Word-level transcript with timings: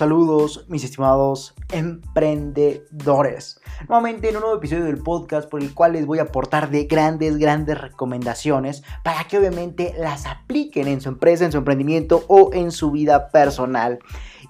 Saludos, 0.00 0.64
mis 0.66 0.82
estimados 0.82 1.54
emprendedores. 1.70 3.60
Nuevamente 3.86 4.30
en 4.30 4.36
un 4.36 4.40
nuevo 4.40 4.56
episodio 4.56 4.86
del 4.86 4.96
podcast 4.96 5.46
por 5.46 5.60
el 5.60 5.74
cual 5.74 5.92
les 5.92 6.06
voy 6.06 6.20
a 6.20 6.22
aportar 6.22 6.70
de 6.70 6.84
grandes, 6.84 7.36
grandes 7.36 7.78
recomendaciones 7.78 8.82
para 9.04 9.24
que 9.24 9.36
obviamente 9.36 9.92
las 9.98 10.24
apliquen 10.24 10.88
en 10.88 11.02
su 11.02 11.10
empresa, 11.10 11.44
en 11.44 11.52
su 11.52 11.58
emprendimiento 11.58 12.24
o 12.28 12.48
en 12.54 12.72
su 12.72 12.90
vida 12.90 13.28
personal. 13.28 13.98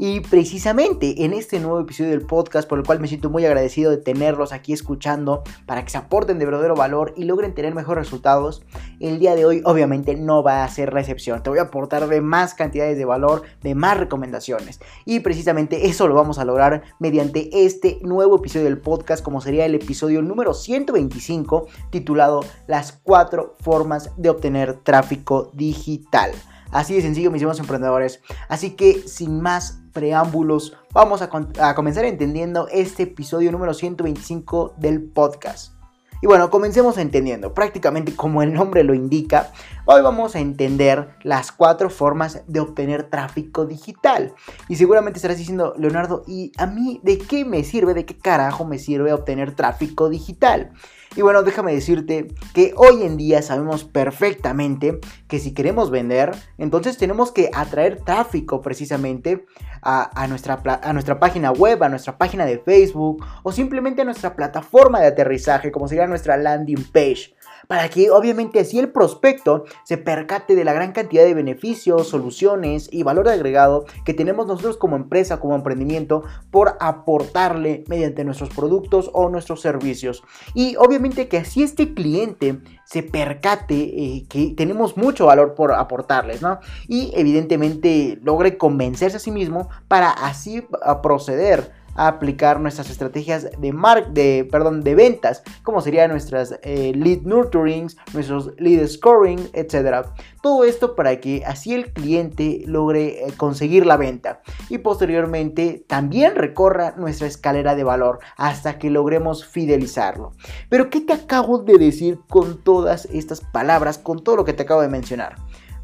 Y 0.03 0.21
precisamente 0.21 1.27
en 1.27 1.35
este 1.35 1.61
nuevo 1.61 1.79
episodio 1.79 2.13
del 2.13 2.23
podcast, 2.23 2.67
por 2.67 2.79
el 2.79 2.87
cual 2.87 3.01
me 3.01 3.07
siento 3.07 3.29
muy 3.29 3.45
agradecido 3.45 3.91
de 3.91 3.99
tenerlos 3.99 4.51
aquí 4.51 4.73
escuchando 4.73 5.43
para 5.67 5.85
que 5.85 5.91
se 5.91 5.99
aporten 5.99 6.39
de 6.39 6.47
verdadero 6.47 6.75
valor 6.75 7.13
y 7.19 7.25
logren 7.25 7.55
tener 7.55 7.75
mejores 7.75 8.07
resultados, 8.07 8.63
el 8.99 9.19
día 9.19 9.35
de 9.35 9.45
hoy 9.45 9.61
obviamente 9.67 10.17
no 10.17 10.43
va 10.43 10.65
a 10.65 10.69
ser 10.71 10.95
la 10.95 11.01
excepción. 11.01 11.43
Te 11.43 11.51
voy 11.51 11.59
a 11.59 11.65
aportar 11.65 12.09
de 12.09 12.23
más 12.23 12.55
cantidades 12.55 12.97
de 12.97 13.05
valor, 13.05 13.43
de 13.63 13.75
más 13.75 13.99
recomendaciones. 13.99 14.81
Y 15.05 15.21
precisamente 15.21 15.87
eso 15.87 16.09
lo 16.09 16.15
vamos 16.15 16.39
a 16.39 16.47
lograr 16.47 16.83
mediante 16.99 17.51
este 17.67 17.99
nuevo 18.01 18.37
episodio 18.37 18.65
del 18.65 18.79
podcast, 18.79 19.23
como 19.23 19.43
sería 19.43 19.67
el 19.67 19.75
episodio 19.75 20.23
número 20.23 20.55
125, 20.55 21.67
titulado 21.91 22.41
Las 22.67 22.93
cuatro 22.93 23.55
formas 23.61 24.13
de 24.17 24.31
obtener 24.31 24.79
tráfico 24.83 25.51
digital. 25.53 26.33
Así 26.73 26.95
de 26.95 27.03
sencillo, 27.03 27.31
mis 27.31 27.43
hermanos 27.43 27.61
emprendedores. 27.61 28.21
Así 28.49 28.71
que 28.71 29.03
sin 29.09 29.41
más 29.41 29.81
preámbulos, 29.93 30.77
vamos 30.93 31.23
a, 31.23 31.29
comenzar 31.75 32.05
entendiendo 32.05 32.69
este 32.69 33.05
episodio 33.05 33.51
número 33.51 33.75
125 33.75 34.75
del 34.79 35.03
podcast. 35.03 35.75
Y 36.23 36.27
bueno, 36.27 36.51
comencemos 36.51 36.99
entendiendo. 36.99 37.55
Prácticamente 37.55 38.15
como 38.15 38.43
el 38.43 38.53
nombre 38.53 38.85
lo 38.85 38.93
indica, 38.93 39.53
hoy 39.87 40.03
vamos 40.03 40.37
a 40.37 40.41
entender 40.41 41.17
las 41.23 41.51
cuatro 41.51 41.89
formas 41.89 42.43
de 42.47 42.61
obtener 42.61 43.05
tráfico 43.05 43.65
digital. 43.65 44.35
Y 44.69 44.77
seguramente 44.77 45.17
estarás 45.17 45.39
diciendo, 45.39 45.75
Leonardo, 45.79 46.23
¿y 46.27 46.53
a 46.59 46.67
mí 46.67 47.01
de 47.03 47.17
qué 47.19 47.47
me 47.47 47.65
sirve, 47.65 47.95
de 47.95 48.05
qué 48.05 48.19
carajo 48.19 48.67
me 48.67 48.79
sirve 48.79 49.15
obtener 49.15 49.57
tráfico 49.57 50.11
digital? 50.11 50.73
Y 51.17 51.23
bueno, 51.23 51.43
déjame 51.43 51.75
decirte 51.75 52.29
que 52.55 52.73
hoy 52.77 53.03
en 53.03 53.17
día 53.17 53.43
sabemos 53.43 53.83
perfectamente 53.83 55.01
que 55.27 55.41
si 55.41 55.53
queremos 55.53 55.91
vender, 55.91 56.31
entonces 56.57 56.99
tenemos 56.99 57.33
que 57.33 57.51
atraer 57.53 58.01
tráfico 58.05 58.63
precisamente 58.63 59.45
a, 59.83 60.27
nuestra, 60.29 60.61
a 60.83 60.93
nuestra 60.93 61.19
página 61.19 61.51
web, 61.51 61.83
a 61.83 61.89
nuestra 61.89 62.17
página 62.17 62.47
de 62.47 62.59
Facebook 62.59 63.25
o 63.43 63.51
simplemente 63.51 64.03
a 64.03 64.05
nuestra 64.05 64.37
plataforma 64.37 65.01
de 65.01 65.09
aterrizaje, 65.09 65.73
como 65.73 65.89
sería 65.89 66.07
nuestra 66.07 66.37
landing 66.37 66.85
page 66.93 67.35
para 67.71 67.89
que 67.89 68.11
obviamente 68.11 68.59
así 68.59 68.81
el 68.81 68.91
prospecto 68.91 69.65
se 69.85 69.97
percate 69.97 70.57
de 70.57 70.65
la 70.65 70.73
gran 70.73 70.91
cantidad 70.91 71.23
de 71.23 71.35
beneficios, 71.35 72.09
soluciones 72.09 72.89
y 72.91 73.05
valor 73.05 73.29
agregado 73.29 73.85
que 74.05 74.13
tenemos 74.13 74.49
nosotros 74.49 74.77
como 74.77 74.97
empresa, 74.97 75.39
como 75.39 75.55
emprendimiento, 75.55 76.25
por 76.51 76.77
aportarle 76.81 77.85
mediante 77.87 78.25
nuestros 78.25 78.51
productos 78.51 79.09
o 79.13 79.29
nuestros 79.29 79.61
servicios. 79.61 80.25
Y 80.53 80.75
obviamente 80.77 81.00
que 81.29 81.39
así 81.39 81.63
este 81.63 81.95
cliente 81.95 82.61
se 82.85 83.03
percate 83.03 83.75
eh, 83.75 84.27
que 84.29 84.53
tenemos 84.57 84.97
mucho 84.97 85.27
valor 85.27 85.55
por 85.55 85.73
aportarles, 85.73 86.43
¿no? 86.43 86.61
Y 86.89 87.13
evidentemente 87.15 88.19
logre 88.23 88.59
convencerse 88.59 89.17
a 89.17 89.21
sí 89.21 89.31
mismo 89.31 89.69
para 89.89 90.11
así 90.11 90.67
proceder 91.03 91.73
aplicar 91.95 92.61
nuestras 92.61 92.91
estrategias 92.91 93.49
de, 93.59 93.73
mar 93.73 94.13
de, 94.13 94.49
perdón, 94.51 94.83
de 94.83 94.95
ventas, 94.95 95.43
como 95.63 95.81
serían 95.81 96.11
nuestras 96.11 96.59
eh, 96.63 96.93
lead 96.95 97.23
nurturings, 97.23 97.97
nuestros 98.13 98.53
lead 98.59 98.87
scoring, 98.87 99.51
etc. 99.53 100.07
Todo 100.43 100.65
esto 100.65 100.95
para 100.95 101.21
que 101.21 101.45
así 101.45 101.75
el 101.75 101.93
cliente 101.93 102.63
logre 102.67 103.25
eh, 103.25 103.33
conseguir 103.37 103.87
la 103.87 103.97
venta 103.97 104.41
y 104.69 104.79
posteriormente 104.79 105.85
también 105.87 106.35
recorra 106.35 106.95
nuestra 106.97 107.27
escalera 107.27 107.75
de 107.75 107.85
valor 107.85 108.21
hasta 108.37 108.79
que 108.79 108.91
logremos 108.91 109.45
fidelizarlo. 109.47 110.33
Pero 110.69 110.91
¿qué 110.91 111.01
te 111.01 111.13
acabo 111.13 111.59
de 111.59 111.79
decir 111.79 112.21
con 112.29 112.63
todas 112.63 113.07
estas 113.07 113.41
palabras, 113.41 113.99
con 113.99 114.23
todo 114.23 114.37
lo 114.37 114.45
que 114.45 114.53
te 114.53 114.63
acabo 114.63 114.81
de 114.81 114.89
mencionar? 114.89 115.37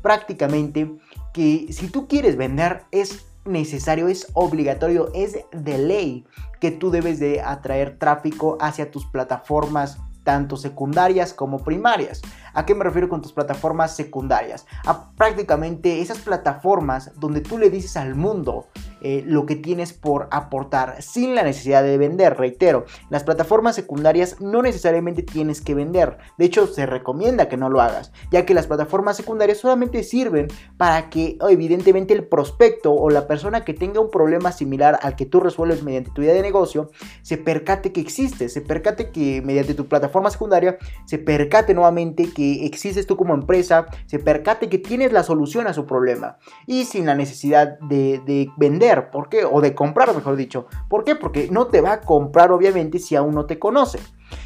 Prácticamente 0.02 0.90
que 1.32 1.66
si 1.70 1.88
tú 1.88 2.08
quieres 2.08 2.36
vender 2.36 2.84
es 2.92 3.26
necesario, 3.46 4.08
es 4.08 4.28
obligatorio, 4.34 5.10
es 5.14 5.38
de 5.52 5.78
ley 5.78 6.26
que 6.60 6.70
tú 6.70 6.90
debes 6.90 7.18
de 7.18 7.40
atraer 7.40 7.98
tráfico 7.98 8.58
hacia 8.60 8.90
tus 8.90 9.06
plataformas 9.06 9.98
tanto 10.26 10.56
secundarias 10.56 11.32
como 11.32 11.62
primarias. 11.62 12.20
¿A 12.52 12.66
qué 12.66 12.74
me 12.74 12.84
refiero 12.84 13.08
con 13.08 13.22
tus 13.22 13.32
plataformas 13.32 13.94
secundarias? 13.94 14.66
A 14.84 15.12
prácticamente 15.12 16.00
esas 16.00 16.18
plataformas 16.18 17.12
donde 17.20 17.40
tú 17.40 17.58
le 17.58 17.70
dices 17.70 17.96
al 17.96 18.16
mundo 18.16 18.66
eh, 19.02 19.22
lo 19.26 19.44
que 19.44 19.56
tienes 19.56 19.92
por 19.92 20.26
aportar 20.30 21.02
sin 21.02 21.34
la 21.34 21.42
necesidad 21.42 21.82
de 21.82 21.98
vender. 21.98 22.36
Reitero, 22.38 22.86
las 23.10 23.24
plataformas 23.24 23.74
secundarias 23.74 24.40
no 24.40 24.62
necesariamente 24.62 25.22
tienes 25.22 25.60
que 25.60 25.74
vender. 25.74 26.16
De 26.38 26.46
hecho, 26.46 26.66
se 26.66 26.86
recomienda 26.86 27.48
que 27.48 27.58
no 27.58 27.68
lo 27.68 27.82
hagas, 27.82 28.12
ya 28.30 28.46
que 28.46 28.54
las 28.54 28.66
plataformas 28.66 29.16
secundarias 29.18 29.58
solamente 29.58 30.02
sirven 30.02 30.48
para 30.78 31.10
que 31.10 31.36
evidentemente 31.48 32.14
el 32.14 32.26
prospecto 32.26 32.94
o 32.94 33.10
la 33.10 33.26
persona 33.26 33.64
que 33.64 33.74
tenga 33.74 34.00
un 34.00 34.10
problema 34.10 34.50
similar 34.50 34.98
al 35.02 35.14
que 35.14 35.26
tú 35.26 35.40
resuelves 35.40 35.82
mediante 35.82 36.10
tu 36.12 36.22
idea 36.22 36.32
de 36.32 36.42
negocio, 36.42 36.90
se 37.20 37.36
percate 37.36 37.92
que 37.92 38.00
existe, 38.00 38.48
se 38.48 38.62
percate 38.62 39.10
que 39.10 39.42
mediante 39.42 39.74
tu 39.74 39.86
plataforma 39.88 40.30
secundaria, 40.30 40.78
se 41.04 41.18
percate 41.18 41.74
nuevamente 41.74 42.30
que 42.32 42.64
existes 42.64 43.06
tú 43.06 43.16
como 43.16 43.34
empresa, 43.34 43.86
se 44.06 44.18
percate 44.18 44.70
que 44.70 44.78
tienes 44.78 45.12
la 45.12 45.22
solución 45.22 45.66
a 45.66 45.74
su 45.74 45.84
problema 45.84 46.38
y 46.66 46.84
sin 46.84 47.04
la 47.06 47.14
necesidad 47.14 47.78
de, 47.80 48.22
de 48.24 48.48
vender 48.56 48.85
¿por 49.10 49.28
qué? 49.28 49.44
O 49.44 49.60
de 49.60 49.74
comprar, 49.74 50.14
mejor 50.14 50.36
dicho. 50.36 50.66
¿Por 50.88 51.04
qué? 51.04 51.14
Porque 51.14 51.48
no 51.50 51.66
te 51.66 51.80
va 51.80 51.92
a 51.92 52.00
comprar 52.00 52.52
obviamente 52.52 52.98
si 52.98 53.16
aún 53.16 53.34
no 53.34 53.46
te 53.46 53.58
conoce. 53.58 53.98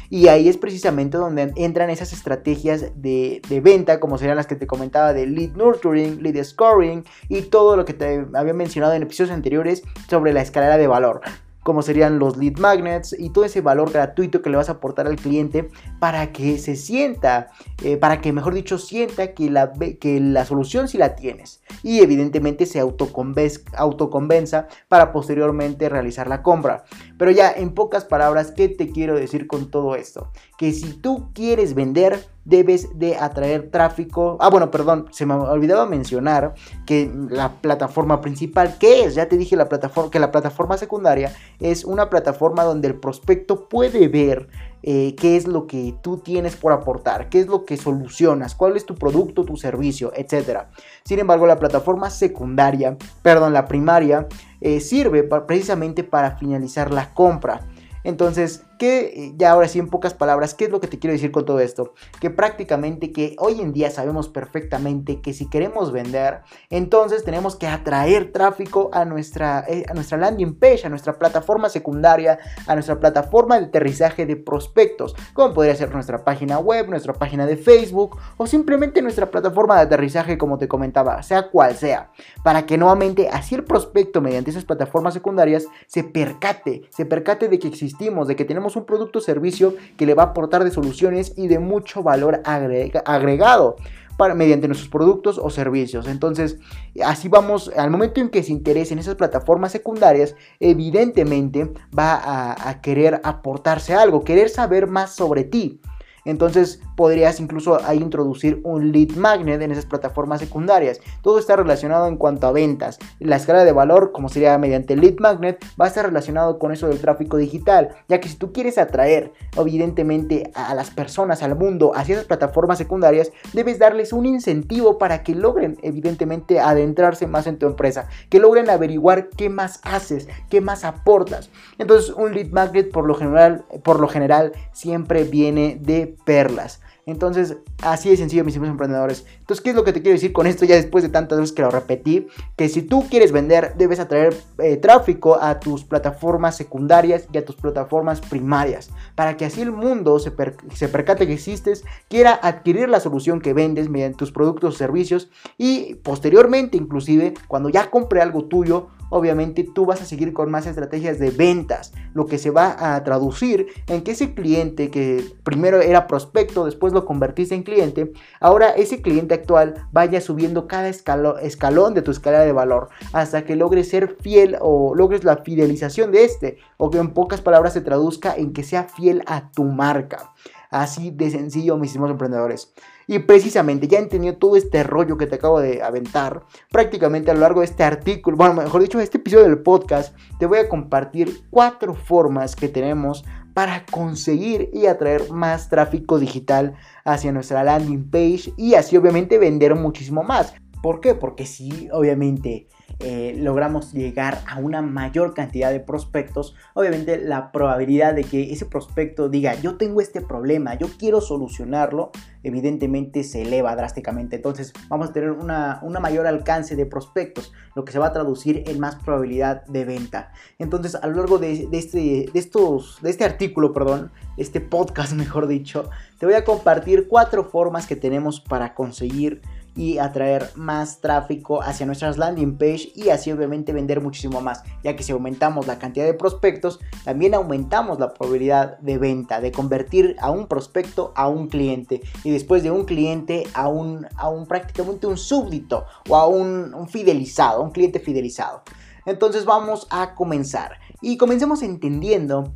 Y 0.09 0.27
ahí 0.27 0.47
es 0.47 0.57
precisamente 0.57 1.17
donde 1.17 1.53
entran 1.55 1.89
esas 1.89 2.13
estrategias 2.13 3.01
de, 3.01 3.41
de, 3.47 3.61
venta, 3.61 3.99
como 3.99 4.17
serían 4.17 4.37
las 4.37 4.47
que 4.47 4.55
te 4.55 4.67
comentaba 4.67 5.13
de 5.13 5.25
lead 5.25 5.51
nurturing, 5.55 6.21
lead 6.21 6.43
scoring 6.43 7.03
y 7.29 7.43
todo 7.43 7.75
lo 7.75 7.85
que 7.85 7.93
te 7.93 8.25
había 8.33 8.53
mencionado 8.53 8.93
en 8.93 9.03
episodios 9.03 9.33
anteriores 9.33 9.83
sobre 10.07 10.33
la 10.33 10.41
escalera 10.41 10.77
de 10.77 10.87
valor 10.87 11.21
como 11.63 11.81
serían 11.81 12.19
los 12.19 12.37
lead 12.37 12.57
magnets 12.57 13.15
y 13.17 13.29
todo 13.29 13.45
ese 13.45 13.61
valor 13.61 13.91
gratuito 13.91 14.41
que 14.41 14.49
le 14.49 14.57
vas 14.57 14.69
a 14.69 14.73
aportar 14.73 15.07
al 15.07 15.15
cliente 15.15 15.69
para 15.99 16.31
que 16.31 16.57
se 16.57 16.75
sienta, 16.75 17.49
eh, 17.83 17.97
para 17.97 18.21
que 18.21 18.33
mejor 18.33 18.53
dicho 18.53 18.77
sienta 18.77 19.33
que 19.33 19.49
la, 19.49 19.71
que 19.99 20.19
la 20.19 20.45
solución 20.45 20.87
sí 20.87 20.97
la 20.97 21.15
tienes 21.15 21.61
y 21.83 21.99
evidentemente 21.99 22.65
se 22.65 22.79
autoconvenza 22.79 24.67
para 24.87 25.11
posteriormente 25.11 25.89
realizar 25.89 26.27
la 26.27 26.41
compra. 26.43 26.83
Pero 27.17 27.31
ya 27.31 27.51
en 27.51 27.73
pocas 27.73 28.05
palabras, 28.05 28.51
¿qué 28.51 28.67
te 28.69 28.89
quiero 28.89 29.15
decir 29.15 29.47
con 29.47 29.69
todo 29.69 29.95
esto? 29.95 30.31
Que 30.57 30.71
si 30.71 30.93
tú 30.93 31.29
quieres 31.33 31.75
vender, 31.75 32.25
debes 32.45 32.97
de 32.97 33.17
atraer 33.17 33.69
tráfico. 33.69 34.37
Ah, 34.39 34.49
bueno, 34.49 34.71
perdón, 34.71 35.07
se 35.11 35.25
me 35.25 35.33
olvidaba 35.33 35.85
mencionar 35.85 36.53
que 36.85 37.11
la 37.29 37.53
plataforma 37.61 38.21
principal, 38.21 38.77
¿qué 38.79 39.03
es? 39.03 39.15
Ya 39.15 39.27
te 39.27 39.37
dije 39.37 39.55
la 39.55 39.69
plataforma, 39.69 40.11
que 40.11 40.19
la 40.19 40.31
plataforma 40.31 40.77
secundaria 40.77 41.33
es 41.59 41.85
una 41.85 42.09
plataforma 42.09 42.63
donde 42.63 42.87
el 42.87 42.95
prospecto 42.95 43.69
puede 43.69 44.07
ver 44.07 44.47
eh, 44.83 45.15
qué 45.15 45.37
es 45.37 45.47
lo 45.47 45.67
que 45.67 45.93
tú 46.01 46.17
tienes 46.17 46.55
por 46.55 46.73
aportar, 46.73 47.29
qué 47.29 47.39
es 47.39 47.47
lo 47.47 47.65
que 47.65 47.77
solucionas, 47.77 48.55
cuál 48.55 48.75
es 48.75 48.85
tu 48.85 48.95
producto, 48.95 49.45
tu 49.45 49.55
servicio, 49.55 50.11
etc. 50.15 50.63
Sin 51.05 51.19
embargo, 51.19 51.45
la 51.45 51.59
plataforma 51.59 52.09
secundaria, 52.09 52.97
perdón, 53.21 53.53
la 53.53 53.65
primaria, 53.65 54.27
eh, 54.59 54.79
sirve 54.79 55.23
precisamente 55.23 56.03
para 56.03 56.37
finalizar 56.37 56.91
la 56.91 57.13
compra. 57.13 57.67
Entonces, 58.03 58.63
que 58.81 59.35
ya 59.37 59.51
ahora 59.51 59.67
sí 59.67 59.77
en 59.77 59.89
pocas 59.89 60.15
palabras, 60.15 60.55
¿qué 60.55 60.65
es 60.65 60.71
lo 60.71 60.81
que 60.81 60.87
te 60.87 60.97
quiero 60.97 61.13
decir 61.13 61.31
con 61.31 61.45
todo 61.45 61.59
esto? 61.59 61.93
Que 62.19 62.31
prácticamente 62.31 63.11
que 63.11 63.35
hoy 63.37 63.61
en 63.61 63.73
día 63.73 63.91
sabemos 63.91 64.27
perfectamente 64.27 65.21
que 65.21 65.33
si 65.33 65.47
queremos 65.47 65.91
vender, 65.91 66.39
entonces 66.71 67.23
tenemos 67.23 67.55
que 67.55 67.67
atraer 67.67 68.31
tráfico 68.31 68.89
a 68.91 69.05
nuestra, 69.05 69.63
eh, 69.67 69.85
a 69.87 69.93
nuestra 69.93 70.17
landing 70.17 70.55
page, 70.55 70.87
a 70.87 70.89
nuestra 70.89 71.19
plataforma 71.19 71.69
secundaria, 71.69 72.39
a 72.65 72.73
nuestra 72.73 72.99
plataforma 72.99 73.59
de 73.59 73.67
aterrizaje 73.67 74.25
de 74.25 74.35
prospectos, 74.35 75.15
como 75.33 75.53
podría 75.53 75.75
ser 75.75 75.93
nuestra 75.93 76.23
página 76.23 76.57
web, 76.57 76.89
nuestra 76.89 77.13
página 77.13 77.45
de 77.45 77.57
Facebook 77.57 78.17
o 78.37 78.47
simplemente 78.47 79.03
nuestra 79.03 79.29
plataforma 79.29 79.75
de 79.75 79.81
aterrizaje 79.81 80.39
como 80.39 80.57
te 80.57 80.67
comentaba, 80.67 81.21
sea 81.21 81.51
cual 81.51 81.75
sea, 81.75 82.09
para 82.43 82.65
que 82.65 82.79
nuevamente 82.79 83.29
así 83.31 83.53
el 83.53 83.63
prospecto 83.63 84.21
mediante 84.21 84.49
esas 84.49 84.65
plataformas 84.65 85.13
secundarias 85.13 85.67
se 85.85 86.03
percate, 86.03 86.81
se 86.89 87.05
percate 87.05 87.47
de 87.47 87.59
que 87.59 87.67
existimos, 87.67 88.27
de 88.27 88.35
que 88.35 88.43
tenemos 88.43 88.70
un 88.75 88.85
producto 88.85 89.19
o 89.19 89.21
servicio 89.21 89.75
que 89.97 90.05
le 90.05 90.13
va 90.13 90.23
a 90.23 90.25
aportar 90.27 90.63
de 90.63 90.71
soluciones 90.71 91.33
y 91.37 91.47
de 91.47 91.59
mucho 91.59 92.03
valor 92.03 92.41
agregado 92.45 93.75
para, 94.17 94.35
mediante 94.35 94.67
nuestros 94.67 94.89
productos 94.89 95.39
o 95.41 95.49
servicios. 95.49 96.07
Entonces, 96.07 96.57
así 97.03 97.27
vamos, 97.27 97.71
al 97.75 97.89
momento 97.89 98.21
en 98.21 98.29
que 98.29 98.43
se 98.43 98.51
interese 98.51 98.93
en 98.93 98.99
esas 98.99 99.15
plataformas 99.15 99.71
secundarias, 99.71 100.35
evidentemente 100.59 101.71
va 101.97 102.15
a, 102.15 102.69
a 102.69 102.81
querer 102.81 103.19
aportarse 103.23 103.93
algo, 103.93 104.23
querer 104.23 104.49
saber 104.49 104.87
más 104.87 105.15
sobre 105.15 105.43
ti. 105.43 105.79
Entonces 106.25 106.81
podrías 106.95 107.39
incluso 107.39 107.79
ahí 107.83 107.97
introducir 107.97 108.61
un 108.63 108.91
lead 108.91 109.15
magnet 109.15 109.61
en 109.61 109.71
esas 109.71 109.85
plataformas 109.85 110.39
secundarias. 110.39 110.99
Todo 111.21 111.39
está 111.39 111.55
relacionado 111.55 112.07
en 112.07 112.17
cuanto 112.17 112.47
a 112.47 112.51
ventas. 112.51 112.99
La 113.19 113.35
escala 113.35 113.63
de 113.63 113.71
valor, 113.71 114.11
como 114.11 114.29
sería 114.29 114.57
mediante 114.57 114.95
lead 114.95 115.19
magnet, 115.19 115.63
va 115.79 115.85
a 115.85 115.87
estar 115.87 116.05
relacionado 116.05 116.59
con 116.59 116.71
eso 116.71 116.87
del 116.87 116.99
tráfico 116.99 117.37
digital, 117.37 117.89
ya 118.07 118.19
que 118.19 118.29
si 118.29 118.35
tú 118.35 118.51
quieres 118.51 118.77
atraer 118.77 119.33
evidentemente 119.57 120.51
a 120.53 120.73
las 120.75 120.91
personas, 120.91 121.43
al 121.43 121.55
mundo, 121.55 121.91
hacia 121.95 122.13
esas 122.13 122.25
plataformas 122.25 122.77
secundarias, 122.77 123.31
debes 123.53 123.79
darles 123.79 124.13
un 124.13 124.25
incentivo 124.25 124.97
para 124.97 125.23
que 125.23 125.35
logren 125.35 125.77
evidentemente 125.81 126.59
adentrarse 126.59 127.27
más 127.27 127.47
en 127.47 127.57
tu 127.57 127.65
empresa, 127.65 128.07
que 128.29 128.39
logren 128.39 128.69
averiguar 128.69 129.29
qué 129.29 129.49
más 129.49 129.79
haces, 129.83 130.27
qué 130.49 130.61
más 130.61 130.83
aportas. 130.83 131.49
Entonces 131.77 132.11
un 132.11 132.33
lead 132.33 132.51
magnet 132.51 132.91
por 132.91 133.05
lo 133.05 133.15
general, 133.15 133.65
por 133.83 133.99
lo 133.99 134.07
general 134.07 134.51
siempre 134.71 135.23
viene 135.23 135.77
de 135.81 136.10
perlas. 136.25 136.81
Entonces, 137.05 137.57
así 137.81 138.09
de 138.09 138.17
sencillo, 138.17 138.45
mis 138.45 138.55
amigos 138.55 138.73
emprendedores. 138.73 139.25
Entonces, 139.39 139.61
¿qué 139.61 139.71
es 139.71 139.75
lo 139.75 139.83
que 139.83 139.91
te 139.91 140.01
quiero 140.01 140.15
decir 140.15 140.33
con 140.33 140.45
esto 140.45 140.65
ya 140.65 140.75
después 140.75 141.03
de 141.03 141.09
tantas 141.09 141.39
veces 141.39 141.53
que 141.53 141.63
lo 141.63 141.71
repetí? 141.71 142.27
Que 142.55 142.69
si 142.69 142.83
tú 142.83 143.07
quieres 143.09 143.31
vender, 143.31 143.73
debes 143.75 143.99
atraer 143.99 144.35
eh, 144.59 144.77
tráfico 144.77 145.41
a 145.41 145.59
tus 145.59 145.83
plataformas 145.83 146.55
secundarias 146.55 147.27
y 147.33 147.37
a 147.37 147.45
tus 147.45 147.55
plataformas 147.55 148.21
primarias. 148.21 148.91
Para 149.15 149.35
que 149.35 149.45
así 149.45 149.61
el 149.61 149.71
mundo 149.71 150.19
se, 150.19 150.31
se 150.73 150.89
percate 150.89 151.25
que 151.25 151.33
existes, 151.33 151.83
quiera 152.07 152.39
adquirir 152.41 152.87
la 152.87 152.99
solución 152.99 153.41
que 153.41 153.53
vendes 153.53 153.89
mediante 153.89 154.17
tus 154.17 154.31
productos 154.31 154.75
o 154.75 154.77
servicios 154.77 155.29
y 155.57 155.95
posteriormente, 155.95 156.77
inclusive, 156.77 157.33
cuando 157.47 157.69
ya 157.69 157.89
compre 157.89 158.21
algo 158.21 158.45
tuyo, 158.45 158.89
obviamente 159.11 159.63
tú 159.63 159.85
vas 159.85 160.01
a 160.01 160.05
seguir 160.05 160.33
con 160.33 160.49
más 160.49 160.65
estrategias 160.65 161.19
de 161.19 161.29
ventas, 161.29 161.93
lo 162.15 162.25
que 162.25 162.39
se 162.39 162.49
va 162.49 162.95
a 162.95 163.03
traducir 163.03 163.67
en 163.87 164.01
que 164.01 164.11
ese 164.11 164.33
cliente 164.33 164.89
que 164.89 165.23
primero 165.43 165.81
era 165.81 166.07
prospecto, 166.07 166.65
después 166.65 166.93
lo 166.93 167.05
convertiste 167.05 167.53
en 167.53 167.61
cliente, 167.63 168.13
ahora 168.39 168.71
ese 168.71 169.01
cliente 169.01 169.35
actual 169.35 169.87
vaya 169.91 170.19
subiendo 170.21 170.67
cada 170.67 170.89
escalón 170.89 171.93
de 171.93 172.01
tu 172.01 172.09
escala 172.09 172.39
de 172.39 172.51
valor 172.51 172.89
hasta 173.13 173.43
que 173.43 173.55
logres 173.55 173.89
ser 173.89 174.15
fiel 174.21 174.57
o 174.61 174.95
logres 174.95 175.23
la 175.23 175.37
fidelización 175.37 176.11
de 176.11 176.23
este, 176.23 176.57
o 176.77 176.89
que 176.89 176.97
en 176.97 177.13
pocas 177.13 177.41
palabras 177.41 177.73
se 177.73 177.81
traduzca 177.81 178.33
en 178.35 178.53
que 178.53 178.63
sea 178.63 178.85
fiel 178.85 179.21
a 179.27 179.51
tu 179.51 179.65
marca. 179.65 180.33
Así 180.69 181.11
de 181.11 181.29
sencillo, 181.29 181.77
mis 181.77 181.89
estimados 181.89 182.13
emprendedores. 182.13 182.73
Y 183.07 183.19
precisamente 183.19 183.87
ya 183.87 183.99
entendido 183.99 184.35
todo 184.37 184.55
este 184.55 184.83
rollo 184.83 185.17
que 185.17 185.27
te 185.27 185.35
acabo 185.35 185.59
de 185.59 185.81
aventar, 185.81 186.43
prácticamente 186.71 187.31
a 187.31 187.33
lo 187.33 187.41
largo 187.41 187.61
de 187.61 187.65
este 187.65 187.83
artículo, 187.83 188.37
bueno, 188.37 188.53
mejor 188.53 188.81
dicho, 188.81 188.99
este 188.99 189.17
episodio 189.17 189.45
del 189.45 189.59
podcast, 189.59 190.15
te 190.39 190.45
voy 190.45 190.59
a 190.59 190.69
compartir 190.69 191.43
cuatro 191.49 191.93
formas 191.93 192.55
que 192.55 192.69
tenemos 192.69 193.25
para 193.53 193.85
conseguir 193.85 194.69
y 194.73 194.85
atraer 194.85 195.29
más 195.29 195.69
tráfico 195.69 196.19
digital 196.19 196.75
hacia 197.03 197.31
nuestra 197.31 197.63
landing 197.63 198.09
page 198.09 198.53
y 198.57 198.75
así 198.75 198.95
obviamente 198.95 199.37
vender 199.37 199.75
muchísimo 199.75 200.23
más. 200.23 200.53
¿Por 200.81 200.99
qué? 200.99 201.13
Porque 201.13 201.45
si 201.45 201.89
obviamente 201.91 202.67
eh, 203.03 203.35
logramos 203.37 203.93
llegar 203.93 204.41
a 204.47 204.59
una 204.59 204.81
mayor 204.81 205.33
cantidad 205.33 205.71
de 205.71 205.79
prospectos, 205.79 206.55
obviamente 206.73 207.17
la 207.17 207.51
probabilidad 207.51 208.13
de 208.13 208.23
que 208.23 208.51
ese 208.51 208.65
prospecto 208.65 209.29
diga 209.29 209.55
yo 209.55 209.77
tengo 209.77 210.01
este 210.01 210.21
problema, 210.21 210.75
yo 210.75 210.87
quiero 210.97 211.21
solucionarlo, 211.21 212.11
evidentemente 212.43 213.23
se 213.23 213.43
eleva 213.43 213.75
drásticamente. 213.75 214.35
Entonces 214.35 214.73
vamos 214.87 215.09
a 215.09 215.13
tener 215.13 215.31
una, 215.31 215.79
una 215.81 215.99
mayor 215.99 216.27
alcance 216.27 216.75
de 216.75 216.85
prospectos, 216.85 217.53
lo 217.75 217.85
que 217.85 217.91
se 217.91 217.99
va 217.99 218.07
a 218.07 218.13
traducir 218.13 218.63
en 218.67 218.79
más 218.79 218.95
probabilidad 218.95 219.65
de 219.65 219.85
venta. 219.85 220.31
Entonces 220.59 220.95
a 220.95 221.07
lo 221.07 221.15
largo 221.15 221.37
de, 221.37 221.67
este, 221.71 221.97
de, 221.97 222.31
estos, 222.33 222.99
de 223.01 223.09
este 223.09 223.25
artículo, 223.25 223.73
perdón, 223.73 224.11
este 224.37 224.61
podcast 224.61 225.13
mejor 225.21 225.47
dicho, 225.47 225.89
te 226.19 226.25
voy 226.25 226.35
a 226.35 226.43
compartir 226.43 227.07
cuatro 227.07 227.43
formas 227.43 227.87
que 227.87 227.95
tenemos 227.95 228.39
para 228.39 228.73
conseguir 228.73 229.41
y 229.75 229.97
atraer 229.97 230.49
más 230.55 230.99
tráfico 230.99 231.61
hacia 231.61 231.85
nuestras 231.85 232.17
landing 232.17 232.57
page 232.57 232.91
y 232.95 233.09
así 233.09 233.31
obviamente 233.31 233.73
vender 233.73 234.01
muchísimo 234.01 234.41
más, 234.41 234.63
ya 234.83 234.95
que 234.95 235.03
si 235.03 235.11
aumentamos 235.11 235.67
la 235.67 235.79
cantidad 235.79 236.05
de 236.05 236.13
prospectos, 236.13 236.79
también 237.03 237.33
aumentamos 237.33 237.99
la 237.99 238.13
probabilidad 238.13 238.77
de 238.79 238.97
venta, 238.97 239.39
de 239.41 239.51
convertir 239.51 240.15
a 240.19 240.31
un 240.31 240.47
prospecto 240.47 241.13
a 241.15 241.27
un 241.27 241.47
cliente 241.47 242.01
y 242.23 242.31
después 242.31 242.63
de 242.63 242.71
un 242.71 242.85
cliente 242.85 243.45
a 243.53 243.67
un, 243.67 244.07
a 244.17 244.29
un 244.29 244.45
prácticamente 244.45 245.07
un 245.07 245.17
súbdito 245.17 245.85
o 246.09 246.15
a 246.15 246.27
un, 246.27 246.73
un 246.73 246.87
fidelizado, 246.87 247.61
un 247.63 247.71
cliente 247.71 247.99
fidelizado. 247.99 248.63
Entonces 249.05 249.45
vamos 249.45 249.87
a 249.89 250.13
comenzar. 250.13 250.79
Y 251.01 251.17
comencemos 251.17 251.63
entendiendo 251.63 252.53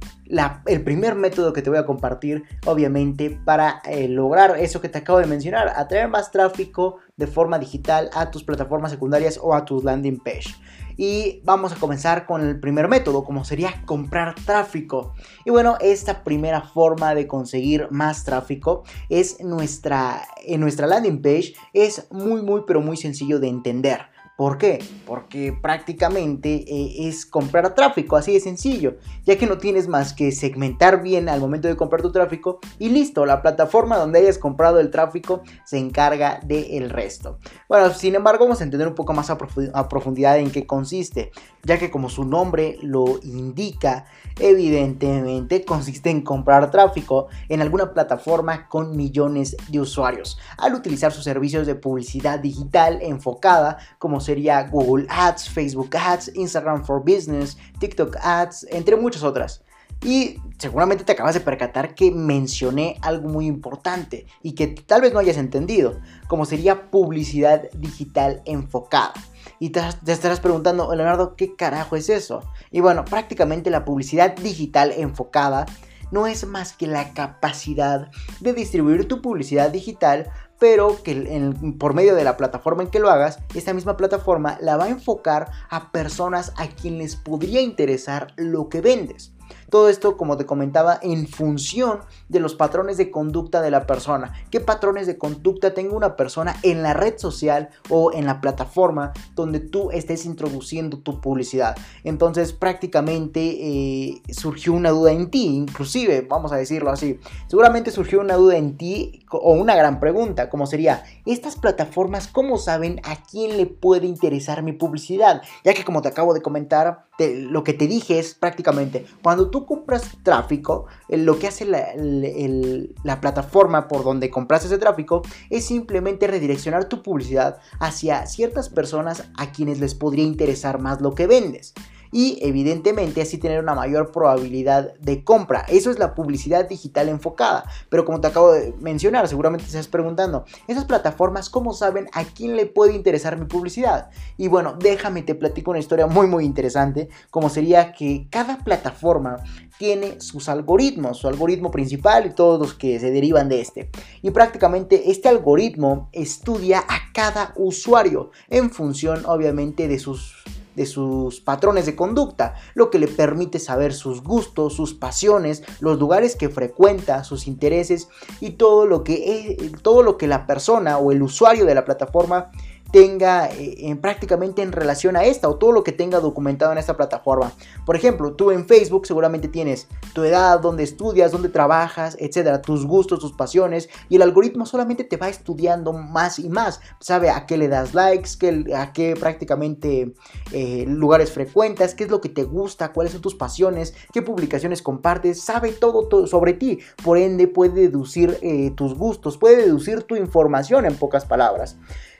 el 0.68 0.84
primer 0.84 1.16
método 1.16 1.52
que 1.52 1.64
te 1.64 1.70
voy 1.70 1.80
a 1.80 1.86
compartir, 1.86 2.44
obviamente, 2.66 3.32
para 3.44 3.82
eh, 3.86 4.08
lograr 4.08 4.60
eso 4.60 4.82
que 4.82 4.90
te 4.90 5.00
acabo 5.00 5.20
de 5.20 5.26
mencionar, 5.26 5.70
atraer 5.76 6.10
más 6.10 6.32
tráfico 6.32 6.98
de 7.18 7.26
forma 7.26 7.58
digital 7.58 8.10
a 8.14 8.30
tus 8.30 8.44
plataformas 8.44 8.92
secundarias 8.92 9.40
o 9.42 9.56
a 9.56 9.66
tus 9.66 9.84
landing 9.84 10.20
page. 10.20 10.56
Y 10.98 11.42
vamos 11.44 11.74
a 11.74 11.76
comenzar 11.76 12.26
con 12.26 12.48
el 12.48 12.60
primer 12.60 12.88
método, 12.88 13.24
como 13.24 13.44
sería 13.44 13.84
comprar 13.86 14.36
tráfico. 14.46 15.14
Y 15.44 15.50
bueno, 15.50 15.78
esta 15.82 16.24
primera 16.24 16.62
forma 16.62 17.16
de 17.16 17.28
conseguir 17.28 17.88
más 17.92 18.24
tráfico 18.24 18.84
es 19.10 19.44
nuestra, 19.44 20.22
en 20.46 20.62
nuestra 20.62 20.88
landing 20.88 21.22
page. 21.22 21.54
Es 21.74 22.08
muy, 22.12 22.42
muy, 22.42 22.62
pero 22.66 22.80
muy 22.80 22.96
sencillo 22.96 23.40
de 23.40 23.50
entender. 23.50 24.15
¿Por 24.36 24.58
qué? 24.58 24.84
Porque 25.06 25.54
prácticamente 25.54 26.66
eh, 26.68 27.08
es 27.08 27.26
comprar 27.26 27.74
tráfico, 27.74 28.18
así 28.18 28.34
de 28.34 28.42
sencillo, 28.42 28.98
ya 29.26 29.38
que 29.38 29.48
no 29.48 29.58
tienes 29.60 29.88
más 29.88 30.12
que 30.12 30.34
segmentar 30.34 31.02
bien 31.02 31.30
al 31.30 31.40
momento 31.40 31.70
de 31.70 31.78
comprar 31.78 32.02
tu 32.02 32.12
tráfico 32.12 32.60
y 32.78 32.90
listo, 32.90 33.26
la 33.26 33.42
plataforma 33.42 33.96
donde 33.96 34.20
hayas 34.20 34.38
comprado 34.38 34.82
el 34.82 34.92
tráfico 34.92 35.42
se 35.64 35.78
encarga 35.78 36.42
del 36.44 36.90
resto. 36.90 37.40
Bueno, 37.70 37.94
sin 37.94 38.14
embargo, 38.14 38.44
vamos 38.44 38.60
a 38.60 38.66
entender 38.66 38.90
un 38.90 38.96
poco 38.96 39.14
más 39.14 39.30
a, 39.30 39.38
profundidad 39.38 40.38
en 40.38 40.52
qué 40.52 40.68
consiste, 40.68 41.32
ya 41.64 41.80
que 41.80 41.90
como 41.90 42.10
su 42.10 42.26
nombre 42.26 42.78
lo 42.82 43.20
indica, 43.24 44.06
evidentemente 44.38 45.64
consiste 45.64 46.10
en 46.10 46.22
comprar 46.22 46.72
tráfico 46.72 47.28
en 47.48 47.62
alguna 47.62 47.94
plataforma 47.94 48.68
con 48.68 48.98
millones 48.98 49.56
de 49.70 49.80
usuarios, 49.80 50.38
al 50.58 50.74
utilizar 50.74 51.14
sus 51.14 51.24
servicios 51.24 51.66
de 51.66 51.76
publicidad 51.76 52.40
digital 52.40 53.00
enfocada 53.02 53.78
como 53.98 54.20
sería 54.26 54.64
Google 54.64 55.06
Ads, 55.10 55.50
Facebook 55.50 55.96
Ads, 55.96 56.32
Instagram 56.36 56.84
for 56.84 57.00
Business, 57.00 57.58
TikTok 57.80 58.18
Ads, 58.22 58.68
entre 58.72 58.96
muchas 58.96 59.24
otras. 59.24 59.64
Y 60.04 60.38
seguramente 60.60 61.04
te 61.04 61.14
acabas 61.14 61.34
de 61.34 61.40
percatar 61.40 61.96
que 61.96 62.12
mencioné 62.12 62.98
algo 63.02 63.30
muy 63.30 63.48
importante 63.48 64.26
y 64.44 64.54
que 64.54 64.68
tal 64.68 65.02
vez 65.02 65.14
no 65.14 65.20
hayas 65.20 65.38
entendido, 65.38 66.00
como 66.28 66.46
sería 66.46 66.92
publicidad 66.92 67.72
digital 67.72 68.42
enfocada. 68.46 69.14
Y 69.60 69.70
te, 69.70 69.82
estarás 70.08 70.40
preguntando, 70.40 70.94
Leonardo, 70.94 71.36
¿qué 71.36 71.56
carajo 71.56 71.96
es 71.96 72.10
eso? 72.10 72.42
Y 72.72 72.82
bueno, 72.82 73.06
prácticamente 73.06 73.70
la 73.70 73.86
publicidad 73.86 74.36
digital 74.36 74.92
enfocada 74.96 75.66
no 76.12 76.28
es 76.28 76.46
más 76.46 76.74
que 76.74 76.88
la 76.88 77.14
capacidad 77.14 78.10
de 78.40 78.54
distribuir 78.54 79.08
tu 79.08 79.22
publicidad 79.22 79.72
digital 79.72 80.30
pero 80.60 81.02
que 81.04 81.54
por 81.78 81.94
medio 81.94 82.16
de 82.16 82.24
la 82.24 82.38
plataforma 82.38 82.84
en 82.84 82.90
que 82.90 83.00
lo 83.00 83.10
hagas, 83.10 83.40
esta 83.54 83.74
misma 83.74 83.98
plataforma 83.98 84.58
la 84.62 84.78
va 84.78 84.86
a 84.86 84.90
enfocar 84.90 85.52
a 85.70 85.92
personas 85.92 86.54
a 86.58 86.68
quienes 86.68 87.16
podría 87.16 87.62
interesar 87.62 88.28
lo 88.38 88.70
que 88.70 88.82
vendes. 88.82 89.36
Todo 89.70 89.90
esto, 89.90 90.16
como 90.16 90.38
te 90.38 90.46
comentaba, 90.46 91.00
en 91.02 91.28
función 91.28 92.00
de 92.30 92.40
los 92.40 92.56
patrones 92.56 92.98
de 92.98 93.12
conducta 93.12 93.62
de 93.62 93.72
la 93.72 93.86
persona. 93.86 94.34
¿Qué 94.52 94.60
patrones 94.60 95.08
de 95.08 95.18
conducta 95.18 95.74
tenga 95.74 95.96
una 95.96 96.16
persona 96.16 96.56
en 96.64 96.84
la 96.84 96.94
red 96.94 97.18
social 97.18 97.70
o 97.90 98.14
en 98.14 98.26
la 98.26 98.42
plataforma 98.42 99.12
donde 99.36 99.60
tú 99.60 99.92
estés 99.92 100.26
introduciendo 100.26 101.00
tu 101.00 101.20
publicidad? 101.20 101.76
Entonces, 102.04 102.54
prácticamente 102.54 103.42
eh, 103.42 104.22
surgió 104.32 104.74
una 104.74 104.92
duda 104.92 105.12
en 105.12 105.30
ti, 105.30 105.46
inclusive, 105.48 106.22
vamos 106.22 106.52
a 106.52 106.58
decirlo 106.58 106.92
así. 106.92 107.20
Seguramente 107.48 107.92
surgió 107.92 108.22
una 108.22 108.36
duda 108.36 108.58
en 108.58 108.78
ti 108.78 109.25
o 109.38 109.54
una 109.54 109.76
gran 109.76 110.00
pregunta, 110.00 110.50
como 110.50 110.66
sería, 110.68 111.04
¿estas 111.26 111.56
plataformas 111.56 112.28
cómo 112.28 112.58
saben 112.58 113.00
a 113.04 113.24
quién 113.24 113.58
le 113.58 113.66
puede 113.66 114.08
interesar 114.08 114.64
mi 114.64 114.74
publicidad? 114.74 115.42
Ya 115.64 115.74
que 115.74 115.84
como 115.84 116.02
te 116.02 116.10
acabo 116.10 116.34
de 116.34 116.42
comentar, 116.42 117.06
lo 117.18 117.64
que 117.64 117.74
te 117.74 117.88
dije 117.88 118.20
es 118.20 118.34
prácticamente, 118.34 119.06
cuando 119.24 119.50
tú 119.50 119.66
compras 119.66 120.18
tráfico, 120.24 120.88
eh, 121.08 121.18
lo 121.18 121.40
que 121.40 121.48
hace 121.48 121.66
la, 121.66 121.88
la, 121.96 123.22
plataforma 123.22 123.88
por 123.88 124.04
donde 124.04 124.30
compras 124.30 124.66
ese 124.66 124.78
tráfico 124.78 125.22
es 125.50 125.66
simplemente 125.66 126.28
redireccionar 126.28 126.86
tu 126.86 127.02
publicidad 127.02 127.60
hacia 127.80 128.26
ciertas 128.28 128.70
personas 128.70 129.24
a 129.38 129.52
quienes 129.52 129.80
les 129.80 129.96
podría 129.96 130.26
interesar 130.26 130.80
más 130.80 131.02
lo 131.02 131.16
que 131.16 131.28
vendes. 131.28 131.74
Y 132.16 132.40
evidentemente 132.42 133.22
así 133.22 133.38
tener 133.38 133.60
una 133.60 133.76
mayor 133.76 134.10
probabilidad 134.10 134.94
de 135.00 135.26
compra. 135.26 135.66
Eso 135.68 135.92
es 135.92 136.00
la 136.00 136.16
publicidad 136.16 136.66
digital 136.66 137.10
enfocada. 137.10 137.66
Pero 137.90 138.06
como 138.06 138.22
te 138.22 138.28
acabo 138.28 138.54
de 138.54 138.74
mencionar, 138.80 139.28
seguramente 139.28 139.66
te 139.66 139.72
estás 139.72 139.90
preguntando, 139.90 140.46
esas 140.66 140.86
plataformas, 140.86 141.50
¿cómo 141.50 141.74
saben 141.74 142.08
a 142.14 142.24
quién 142.24 142.56
le 142.56 142.68
puede 142.68 142.94
interesar 142.94 143.38
mi 143.38 143.44
publicidad? 143.44 144.12
Y 144.38 144.48
bueno, 144.48 144.78
déjame 144.80 145.24
te 145.24 145.36
platico 145.36 145.72
una 145.72 145.82
historia 145.82 146.08
muy 146.08 146.26
muy 146.26 146.46
interesante, 146.46 147.10
como 147.32 147.50
sería 147.50 147.92
que 147.92 148.30
cada 148.30 148.60
plataforma 148.60 149.44
tiene 149.78 150.22
sus 150.22 150.48
algoritmos, 150.48 151.18
su 151.18 151.28
algoritmo 151.28 151.70
principal 151.70 152.28
y 152.28 152.30
todos 152.30 152.58
los 152.58 152.76
que 152.76 152.98
se 152.98 153.12
derivan 153.12 153.50
de 153.50 153.60
este. 153.60 153.90
Y 154.22 154.32
prácticamente 154.32 155.12
este 155.12 155.28
algoritmo 155.28 156.08
estudia 156.14 156.80
a 156.80 157.12
cada 157.14 157.54
usuario 157.58 158.32
en 158.50 158.70
función 158.70 159.26
obviamente 159.26 159.90
de 159.90 160.00
sus 160.00 160.46
de 160.76 160.86
sus 160.86 161.42
patrones 161.42 161.86
de 161.86 161.96
conducta, 161.96 162.56
lo 162.74 162.90
que 162.90 163.00
le 163.00 163.08
permite 163.08 163.60
saber 163.60 163.94
sus 163.94 164.22
gustos, 164.22 164.74
sus 164.74 164.94
pasiones, 164.94 165.64
los 165.80 166.00
lugares 166.00 166.36
que 166.36 166.50
frecuenta, 166.50 167.24
sus 167.24 167.48
intereses 167.48 168.10
y 168.42 168.52
todo 168.52 168.86
lo 168.86 169.04
que, 169.04 169.72
todo 169.82 170.04
lo 170.04 170.18
que 170.18 170.28
la 170.28 170.48
persona 170.48 170.98
o 170.98 171.12
el 171.12 171.22
usuario 171.22 171.66
de 171.66 171.76
la 171.76 171.86
plataforma 171.86 172.52
tenga 172.92 173.50
eh, 173.50 173.90
en, 173.90 173.98
prácticamente 173.98 174.62
en 174.62 174.72
relación 174.72 175.16
a 175.16 175.26
esta 175.26 175.50
o 175.50 175.56
todo 175.56 175.72
lo 175.72 175.84
que 175.84 175.92
tenga 175.92 176.20
documentado 176.20 176.72
en 176.72 176.78
esta 176.78 176.96
plataforma. 176.96 177.52
Por 177.86 177.96
ejemplo, 177.96 178.34
tú 178.34 178.52
en 178.52 178.66
Facebook 178.66 179.06
seguramente 179.06 179.48
tienes 179.48 179.88
tu 180.14 180.24
edad, 180.24 180.60
dónde 180.60 180.84
estudias, 180.84 181.32
dónde 181.32 181.50
trabajas, 181.50 182.16
etcétera, 182.20 182.62
tus 182.62 182.86
gustos, 182.86 183.20
tus 183.20 183.34
pasiones 183.34 183.90
y 184.10 184.16
el 184.16 184.22
algoritmo 184.22 184.66
solamente 184.66 185.04
te 185.04 185.18
va 185.18 185.30
estudiando 185.30 185.94
más 185.94 186.40
y 186.40 186.50
más. 186.50 186.80
Sabe 187.00 187.30
a 187.30 187.46
qué 187.46 187.58
le 187.58 187.68
das 187.68 187.94
likes, 187.94 188.30
a 188.76 188.94
qué 188.94 189.16
prácticamente 189.20 190.14
eh, 190.52 190.86
lugares 190.88 191.32
frecuentas, 191.32 191.96
qué 191.96 192.06
es 192.06 192.10
lo 192.10 192.22
que 192.22 192.30
te 192.30 192.44
gusta, 192.44 192.94
cuáles 192.94 193.14
son 193.14 193.22
tus 193.22 193.36
pasiones, 193.36 193.94
qué 194.14 194.22
publicaciones 194.22 194.82
compartes, 194.82 195.42
sabe 195.42 195.72
todo, 195.72 196.08
todo 196.08 196.28
sobre 196.28 196.54
ti. 196.54 196.80
Por 197.04 197.18
ende 197.18 197.48
puede 197.48 197.82
deducir 197.82 198.38
eh, 198.42 198.72
tus 198.76 198.96
gustos, 198.96 199.38
puede 199.38 199.58
deducir 199.58 200.04
tu 200.04 200.16
información 200.16 200.86
en 200.86 200.96
pocas 200.96 201.26
palabras. 201.26 201.78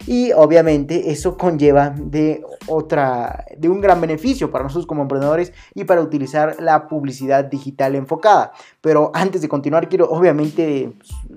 Y 0.08 0.32
obviamente 0.34 1.12
eso 1.12 1.38
conlleva 1.38 1.90
de 1.90 2.44
otra, 2.68 3.46
de 3.58 3.70
un 3.70 3.82
gran 3.82 4.02
beneficio 4.02 4.52
para 4.52 4.64
nosotros 4.64 4.86
como 4.86 5.02
emprendedores 5.04 5.54
y 5.74 5.84
para 5.84 6.02
utilizar 6.02 6.58
la 6.60 6.88
publicidad 6.88 7.46
digital 7.46 7.96
enfocada. 7.96 8.52
Pero 8.82 9.12
antes 9.14 9.42
de 9.42 9.50
continuar 9.50 9.90
quiero 9.90 10.10
obviamente 10.10 10.94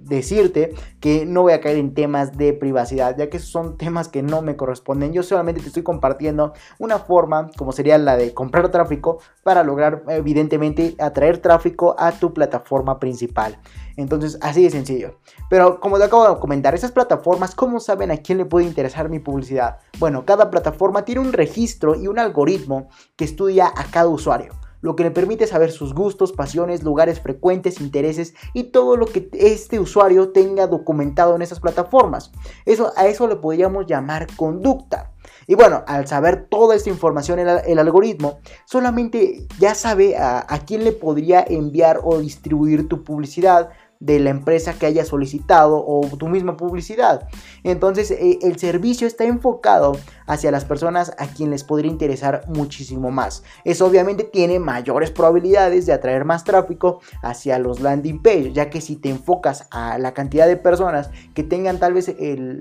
decirte 0.09 0.75
que 1.01 1.27
no 1.27 1.43
voy 1.43 1.53
a 1.53 1.61
caer 1.61 1.77
en 1.77 1.95
temas 1.95 2.37
de 2.37 2.53
privacidad, 2.53 3.17
ya 3.17 3.29
que 3.29 3.39
son 3.39 3.77
temas 3.77 4.09
que 4.09 4.23
no 4.23 4.43
me 4.43 4.57
corresponden. 4.57 5.13
Yo 5.13 5.23
solamente 5.23 5.61
te 5.61 5.69
estoy 5.69 5.83
compartiendo 5.83 6.53
una 6.79 6.99
forma, 6.99 7.51
como 7.57 7.73
sería 7.73 7.99
la 7.99 8.17
de 8.17 8.35
comprar 8.35 8.71
tráfico, 8.71 9.19
para 9.43 9.63
lograr 9.63 10.03
evidentemente 10.09 10.95
atraer 10.99 11.39
tráfico 11.39 11.95
a 11.99 12.13
tu 12.13 12.33
plataforma 12.33 12.99
principal. 12.99 13.59
Entonces, 13.97 14.39
así 14.41 14.63
de 14.63 14.71
sencillo. 14.71 15.19
Pero 15.51 15.81
como 15.81 15.99
te 15.99 16.05
acabo 16.05 16.29
de 16.29 16.41
comentar, 16.41 16.75
esas 16.75 16.93
plataformas, 16.93 17.55
¿cómo 17.55 17.81
saben 17.81 18.11
a 18.11 18.19
quién 18.19 18.39
le 18.39 18.45
puede 18.45 18.67
interesar 18.67 19.09
mi 19.09 19.19
publicidad? 19.19 19.79
Bueno, 19.99 20.25
cada 20.25 20.51
plataforma 20.51 21.05
tiene 21.05 21.21
un 21.21 21.33
registro 21.33 21.95
y 21.95 22.07
un 22.07 22.19
algoritmo 22.19 22.89
que 23.17 23.25
estudia 23.25 23.67
a 23.67 23.85
cada 23.91 24.09
usuario 24.09 24.53
lo 24.81 24.97
que 24.97 25.05
le 25.05 25.11
permite 25.11 25.47
saber 25.47 25.71
sus 25.71 25.95
gustos, 25.95 26.33
pasiones, 26.33 26.83
lugares 26.83 27.21
frecuentes, 27.21 27.81
intereses 27.81 28.35
y 28.55 28.65
todo 28.65 28.97
lo 28.97 29.07
que 29.07 29.29
este 29.33 29.81
usuario 29.81 30.31
tenga 30.31 30.67
documentado 30.67 31.35
en 31.37 31.43
esas 31.43 31.61
plataformas. 31.61 32.33
Eso, 32.65 32.93
a 32.97 33.07
eso 33.07 33.27
le 33.27 33.37
podríamos 33.37 33.87
llamar 33.87 34.27
conducta. 34.37 35.13
Y 35.47 35.55
bueno, 35.55 35.83
al 35.87 36.07
saber 36.07 36.47
toda 36.49 36.75
esta 36.75 36.91
información 36.91 37.39
el, 37.39 37.79
algoritmo, 37.79 38.39
solamente 38.65 39.47
ya 39.59 39.75
sabe 39.75 40.17
a 40.17 40.63
quién 40.67 40.85
le 40.85 40.93
podría 40.93 41.45
enviar 41.47 42.01
o 42.03 42.19
distribuir 42.19 42.89
tu 42.89 43.05
publicidad, 43.05 43.71
de 44.01 44.21
la 44.21 44.31
empresa 44.31 44.75
que 44.75 44.87
haya 44.87 45.05
solicitado 45.05 45.85
o 45.85 46.07
tu 46.19 46.29
misma 46.29 46.57
publicidad. 46.57 47.29
Entonces 47.65 48.11
eh, 48.11 48.39
el 48.43 48.59
servicio 48.59 49.07
está 49.07 49.25
enfocado 49.25 49.97
hacia 50.29 50.53
las 50.53 50.65
personas 50.65 51.13
a 51.19 51.27
quien 51.27 51.51
les 51.51 51.65
podría 51.65 51.91
interesar 51.91 52.45
muchísimo 52.47 53.11
más. 53.11 53.43
Eso 53.65 53.87
obviamente 53.87 54.23
tiene 54.23 54.61
mayores 54.61 55.11
probabilidades 55.11 55.87
de 55.87 55.93
atraer 55.93 56.25
más 56.25 56.45
tráfico 56.45 57.01
hacia 57.23 57.59
los 57.59 57.81
landing 57.81 58.23
page, 58.23 58.53
ya 58.53 58.71
que 58.71 58.81
si 58.81 58.95
te 58.95 59.09
enfocas 59.09 59.67
a 59.73 59.99
la 59.99 60.15
cantidad 60.15 60.47
de 60.47 60.57
personas 60.57 61.11
que 61.35 61.43
tengan 61.43 61.79
tal 61.79 61.95
vez 61.95 62.15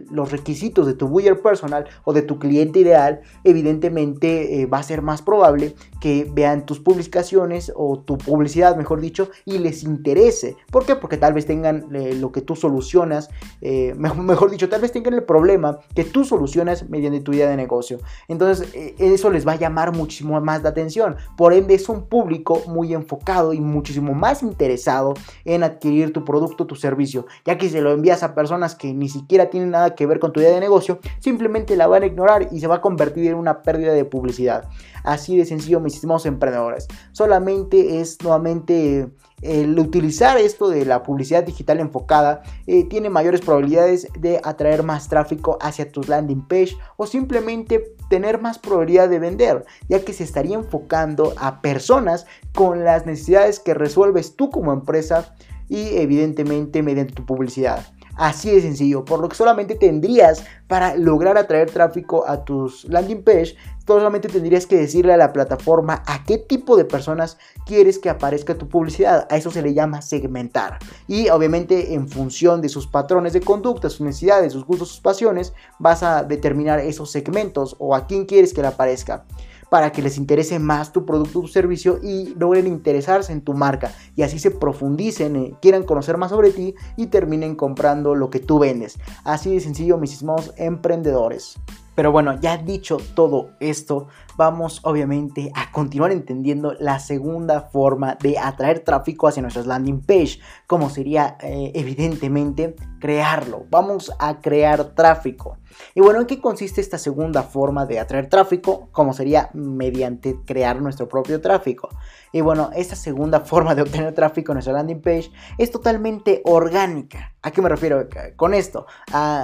los 0.09 0.31
requisitos 0.31 0.87
de 0.87 0.93
tu 0.93 1.07
buyer 1.07 1.39
personal 1.41 1.85
o 2.03 2.13
de 2.13 2.21
tu 2.21 2.39
cliente 2.39 2.79
ideal, 2.79 3.21
evidentemente 3.43 4.61
eh, 4.61 4.65
va 4.65 4.79
a 4.79 4.83
ser 4.83 5.01
más 5.01 5.21
probable 5.21 5.75
que 5.99 6.29
vean 6.31 6.65
tus 6.65 6.79
publicaciones 6.79 7.71
o 7.75 7.99
tu 7.99 8.17
publicidad, 8.17 8.75
mejor 8.75 9.01
dicho, 9.01 9.29
y 9.45 9.57
les 9.57 9.83
interese. 9.83 10.55
¿Por 10.71 10.85
qué? 10.85 10.95
Porque 10.95 11.17
tal 11.17 11.33
vez 11.33 11.45
tengan 11.45 11.93
eh, 11.95 12.15
lo 12.15 12.31
que 12.31 12.41
tú 12.41 12.55
solucionas, 12.55 13.29
eh, 13.61 13.93
mejor, 13.97 14.51
dicho, 14.51 14.69
tal 14.69 14.81
vez 14.81 14.91
tengan 14.91 15.13
el 15.13 15.23
problema 15.23 15.79
que 15.95 16.03
tú 16.03 16.23
solucionas 16.23 16.89
mediante 16.89 17.19
tu 17.19 17.33
idea 17.33 17.49
de 17.49 17.56
negocio. 17.57 17.99
Entonces, 18.27 18.73
eh, 18.73 18.95
eso 18.97 19.29
les 19.29 19.45
va 19.45 19.53
a 19.53 19.55
llamar 19.57 19.95
muchísimo 19.95 20.39
más 20.39 20.63
la 20.63 20.69
atención. 20.69 21.17
Por 21.35 21.53
ende, 21.53 21.73
es 21.73 21.89
un 21.89 22.03
público 22.05 22.61
muy 22.67 22.93
enfocado 22.93 23.53
y 23.53 23.59
muchísimo 23.59 24.13
más 24.13 24.43
interesado 24.43 25.13
en 25.43 25.63
adquirir 25.63 26.13
tu 26.13 26.23
producto, 26.23 26.65
tu 26.65 26.75
servicio, 26.75 27.25
ya 27.45 27.57
que 27.57 27.69
si 27.69 27.79
lo 27.81 27.91
envías 27.91 28.23
a 28.23 28.33
personas 28.33 28.75
que 28.75 28.93
ni 28.93 29.09
siquiera 29.09 29.49
tienen 29.49 29.71
nada 29.71 29.95
que 29.95 30.05
ver 30.05 30.19
con 30.19 30.31
tu 30.31 30.39
idea 30.39 30.51
de 30.51 30.59
negocio, 30.59 30.99
simplemente 31.19 31.75
la 31.75 31.87
van 31.87 32.03
a 32.03 32.05
ignorar 32.05 32.47
y 32.51 32.59
se 32.59 32.67
va 32.67 32.75
a 32.75 32.81
convertir 32.81 33.27
en 33.27 33.35
una 33.35 33.61
pérdida 33.61 33.93
de 33.93 34.05
publicidad. 34.05 34.69
Así 35.03 35.37
de 35.37 35.45
sencillo, 35.45 35.79
mis 35.79 35.95
estimados 35.95 36.25
emprendedores. 36.25 36.87
Solamente 37.11 37.99
es 37.99 38.21
nuevamente 38.21 39.09
el 39.41 39.77
utilizar 39.77 40.37
esto 40.37 40.69
de 40.69 40.85
la 40.85 41.03
publicidad 41.03 41.43
digital 41.43 41.79
enfocada 41.79 42.41
eh, 42.65 42.85
tiene 42.85 43.09
mayores 43.09 43.41
probabilidades 43.41 44.07
de 44.19 44.41
atraer 44.43 44.83
más 44.83 45.09
tráfico 45.09 45.57
hacia 45.61 45.91
tus 45.91 46.07
landing 46.07 46.47
page 46.47 46.75
o 46.95 47.05
simplemente 47.05 47.95
tener 48.09 48.41
más 48.41 48.57
probabilidad 48.57 49.09
de 49.09 49.19
vender, 49.19 49.65
ya 49.89 50.03
que 50.03 50.13
se 50.13 50.23
estaría 50.23 50.55
enfocando 50.55 51.33
a 51.37 51.61
personas 51.61 52.25
con 52.53 52.83
las 52.83 53.05
necesidades 53.05 53.59
que 53.59 53.73
resuelves 53.73 54.35
tú 54.35 54.49
como 54.49 54.73
empresa 54.73 55.35
y 55.69 55.97
evidentemente 55.97 56.81
mediante 56.81 57.13
tu 57.13 57.25
publicidad. 57.25 57.85
Así 58.17 58.49
de 58.49 58.61
sencillo, 58.61 59.05
por 59.05 59.19
lo 59.19 59.29
que 59.29 59.35
solamente 59.35 59.75
tendrías 59.75 60.43
para 60.67 60.95
lograr 60.95 61.37
atraer 61.37 61.69
tráfico 61.69 62.27
a 62.27 62.43
tus 62.43 62.83
landing 62.85 63.23
page, 63.23 63.55
solamente 63.85 64.27
tendrías 64.27 64.65
que 64.65 64.75
decirle 64.75 65.13
a 65.13 65.17
la 65.17 65.31
plataforma 65.31 66.03
a 66.05 66.23
qué 66.23 66.37
tipo 66.37 66.75
de 66.75 66.83
personas 66.83 67.37
quieres 67.65 67.99
que 67.99 68.09
aparezca 68.09 68.55
tu 68.55 68.67
publicidad. 68.67 69.27
A 69.29 69.37
eso 69.37 69.51
se 69.51 69.61
le 69.61 69.73
llama 69.73 70.01
segmentar. 70.01 70.79
Y 71.07 71.29
obviamente 71.29 71.93
en 71.93 72.09
función 72.09 72.61
de 72.61 72.69
sus 72.69 72.87
patrones 72.87 73.33
de 73.33 73.41
conducta, 73.41 73.89
sus 73.89 74.01
necesidades, 74.01 74.53
sus 74.53 74.65
gustos, 74.65 74.89
sus 74.89 74.99
pasiones, 74.99 75.53
vas 75.79 76.03
a 76.03 76.23
determinar 76.23 76.79
esos 76.79 77.11
segmentos 77.11 77.75
o 77.79 77.95
a 77.95 78.07
quién 78.07 78.25
quieres 78.25 78.53
que 78.53 78.61
le 78.61 78.67
aparezca 78.67 79.25
para 79.69 79.91
que 79.91 80.01
les 80.01 80.17
interese 80.17 80.59
más 80.59 80.91
tu 80.91 81.05
producto 81.05 81.39
o 81.39 81.41
tu 81.43 81.47
servicio 81.47 81.99
y 82.01 82.33
logren 82.35 82.67
interesarse 82.67 83.31
en 83.31 83.41
tu 83.41 83.53
marca 83.53 83.91
y 84.15 84.23
así 84.23 84.39
se 84.39 84.51
profundicen, 84.51 85.35
eh, 85.35 85.55
quieran 85.61 85.83
conocer 85.83 86.17
más 86.17 86.31
sobre 86.31 86.51
ti 86.51 86.75
y 86.95 87.07
terminen 87.07 87.55
comprando 87.55 88.15
lo 88.15 88.29
que 88.29 88.39
tú 88.39 88.59
vendes. 88.59 88.97
Así 89.23 89.53
de 89.53 89.59
sencillo, 89.59 89.97
mis 89.97 90.17
emprendedores. 90.57 91.57
Pero 91.97 92.11
bueno, 92.11 92.39
ya 92.39 92.57
dicho 92.57 92.97
todo 93.15 93.49
esto, 93.59 94.07
vamos 94.35 94.81
obviamente 94.83 95.51
a 95.55 95.71
continuar 95.71 96.11
entendiendo 96.11 96.75
la 96.79 96.99
segunda 96.99 97.61
forma 97.61 98.15
de 98.21 98.37
atraer 98.37 98.81
tráfico 98.81 99.27
hacia 99.27 99.41
nuestras 99.41 99.65
landing 99.65 100.01
page, 100.01 100.39
como 100.67 100.91
sería 100.91 101.37
eh, 101.41 101.71
evidentemente 101.73 102.75
crearlo. 102.99 103.65
Vamos 103.71 104.11
a 104.19 104.41
crear 104.41 104.93
tráfico. 104.93 105.57
Y 105.95 106.01
bueno, 106.01 106.19
¿en 106.19 106.25
qué 106.25 106.39
consiste 106.39 106.81
esta 106.81 106.97
segunda 106.97 107.43
forma 107.43 107.85
de 107.85 107.99
atraer 107.99 108.29
tráfico? 108.29 108.89
Como 108.91 109.13
sería 109.13 109.49
mediante 109.53 110.37
crear 110.45 110.81
nuestro 110.81 111.07
propio 111.07 111.41
tráfico. 111.41 111.89
Y 112.31 112.41
bueno, 112.41 112.69
esta 112.75 112.95
segunda 112.95 113.39
forma 113.45 113.75
de 113.75 113.81
obtener 113.81 114.13
tráfico 114.13 114.51
en 114.51 114.55
nuestra 114.55 114.73
landing 114.73 115.01
page 115.01 115.31
es 115.57 115.71
totalmente 115.71 116.41
orgánica. 116.45 117.33
¿A 117.47 117.51
qué 117.51 117.61
me 117.61 117.69
refiero 117.69 118.09
con 118.35 118.53
esto? 118.53 118.87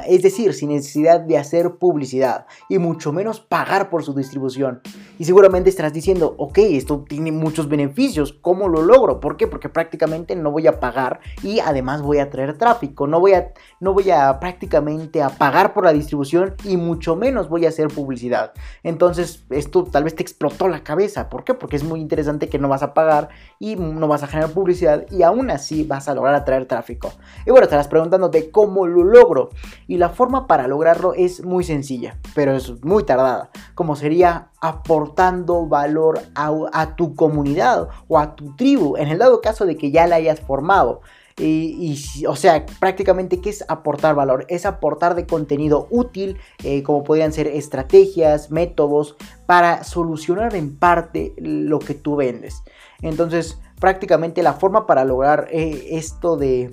Es 0.07 0.23
decir, 0.23 0.53
sin 0.53 0.69
necesidad 0.69 1.21
de 1.21 1.37
hacer 1.37 1.75
publicidad 1.75 2.47
y 2.67 2.77
mucho 2.77 3.13
menos 3.13 3.39
pagar 3.39 3.89
por 3.89 4.03
su 4.03 4.13
distribución. 4.13 4.81
Y 5.17 5.25
seguramente 5.25 5.69
estarás 5.69 5.93
diciendo, 5.93 6.35
ok, 6.37 6.57
esto 6.57 7.05
tiene 7.07 7.31
muchos 7.31 7.69
beneficios, 7.69 8.33
¿cómo 8.33 8.67
lo 8.67 8.81
logro? 8.81 9.21
¿Por 9.21 9.37
qué? 9.37 9.47
Porque 9.47 9.69
prácticamente 9.69 10.35
no 10.35 10.51
voy 10.51 10.67
a 10.67 10.81
pagar 10.81 11.21
y 11.43 11.59
además 11.59 12.01
voy 12.01 12.17
a 12.17 12.29
traer 12.29 12.57
tráfico, 12.57 13.07
no 13.07 13.21
voy 13.21 13.33
a, 13.33 13.53
no 13.79 13.93
voy 13.93 14.09
a 14.09 14.37
prácticamente 14.39 15.21
a 15.21 15.29
pagar 15.29 15.73
por 15.73 15.85
la 15.85 15.93
distribución 15.93 16.55
y 16.65 16.75
mucho 16.75 17.15
menos 17.15 17.47
voy 17.47 17.65
a 17.65 17.69
hacer 17.69 17.87
publicidad. 17.87 18.51
Entonces, 18.83 19.45
esto 19.49 19.85
tal 19.85 20.03
vez 20.03 20.15
te 20.15 20.23
explotó 20.23 20.67
la 20.67 20.83
cabeza. 20.83 21.29
¿Por 21.29 21.45
qué? 21.45 21.53
Porque 21.53 21.77
es 21.77 21.83
muy 21.83 22.01
interesante 22.01 22.49
que 22.49 22.59
no 22.59 22.67
vas 22.73 22.83
a 22.83 22.93
pagar 22.93 23.29
y 23.59 23.75
no 23.75 24.07
vas 24.07 24.23
a 24.23 24.27
generar 24.27 24.51
publicidad 24.51 25.05
y 25.09 25.23
aún 25.23 25.49
así 25.49 25.83
vas 25.83 26.07
a 26.09 26.13
lograr 26.13 26.35
atraer 26.35 26.67
tráfico. 26.67 27.13
Y 27.45 27.51
bueno, 27.51 27.63
estarás 27.63 27.87
preguntando 27.87 28.29
de 28.29 28.51
cómo 28.51 28.87
lo 28.87 29.03
logro. 29.03 29.49
Y 29.87 29.97
la 29.97 30.09
forma 30.09 30.47
para 30.47 30.67
lograrlo 30.67 31.13
es 31.13 31.43
muy 31.43 31.63
sencilla. 31.63 32.17
pero 32.35 32.53
es 32.53 32.83
muy 32.83 33.03
tardada, 33.03 33.49
como 33.75 33.95
sería 33.95 34.49
aportando 34.61 35.67
valor 35.67 36.19
a, 36.35 36.95
tu 36.95 37.15
comunidad 37.15 37.89
o 38.07 38.17
a 38.17 38.35
tu 38.35 38.55
tribu, 38.55 38.97
en 38.97 39.09
el 39.09 39.17
dado 39.17 39.41
caso 39.41 39.65
de 39.65 39.77
que 39.77 39.91
ya 39.91 40.07
la 40.07 40.15
hayas 40.15 40.39
formado. 40.39 41.01
Y, 41.37 42.25
o 42.27 42.35
sea, 42.35 42.65
prácticamente, 42.79 43.41
¿qué 43.41 43.49
es 43.49 43.65
aportar 43.67 44.15
valor? 44.15 44.45
Es 44.49 44.65
aportar 44.65 45.15
de 45.15 45.25
contenido 45.25 45.87
útil, 45.89 46.37
eh, 46.63 46.83
como 46.83 47.03
podrían 47.03 47.33
ser 47.33 47.47
estrategias, 47.47 48.51
métodos, 48.51 49.15
para 49.45 49.83
solucionar 49.83 50.55
en 50.55 50.77
parte 50.77 51.33
lo 51.37 51.79
que 51.79 51.95
tú 51.95 52.15
vendes. 52.15 52.61
Entonces, 53.01 53.59
prácticamente 53.79 54.43
la 54.43 54.53
forma 54.53 54.85
para 54.85 55.05
lograr 55.05 55.47
eh, 55.51 55.87
esto 55.91 56.37
de 56.37 56.71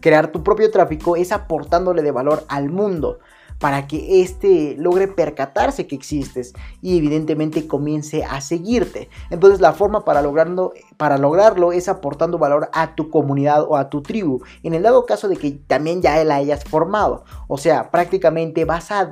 crear 0.00 0.32
tu 0.32 0.42
propio 0.42 0.70
tráfico 0.70 1.16
es 1.16 1.32
aportándole 1.32 2.02
de 2.02 2.10
valor 2.10 2.44
al 2.48 2.70
mundo 2.70 3.18
para 3.60 3.86
que 3.86 4.22
éste 4.22 4.74
logre 4.78 5.06
percatarse 5.06 5.86
que 5.86 5.94
existes 5.94 6.54
y 6.80 6.96
evidentemente 6.96 7.66
comience 7.66 8.24
a 8.24 8.40
seguirte. 8.40 9.10
Entonces 9.28 9.60
la 9.60 9.74
forma 9.74 10.04
para 10.04 10.22
lograrlo, 10.22 10.72
para 11.00 11.16
lograrlo 11.16 11.72
es 11.72 11.88
aportando 11.88 12.36
valor 12.36 12.68
a 12.74 12.94
tu 12.94 13.08
comunidad 13.08 13.62
o 13.66 13.78
a 13.78 13.88
tu 13.88 14.02
tribu, 14.02 14.42
en 14.62 14.74
el 14.74 14.82
dado 14.82 15.06
caso 15.06 15.28
de 15.28 15.38
que 15.38 15.52
también 15.52 16.02
ya 16.02 16.22
la 16.24 16.34
hayas 16.34 16.62
formado. 16.62 17.24
O 17.48 17.56
sea, 17.56 17.90
prácticamente 17.90 18.66
vas 18.66 18.90
a, 18.90 19.10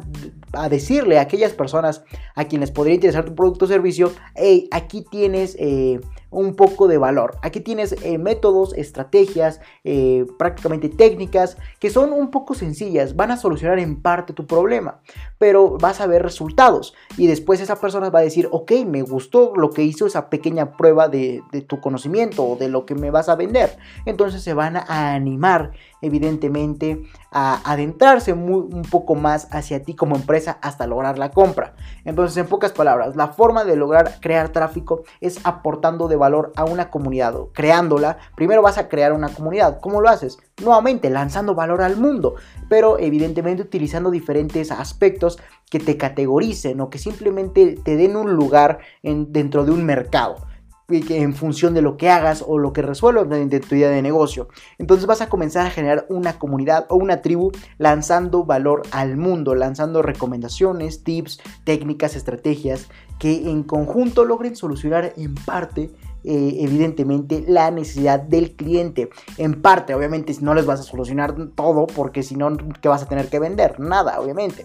decirle 0.68 1.18
a 1.18 1.22
aquellas 1.22 1.54
personas 1.54 2.04
a 2.34 2.44
quienes 2.44 2.70
podría 2.72 2.96
interesar 2.96 3.24
tu 3.24 3.34
producto 3.34 3.64
o 3.64 3.68
servicio, 3.68 4.12
hey, 4.34 4.68
aquí 4.70 5.02
tienes... 5.10 5.56
Eh, 5.58 5.98
un 6.30 6.54
poco 6.54 6.88
de 6.88 6.98
valor. 6.98 7.38
Aquí 7.42 7.60
tienes 7.60 7.92
eh, 8.02 8.18
métodos, 8.18 8.74
estrategias, 8.74 9.60
eh, 9.84 10.26
prácticamente 10.38 10.88
técnicas 10.88 11.56
que 11.78 11.90
son 11.90 12.12
un 12.12 12.30
poco 12.30 12.54
sencillas, 12.54 13.16
van 13.16 13.30
a 13.30 13.36
solucionar 13.36 13.78
en 13.78 14.00
parte 14.02 14.32
tu 14.32 14.46
problema, 14.46 15.00
pero 15.38 15.78
vas 15.78 16.00
a 16.00 16.06
ver 16.06 16.22
resultados 16.22 16.94
y 17.16 17.26
después 17.26 17.60
esa 17.60 17.76
persona 17.76 18.10
va 18.10 18.20
a 18.20 18.22
decir, 18.22 18.48
ok, 18.50 18.72
me 18.86 19.02
gustó 19.02 19.52
lo 19.56 19.70
que 19.70 19.82
hizo 19.82 20.06
esa 20.06 20.28
pequeña 20.28 20.76
prueba 20.76 21.08
de, 21.08 21.42
de 21.52 21.62
tu 21.62 21.77
conocimiento 21.80 22.44
o 22.44 22.56
de 22.56 22.68
lo 22.68 22.86
que 22.86 22.94
me 22.94 23.10
vas 23.10 23.28
a 23.28 23.36
vender. 23.36 23.76
Entonces 24.06 24.42
se 24.42 24.54
van 24.54 24.76
a 24.76 25.14
animar 25.14 25.72
evidentemente 26.00 27.02
a 27.30 27.60
adentrarse 27.70 28.32
un 28.32 28.82
poco 28.90 29.14
más 29.14 29.48
hacia 29.50 29.82
ti 29.82 29.94
como 29.94 30.16
empresa 30.16 30.58
hasta 30.62 30.86
lograr 30.86 31.18
la 31.18 31.30
compra. 31.30 31.74
Entonces, 32.04 32.36
en 32.38 32.46
pocas 32.46 32.72
palabras, 32.72 33.16
la 33.16 33.28
forma 33.28 33.64
de 33.64 33.76
lograr 33.76 34.18
crear 34.20 34.48
tráfico 34.50 35.02
es 35.20 35.40
aportando 35.44 36.08
de 36.08 36.16
valor 36.16 36.52
a 36.56 36.64
una 36.64 36.90
comunidad 36.90 37.36
o 37.36 37.50
creándola. 37.52 38.18
Primero 38.34 38.62
vas 38.62 38.78
a 38.78 38.88
crear 38.88 39.12
una 39.12 39.28
comunidad. 39.28 39.80
¿Cómo 39.80 40.00
lo 40.00 40.08
haces? 40.08 40.38
Nuevamente, 40.62 41.10
lanzando 41.10 41.54
valor 41.54 41.82
al 41.82 41.96
mundo, 41.96 42.36
pero 42.68 42.98
evidentemente 42.98 43.62
utilizando 43.62 44.10
diferentes 44.10 44.70
aspectos 44.70 45.38
que 45.70 45.78
te 45.78 45.96
categoricen 45.96 46.80
o 46.80 46.88
que 46.88 46.98
simplemente 46.98 47.78
te 47.84 47.96
den 47.96 48.16
un 48.16 48.32
lugar 48.32 48.78
en, 49.02 49.32
dentro 49.32 49.64
de 49.64 49.72
un 49.72 49.84
mercado 49.84 50.47
en 50.90 51.34
función 51.34 51.74
de 51.74 51.82
lo 51.82 51.98
que 51.98 52.08
hagas 52.08 52.42
o 52.46 52.56
lo 52.56 52.72
que 52.72 52.80
resuelvas 52.80 53.28
de 53.28 53.60
tu 53.60 53.74
idea 53.74 53.90
de 53.90 54.00
negocio. 54.00 54.48
Entonces 54.78 55.06
vas 55.06 55.20
a 55.20 55.28
comenzar 55.28 55.66
a 55.66 55.70
generar 55.70 56.06
una 56.08 56.38
comunidad 56.38 56.86
o 56.88 56.96
una 56.96 57.20
tribu 57.20 57.52
lanzando 57.76 58.44
valor 58.44 58.84
al 58.90 59.18
mundo, 59.18 59.54
lanzando 59.54 60.00
recomendaciones, 60.00 61.04
tips, 61.04 61.40
técnicas, 61.64 62.16
estrategias 62.16 62.88
que 63.18 63.50
en 63.50 63.64
conjunto 63.64 64.24
logren 64.24 64.56
solucionar 64.56 65.12
en 65.18 65.34
parte 65.34 65.90
eh, 66.24 66.56
evidentemente 66.60 67.44
la 67.46 67.70
necesidad 67.70 68.20
del 68.20 68.56
cliente. 68.56 69.10
En 69.36 69.60
parte, 69.60 69.94
obviamente, 69.94 70.34
no 70.40 70.54
les 70.54 70.64
vas 70.64 70.80
a 70.80 70.84
solucionar 70.84 71.34
todo 71.54 71.86
porque 71.86 72.22
si 72.22 72.34
no, 72.34 72.56
¿qué 72.80 72.88
vas 72.88 73.02
a 73.02 73.08
tener 73.08 73.28
que 73.28 73.38
vender? 73.38 73.78
Nada, 73.78 74.18
obviamente 74.20 74.64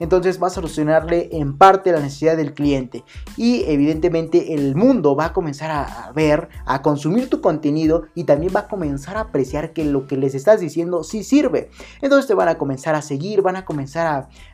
entonces 0.00 0.42
va 0.42 0.48
a 0.48 0.50
solucionarle 0.50 1.28
en 1.32 1.56
parte 1.56 1.92
la 1.92 2.00
necesidad 2.00 2.36
del 2.36 2.54
cliente 2.54 3.04
y 3.36 3.64
evidentemente 3.66 4.54
el 4.54 4.74
mundo 4.74 5.16
va 5.16 5.26
a 5.26 5.32
comenzar 5.32 5.70
a, 5.70 6.12
ver, 6.12 6.48
a 6.66 6.82
consumir 6.82 7.30
tu 7.30 7.40
contenido 7.40 8.04
y 8.14 8.24
también 8.24 8.52
va 8.54 8.60
a 8.60 8.68
comenzar 8.68 9.16
a 9.16 9.20
apreciar 9.20 9.72
que 9.72 9.84
lo 9.84 10.06
que 10.06 10.16
les 10.16 10.34
estás 10.34 10.60
diciendo 10.60 11.04
sí 11.04 11.24
sirve. 11.24 11.70
Entonces 12.00 12.26
te 12.26 12.34
van 12.34 12.48
a 12.48 12.58
comenzar 12.58 12.94
a 12.94 13.02
seguir, 13.02 13.42
van 13.42 13.56
a 13.56 13.64
comenzar 13.64 14.06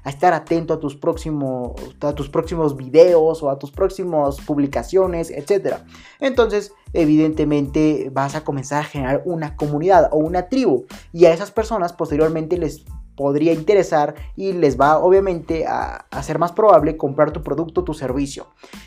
a, 0.04 0.09
estar 0.09 0.32
atento 0.32 0.75
a 0.75 0.80
tus 0.80 0.97
próximos 0.97 1.73
a 2.00 2.14
tus 2.14 2.28
próximos 2.28 2.76
videos 2.76 3.42
o 3.42 3.50
a 3.50 3.59
tus 3.59 3.70
próximas 3.70 4.40
publicaciones, 4.40 5.30
etcétera. 5.30 5.85
Entonces, 6.20 6.73
evidentemente 6.92 8.11
vas 8.12 8.35
a 8.35 8.44
comenzar 8.44 8.80
a 8.80 8.85
generar 8.85 9.23
una 9.25 9.56
comunidad 9.56 10.09
o 10.12 10.18
una 10.18 10.49
tribu 10.49 10.87
y 11.12 11.26
a 11.26 11.32
esas 11.32 11.50
personas 11.50 11.92
posteriormente 11.92 12.59
les 12.59 12.85
podría 13.20 13.52
interesar 13.52 14.14
y 14.35 14.54
les 14.54 14.80
va 14.80 14.96
obviamente 14.96 15.66
a 15.66 16.06
hacer 16.11 16.38
más 16.38 16.52
probable 16.52 16.96
comprar 16.96 17.33
tu 17.33 17.42
producto 17.42 17.83
o 17.83 17.85
tu 17.85 17.92
servicio, 17.92 18.46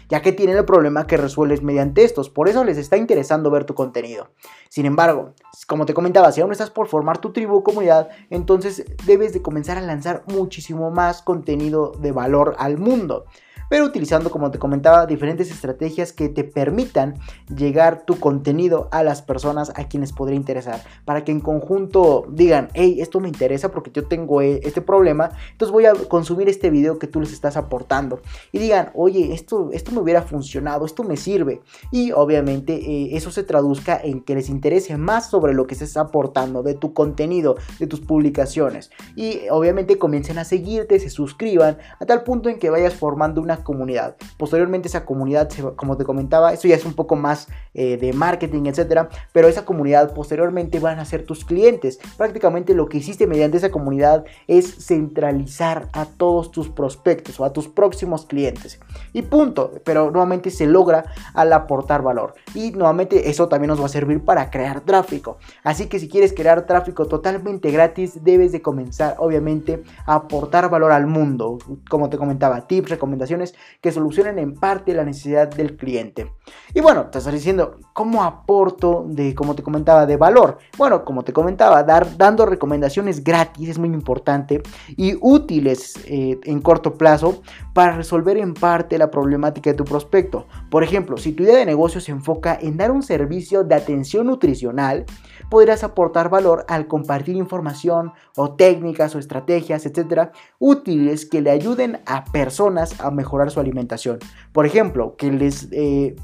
ya 0.10 0.24
que 0.24 0.32
tienen 0.32 0.58
el 0.58 0.66
problema 0.66 1.06
que 1.06 1.18
resuelves 1.18 1.62
mediante 1.62 2.04
estos, 2.04 2.32
por 2.32 2.50
eso 2.50 2.64
les 2.64 2.80
está 2.80 2.98
interesando 2.98 3.52
ver 3.52 3.66
tu 3.66 3.76
contenido. 3.76 4.32
Sin 4.70 4.88
embargo, 4.88 5.34
como 5.68 5.86
te 5.86 5.94
comentaba, 5.94 6.32
si 6.32 6.42
aún 6.42 6.52
estás 6.52 6.72
por 6.72 6.88
formar 6.88 7.20
tu 7.20 7.32
tribu 7.32 7.58
o 7.58 7.64
comunidad, 7.64 8.10
entonces 8.32 8.84
debes 9.06 9.34
de 9.34 9.44
comenzar 9.44 9.78
a 9.78 9.82
lanzar 9.82 10.24
muchísimo 10.26 10.90
más 10.90 11.22
contenido 11.22 11.92
de 12.00 12.12
valor 12.12 12.56
al 12.58 12.80
mundo 12.80 13.26
pero 13.74 13.86
utilizando, 13.86 14.30
como 14.30 14.52
te 14.52 14.60
comentaba, 14.60 15.08
diferentes 15.08 15.50
estrategias 15.50 16.14
que 16.14 16.30
te 16.30 16.44
permitan 16.44 17.16
llegar 17.48 18.04
tu 18.06 18.20
contenido 18.20 18.88
a 18.92 19.02
las 19.02 19.24
personas 19.24 19.72
a 19.76 19.88
quienes 19.88 20.14
podría 20.14 20.36
interesar, 20.36 20.84
para 21.06 21.24
que 21.24 21.32
en 21.32 21.40
conjunto 21.40 22.28
digan, 22.30 22.70
hey, 22.76 22.98
esto 23.00 23.20
me 23.20 23.30
interesa 23.30 23.72
porque 23.72 23.90
yo 23.92 24.06
tengo 24.06 24.44
eh, 24.44 24.60
este 24.62 24.84
problema, 24.84 25.32
entonces 25.54 25.74
voy 25.74 25.88
a 25.88 25.94
consumir 25.94 26.50
este 26.50 26.70
video 26.70 27.00
que 27.00 27.08
tú 27.08 27.20
les 27.20 27.34
estás 27.34 27.58
aportando 27.58 28.22
y 28.52 28.60
digan, 28.60 28.92
oye, 28.94 29.34
esto, 29.34 29.72
esto 29.74 29.92
me 29.92 30.02
hubiera 30.02 30.22
funcionado, 30.22 30.86
esto 30.86 31.04
me 31.04 31.18
sirve 31.18 31.62
y 31.90 32.12
obviamente 32.12 32.76
eh, 32.76 33.18
eso 33.18 33.32
se 33.32 33.42
traduzca 33.42 34.00
en 34.00 34.22
que 34.22 34.36
les 34.36 34.50
interese 34.50 34.98
más 34.98 35.32
sobre 35.32 35.56
lo 35.56 35.66
que 35.66 35.74
está 35.74 36.02
aportando 36.02 36.62
de 36.62 36.76
tu 36.76 36.94
contenido, 36.94 37.56
de 37.80 37.88
tus 37.88 38.02
publicaciones. 38.02 38.92
Y 39.16 39.50
obviamente 39.50 39.98
comiencen 39.98 40.38
a 40.38 40.46
seguirte, 40.46 41.00
se 41.00 41.10
suscriban 41.10 41.80
a 42.00 42.06
tal 42.06 42.24
punto 42.24 42.50
en 42.50 42.60
que 42.60 42.70
vayas 42.70 42.94
formando 42.94 43.42
una 43.42 43.63
comunidad. 43.64 44.16
Posteriormente 44.38 44.88
esa 44.88 45.06
comunidad, 45.06 45.50
como 45.76 45.98
te 45.98 46.06
comentaba, 46.06 46.54
eso 46.54 46.68
ya 46.68 46.76
es 46.76 46.86
un 46.86 46.94
poco 46.94 47.16
más 47.16 47.48
eh, 47.74 47.98
de 47.98 48.14
marketing, 48.14 48.66
etcétera, 48.66 49.10
pero 49.32 49.48
esa 49.48 49.66
comunidad 49.66 50.14
posteriormente 50.14 50.80
van 50.80 51.00
a 51.00 51.06
ser 51.06 51.26
tus 51.26 51.46
clientes. 51.46 52.00
Prácticamente 52.18 52.74
lo 52.74 52.88
que 52.88 52.98
hiciste 52.98 53.28
mediante 53.28 53.58
esa 53.58 53.72
comunidad 53.72 54.26
es 54.48 54.86
centralizar 54.86 55.90
a 55.94 56.06
todos 56.06 56.52
tus 56.52 56.70
prospectos 56.70 57.40
o 57.40 57.46
a 57.46 57.54
tus 57.54 57.68
próximos 57.68 58.26
clientes. 58.26 58.80
Y 59.12 59.24
punto, 59.24 59.72
pero 59.84 60.12
nuevamente 60.12 60.52
se 60.52 60.68
logra 60.68 61.06
al 61.34 61.54
aportar 61.54 62.02
valor. 62.02 62.36
Y 62.54 62.72
nuevamente 62.72 63.30
eso 63.30 63.48
también 63.48 63.70
nos 63.70 63.82
va 63.82 63.86
a 63.86 63.90
servir 63.90 64.24
para 64.24 64.50
crear 64.50 64.82
tráfico. 64.82 65.38
Así 65.64 65.88
que 65.88 66.00
si 66.00 66.08
quieres 66.08 66.34
crear 66.34 66.66
tráfico 66.66 67.06
totalmente 67.06 67.72
gratis, 67.72 68.24
debes 68.24 68.52
de 68.52 68.62
comenzar 68.62 69.16
obviamente 69.18 69.84
a 70.06 70.16
aportar 70.16 70.70
valor 70.70 70.92
al 70.92 71.08
mundo. 71.08 71.58
Como 71.90 72.10
te 72.10 72.18
comentaba, 72.18 72.68
tips, 72.68 72.90
recomendaciones 72.90 73.43
que 73.82 73.92
solucionen 73.92 74.40
en 74.40 74.54
parte 74.54 74.94
la 74.94 75.04
necesidad 75.04 75.50
del 75.50 75.76
cliente. 75.76 76.32
Y 76.74 76.82
bueno, 76.82 77.08
te 77.08 77.18
estás 77.18 77.34
diciendo, 77.34 77.80
¿cómo 77.94 78.24
aporto 78.24 79.06
de, 79.08 79.36
como 79.36 79.56
te 79.56 79.64
comentaba, 79.64 80.06
de 80.06 80.18
valor? 80.18 80.58
Bueno, 80.78 81.04
como 81.04 81.24
te 81.24 81.34
comentaba, 81.34 81.84
dar, 81.84 82.18
dando 82.18 82.46
recomendaciones 82.46 83.24
gratis 83.24 83.70
es 83.70 83.80
muy 83.80 83.90
importante 83.90 84.62
y 84.96 85.18
útiles 85.20 85.96
eh, 86.06 86.40
en 86.44 86.62
corto 86.62 86.96
plazo 86.96 87.42
para 87.74 87.96
resolver 87.96 88.38
en 88.38 88.54
parte 88.54 88.98
la 88.98 89.12
problemática 89.12 89.72
de 89.72 89.76
tu 89.76 89.86
prospecto. 89.86 90.48
Por 90.70 90.84
ejemplo, 90.84 91.18
si 91.18 91.34
tu 91.34 91.44
idea 91.44 91.58
de 91.58 91.66
negocio 91.66 92.00
se 92.00 92.12
enfoca 92.12 92.58
en 92.62 92.78
dar 92.78 92.92
un 92.92 93.04
servicio 93.04 93.64
de 93.64 93.76
atención 93.76 94.28
nutricional, 94.28 95.06
podrás 95.50 95.84
aportar 95.84 96.30
valor 96.30 96.66
al 96.68 96.88
compartir 96.88 97.36
información 97.36 98.14
o 98.36 98.56
técnicas 98.56 99.16
o 99.16 99.20
estrategias, 99.20 99.86
etcétera, 99.86 100.32
útiles 100.60 101.26
que 101.26 101.42
le 101.42 101.52
ayuden 101.52 102.02
a 102.06 102.26
personas 102.26 103.00
a 103.00 103.12
mejorar 103.12 103.52
su 103.52 103.60
alimentación. 103.60 104.20
Por 104.52 104.66
ejemplo, 104.66 105.16
que 105.18 105.32
les 105.32 105.68
eh, 105.72 106.16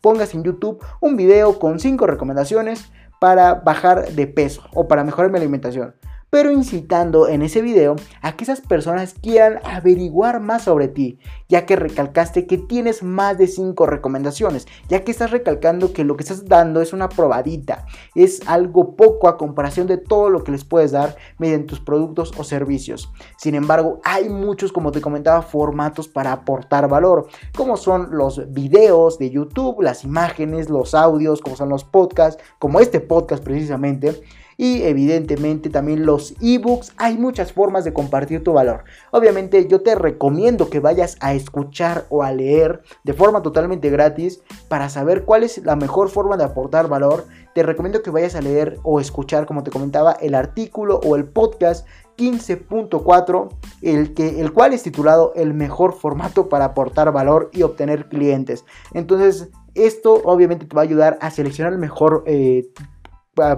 pongas 0.00 0.34
en 0.34 0.44
YouTube 0.44 0.84
un 1.00 1.16
video 1.16 1.58
con 1.58 1.80
5 1.80 2.06
recomendaciones 2.06 2.90
para 3.20 3.54
bajar 3.54 4.12
de 4.12 4.26
peso 4.26 4.62
o 4.74 4.88
para 4.88 5.04
mejorar 5.04 5.30
mi 5.30 5.38
alimentación 5.38 5.94
pero 6.30 6.50
incitando 6.50 7.28
en 7.28 7.42
ese 7.42 7.62
video 7.62 7.96
a 8.22 8.36
que 8.36 8.44
esas 8.44 8.60
personas 8.60 9.14
quieran 9.14 9.60
averiguar 9.64 10.40
más 10.40 10.64
sobre 10.64 10.88
ti, 10.88 11.18
ya 11.48 11.66
que 11.66 11.76
recalcaste 11.76 12.46
que 12.46 12.58
tienes 12.58 13.02
más 13.02 13.38
de 13.38 13.46
5 13.46 13.86
recomendaciones, 13.86 14.66
ya 14.88 15.04
que 15.04 15.10
estás 15.10 15.30
recalcando 15.30 15.92
que 15.92 16.04
lo 16.04 16.16
que 16.16 16.24
estás 16.24 16.46
dando 16.46 16.80
es 16.80 16.92
una 16.92 17.08
probadita, 17.08 17.86
es 18.14 18.40
algo 18.46 18.96
poco 18.96 19.28
a 19.28 19.36
comparación 19.36 19.86
de 19.86 19.98
todo 19.98 20.30
lo 20.30 20.44
que 20.44 20.52
les 20.52 20.64
puedes 20.64 20.92
dar 20.92 21.16
mediante 21.38 21.68
tus 21.68 21.80
productos 21.80 22.32
o 22.36 22.44
servicios. 22.44 23.10
Sin 23.38 23.54
embargo, 23.54 24.00
hay 24.04 24.28
muchos, 24.28 24.72
como 24.72 24.92
te 24.92 25.00
comentaba, 25.00 25.42
formatos 25.42 26.08
para 26.08 26.32
aportar 26.32 26.88
valor, 26.88 27.28
como 27.56 27.76
son 27.76 28.08
los 28.10 28.52
videos 28.52 29.18
de 29.18 29.30
YouTube, 29.30 29.82
las 29.82 30.04
imágenes, 30.04 30.68
los 30.68 30.94
audios, 30.94 31.40
como 31.40 31.56
son 31.56 31.68
los 31.68 31.84
podcasts, 31.84 32.42
como 32.58 32.80
este 32.80 33.00
podcast 33.00 33.42
precisamente 33.42 34.22
y 34.56 34.82
evidentemente 34.82 35.70
también 35.70 36.06
los 36.06 36.34
ebooks. 36.40 36.92
Hay 36.96 37.18
muchas 37.18 37.52
formas 37.52 37.84
de 37.84 37.92
compartir 37.92 38.42
tu 38.42 38.52
valor. 38.52 38.84
Obviamente 39.10 39.66
yo 39.68 39.82
te 39.82 39.94
recomiendo 39.94 40.70
que 40.70 40.80
vayas 40.80 41.16
a 41.20 41.34
escuchar 41.34 42.06
o 42.08 42.22
a 42.22 42.32
leer 42.32 42.82
de 43.04 43.12
forma 43.12 43.42
totalmente 43.42 43.90
gratis 43.90 44.40
para 44.68 44.88
saber 44.88 45.24
cuál 45.24 45.42
es 45.42 45.58
la 45.58 45.76
mejor 45.76 46.08
forma 46.08 46.36
de 46.36 46.44
aportar 46.44 46.88
valor. 46.88 47.26
Te 47.54 47.62
recomiendo 47.62 48.02
que 48.02 48.10
vayas 48.10 48.34
a 48.34 48.42
leer 48.42 48.78
o 48.82 49.00
escuchar, 49.00 49.46
como 49.46 49.62
te 49.62 49.70
comentaba, 49.70 50.12
el 50.12 50.34
artículo 50.34 51.00
o 51.04 51.16
el 51.16 51.24
podcast 51.24 51.86
15.4, 52.16 53.48
el, 53.82 54.14
que, 54.14 54.40
el 54.40 54.52
cual 54.52 54.72
es 54.72 54.82
titulado 54.82 55.32
El 55.36 55.54
mejor 55.54 55.92
formato 55.92 56.48
para 56.48 56.66
aportar 56.66 57.12
valor 57.12 57.50
y 57.52 57.62
obtener 57.62 58.08
clientes. 58.08 58.64
Entonces, 58.92 59.50
esto 59.74 60.22
obviamente 60.24 60.66
te 60.66 60.74
va 60.74 60.82
a 60.82 60.84
ayudar 60.84 61.18
a 61.20 61.30
seleccionar 61.30 61.72
el 61.72 61.78
mejor 61.78 62.24
eh, 62.26 62.68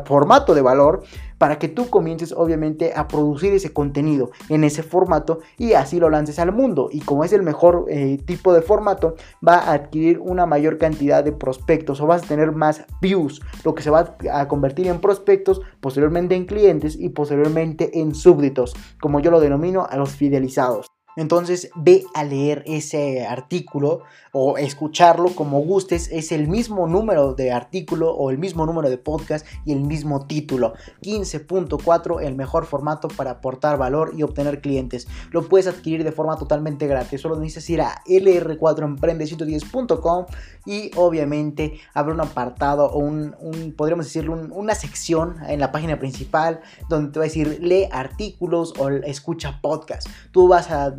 formato 0.04 0.54
de 0.54 0.62
valor 0.62 1.02
para 1.38 1.58
que 1.58 1.68
tú 1.68 1.88
comiences 1.88 2.32
obviamente 2.32 2.92
a 2.94 3.08
producir 3.08 3.52
ese 3.52 3.72
contenido 3.72 4.30
en 4.48 4.64
ese 4.64 4.82
formato 4.82 5.38
y 5.56 5.72
así 5.72 6.00
lo 6.00 6.10
lances 6.10 6.38
al 6.38 6.52
mundo. 6.52 6.88
Y 6.92 7.00
como 7.00 7.24
es 7.24 7.32
el 7.32 7.42
mejor 7.42 7.86
eh, 7.88 8.18
tipo 8.24 8.52
de 8.52 8.62
formato, 8.62 9.14
va 9.46 9.54
a 9.54 9.72
adquirir 9.72 10.18
una 10.18 10.46
mayor 10.46 10.78
cantidad 10.78 11.22
de 11.22 11.32
prospectos 11.32 12.00
o 12.00 12.06
vas 12.06 12.24
a 12.24 12.26
tener 12.26 12.52
más 12.52 12.84
views, 13.00 13.40
lo 13.64 13.74
que 13.74 13.82
se 13.82 13.90
va 13.90 14.16
a 14.32 14.48
convertir 14.48 14.88
en 14.88 15.00
prospectos, 15.00 15.60
posteriormente 15.80 16.34
en 16.34 16.46
clientes 16.46 16.96
y 16.98 17.10
posteriormente 17.10 18.00
en 18.00 18.14
súbditos, 18.14 18.74
como 19.00 19.20
yo 19.20 19.30
lo 19.30 19.40
denomino 19.40 19.86
a 19.88 19.96
los 19.96 20.10
fidelizados. 20.10 20.86
Entonces 21.18 21.70
ve 21.74 22.04
a 22.14 22.22
leer 22.22 22.62
ese 22.64 23.26
artículo 23.26 24.02
o 24.32 24.58
escucharlo 24.58 25.34
como 25.34 25.60
gustes. 25.60 26.10
Es 26.10 26.32
el 26.32 26.48
mismo 26.48 26.86
número 26.86 27.34
de 27.34 27.52
artículo 27.52 28.14
o 28.14 28.30
el 28.30 28.38
mismo 28.38 28.64
número 28.66 28.90
de 28.90 28.98
podcast 28.98 29.46
y 29.64 29.72
el 29.72 29.80
mismo 29.80 30.26
título. 30.26 30.74
15.4, 31.02 32.22
el 32.22 32.34
mejor 32.34 32.66
formato 32.66 33.08
para 33.08 33.30
aportar 33.32 33.76
valor 33.78 34.12
y 34.16 34.22
obtener 34.22 34.60
clientes. 34.60 35.08
Lo 35.30 35.48
puedes 35.48 35.66
adquirir 35.66 36.04
de 36.04 36.12
forma 36.12 36.36
totalmente 36.36 36.86
gratis. 36.86 37.20
Solo 37.20 37.36
necesitas 37.36 37.68
ir 37.70 37.80
a 37.82 38.02
lr4emprende110.com 38.06 40.26
y 40.66 40.90
obviamente 40.96 41.80
habrá 41.94 42.14
un 42.14 42.20
apartado 42.20 42.86
o 42.86 42.98
un, 42.98 43.34
podríamos 43.76 44.06
decirlo, 44.06 44.34
una 44.52 44.74
sección 44.74 45.36
en 45.48 45.60
la 45.60 45.70
página 45.72 45.98
principal 45.98 46.60
donde 46.88 47.12
te 47.12 47.18
va 47.18 47.24
a 47.24 47.28
decir 47.28 47.58
lee 47.60 47.88
artículos 47.90 48.74
o 48.78 48.88
escucha 48.88 49.60
podcast. 49.60 50.08
Tú 50.32 50.48
vas 50.48 50.70
a 50.70 50.90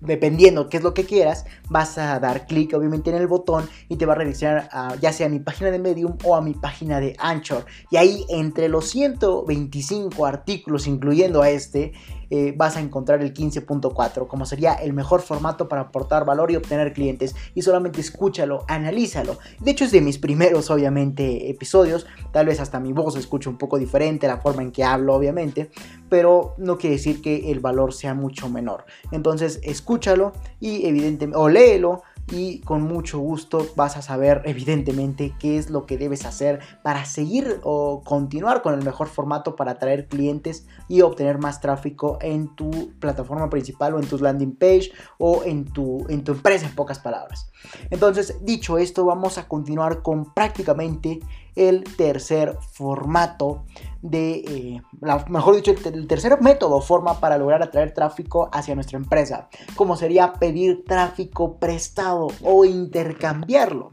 dependiendo 0.00 0.68
qué 0.68 0.78
es 0.78 0.82
lo 0.82 0.94
que 0.94 1.04
quieras, 1.04 1.44
vas 1.68 1.98
a 1.98 2.18
dar 2.18 2.46
clic 2.46 2.74
obviamente 2.74 3.10
en 3.10 3.16
el 3.16 3.26
botón 3.26 3.68
y 3.88 3.96
te 3.96 4.06
va 4.06 4.12
a 4.12 4.16
redireccionar 4.16 4.68
ya 5.00 5.12
sea 5.12 5.26
a 5.26 5.30
mi 5.30 5.40
página 5.40 5.70
de 5.70 5.78
Medium 5.78 6.16
o 6.24 6.36
a 6.36 6.42
mi 6.42 6.54
página 6.54 7.00
de 7.00 7.16
Anchor. 7.18 7.64
Y 7.90 7.96
ahí 7.96 8.24
entre 8.28 8.68
los 8.68 8.88
125 8.90 10.26
artículos, 10.26 10.86
incluyendo 10.86 11.42
a 11.42 11.50
este, 11.50 11.92
eh, 12.30 12.54
vas 12.56 12.76
a 12.76 12.80
encontrar 12.80 13.22
el 13.22 13.34
15.4, 13.34 14.26
como 14.28 14.46
sería 14.46 14.74
el 14.74 14.92
mejor 14.92 15.20
formato 15.20 15.68
para 15.68 15.82
aportar 15.82 16.24
valor 16.24 16.50
y 16.50 16.56
obtener 16.56 16.92
clientes. 16.92 17.34
Y 17.54 17.62
solamente 17.62 18.00
escúchalo, 18.00 18.64
analízalo. 18.68 19.36
De 19.58 19.72
hecho 19.72 19.84
es 19.84 19.90
de 19.90 20.00
mis 20.00 20.18
primeros, 20.18 20.70
obviamente, 20.70 21.50
episodios. 21.50 22.06
Tal 22.32 22.46
vez 22.46 22.60
hasta 22.60 22.78
mi 22.80 22.92
voz 22.92 23.16
escuche 23.16 23.48
un 23.48 23.58
poco 23.58 23.78
diferente, 23.78 24.28
la 24.28 24.38
forma 24.38 24.62
en 24.62 24.70
que 24.70 24.84
hablo, 24.84 25.14
obviamente. 25.14 25.70
Pero 26.08 26.54
no 26.58 26.78
quiere 26.78 26.96
decir 26.96 27.20
que 27.20 27.50
el 27.50 27.60
valor 27.60 27.92
sea 27.92 28.14
mucho 28.14 28.48
menor. 28.48 28.84
Entonces 29.10 29.60
escúchalo 29.62 30.32
y 30.60 30.86
evidentemente, 30.86 31.36
o 31.36 31.48
léelo 31.48 32.02
y 32.30 32.60
con 32.60 32.82
mucho 32.82 33.18
gusto 33.18 33.66
vas 33.76 33.96
a 33.96 34.02
saber 34.02 34.42
evidentemente 34.44 35.34
qué 35.38 35.58
es 35.58 35.70
lo 35.70 35.86
que 35.86 35.98
debes 35.98 36.24
hacer 36.24 36.60
para 36.82 37.04
seguir 37.04 37.60
o 37.62 38.02
continuar 38.04 38.62
con 38.62 38.74
el 38.74 38.84
mejor 38.84 39.08
formato 39.08 39.56
para 39.56 39.72
atraer 39.72 40.06
clientes 40.06 40.66
y 40.88 41.00
obtener 41.02 41.38
más 41.38 41.60
tráfico 41.60 42.18
en 42.20 42.54
tu 42.54 42.92
plataforma 42.98 43.50
principal 43.50 43.94
o 43.94 44.00
en 44.00 44.06
tu 44.06 44.18
landing 44.18 44.56
page 44.56 44.92
o 45.18 45.42
en 45.44 45.64
tu, 45.64 46.06
en 46.08 46.24
tu 46.24 46.32
empresa 46.32 46.66
en 46.66 46.74
pocas 46.74 46.98
palabras. 46.98 47.50
Entonces, 47.90 48.36
dicho 48.42 48.78
esto, 48.78 49.04
vamos 49.04 49.38
a 49.38 49.48
continuar 49.48 50.02
con 50.02 50.32
prácticamente 50.32 51.20
el 51.56 51.84
tercer 51.84 52.56
formato 52.72 53.64
de, 54.02 54.32
eh, 54.32 54.82
mejor 55.28 55.56
dicho, 55.56 55.72
el, 55.72 56.06
tercer 56.06 56.40
método 56.40 56.76
o 56.76 56.80
forma 56.80 57.20
para 57.20 57.38
lograr 57.38 57.62
atraer 57.62 57.92
tráfico 57.92 58.48
hacia 58.52 58.74
nuestra 58.74 58.98
empresa, 58.98 59.48
como 59.76 59.96
sería 59.96 60.32
pedir 60.34 60.84
tráfico 60.84 61.58
prestado 61.58 62.28
o 62.42 62.64
intercambiarlo. 62.64 63.92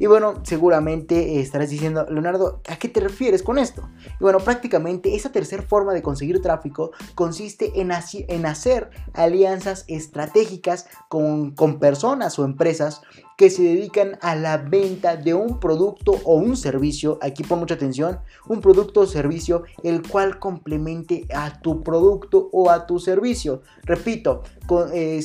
Y 0.00 0.06
bueno, 0.06 0.40
seguramente 0.44 1.40
estarás 1.40 1.68
diciendo, 1.68 2.06
Leonardo, 2.08 2.62
¿a 2.68 2.76
qué 2.76 2.88
te 2.88 3.00
refieres 3.00 3.42
con 3.42 3.58
esto? 3.58 3.86
Y 4.18 4.22
bueno, 4.24 4.38
prácticamente 4.38 5.14
esa 5.14 5.30
tercera 5.30 5.62
forma 5.62 5.92
de 5.92 6.00
conseguir 6.00 6.40
tráfico 6.40 6.92
consiste 7.14 7.82
en, 7.82 7.92
en 7.92 8.46
hacer 8.46 8.88
alianzas 9.12 9.84
estratégicas 9.88 10.86
con, 11.10 11.50
con 11.50 11.78
personas 11.78 12.38
o 12.38 12.46
empresas 12.46 13.02
que 13.40 13.48
se 13.48 13.62
dedican 13.62 14.18
a 14.20 14.36
la 14.36 14.58
venta 14.58 15.16
de 15.16 15.32
un 15.32 15.60
producto 15.60 16.12
o 16.24 16.34
un 16.34 16.58
servicio, 16.58 17.18
aquí 17.22 17.42
pon 17.42 17.58
mucha 17.58 17.72
atención, 17.72 18.18
un 18.46 18.60
producto 18.60 19.00
o 19.00 19.06
servicio 19.06 19.62
el 19.82 20.06
cual 20.06 20.38
complemente 20.38 21.26
a 21.34 21.58
tu 21.62 21.82
producto 21.82 22.50
o 22.52 22.68
a 22.68 22.86
tu 22.86 22.98
servicio. 22.98 23.62
Repito, 23.84 24.42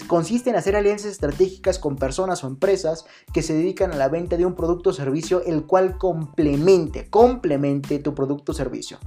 consiste 0.08 0.50
en 0.50 0.56
hacer 0.56 0.78
alianzas 0.78 1.12
estratégicas 1.12 1.78
con 1.78 1.98
personas 1.98 2.42
o 2.46 2.48
empresas 2.48 3.06
que 3.34 3.42
se 3.42 3.54
dedican 3.54 3.92
a 3.92 3.98
la 3.98 4.08
venta 4.08 4.38
de 4.38 4.46
un 4.46 4.56
producto 4.56 4.92
o 4.92 4.94
servicio 4.94 5.44
el 5.44 5.66
cual 5.66 5.98
complemente, 5.98 7.10
complemente 7.10 8.00
tu 8.00 8.16
producto 8.16 8.54
o 8.54 8.56
servicio. 8.56 8.98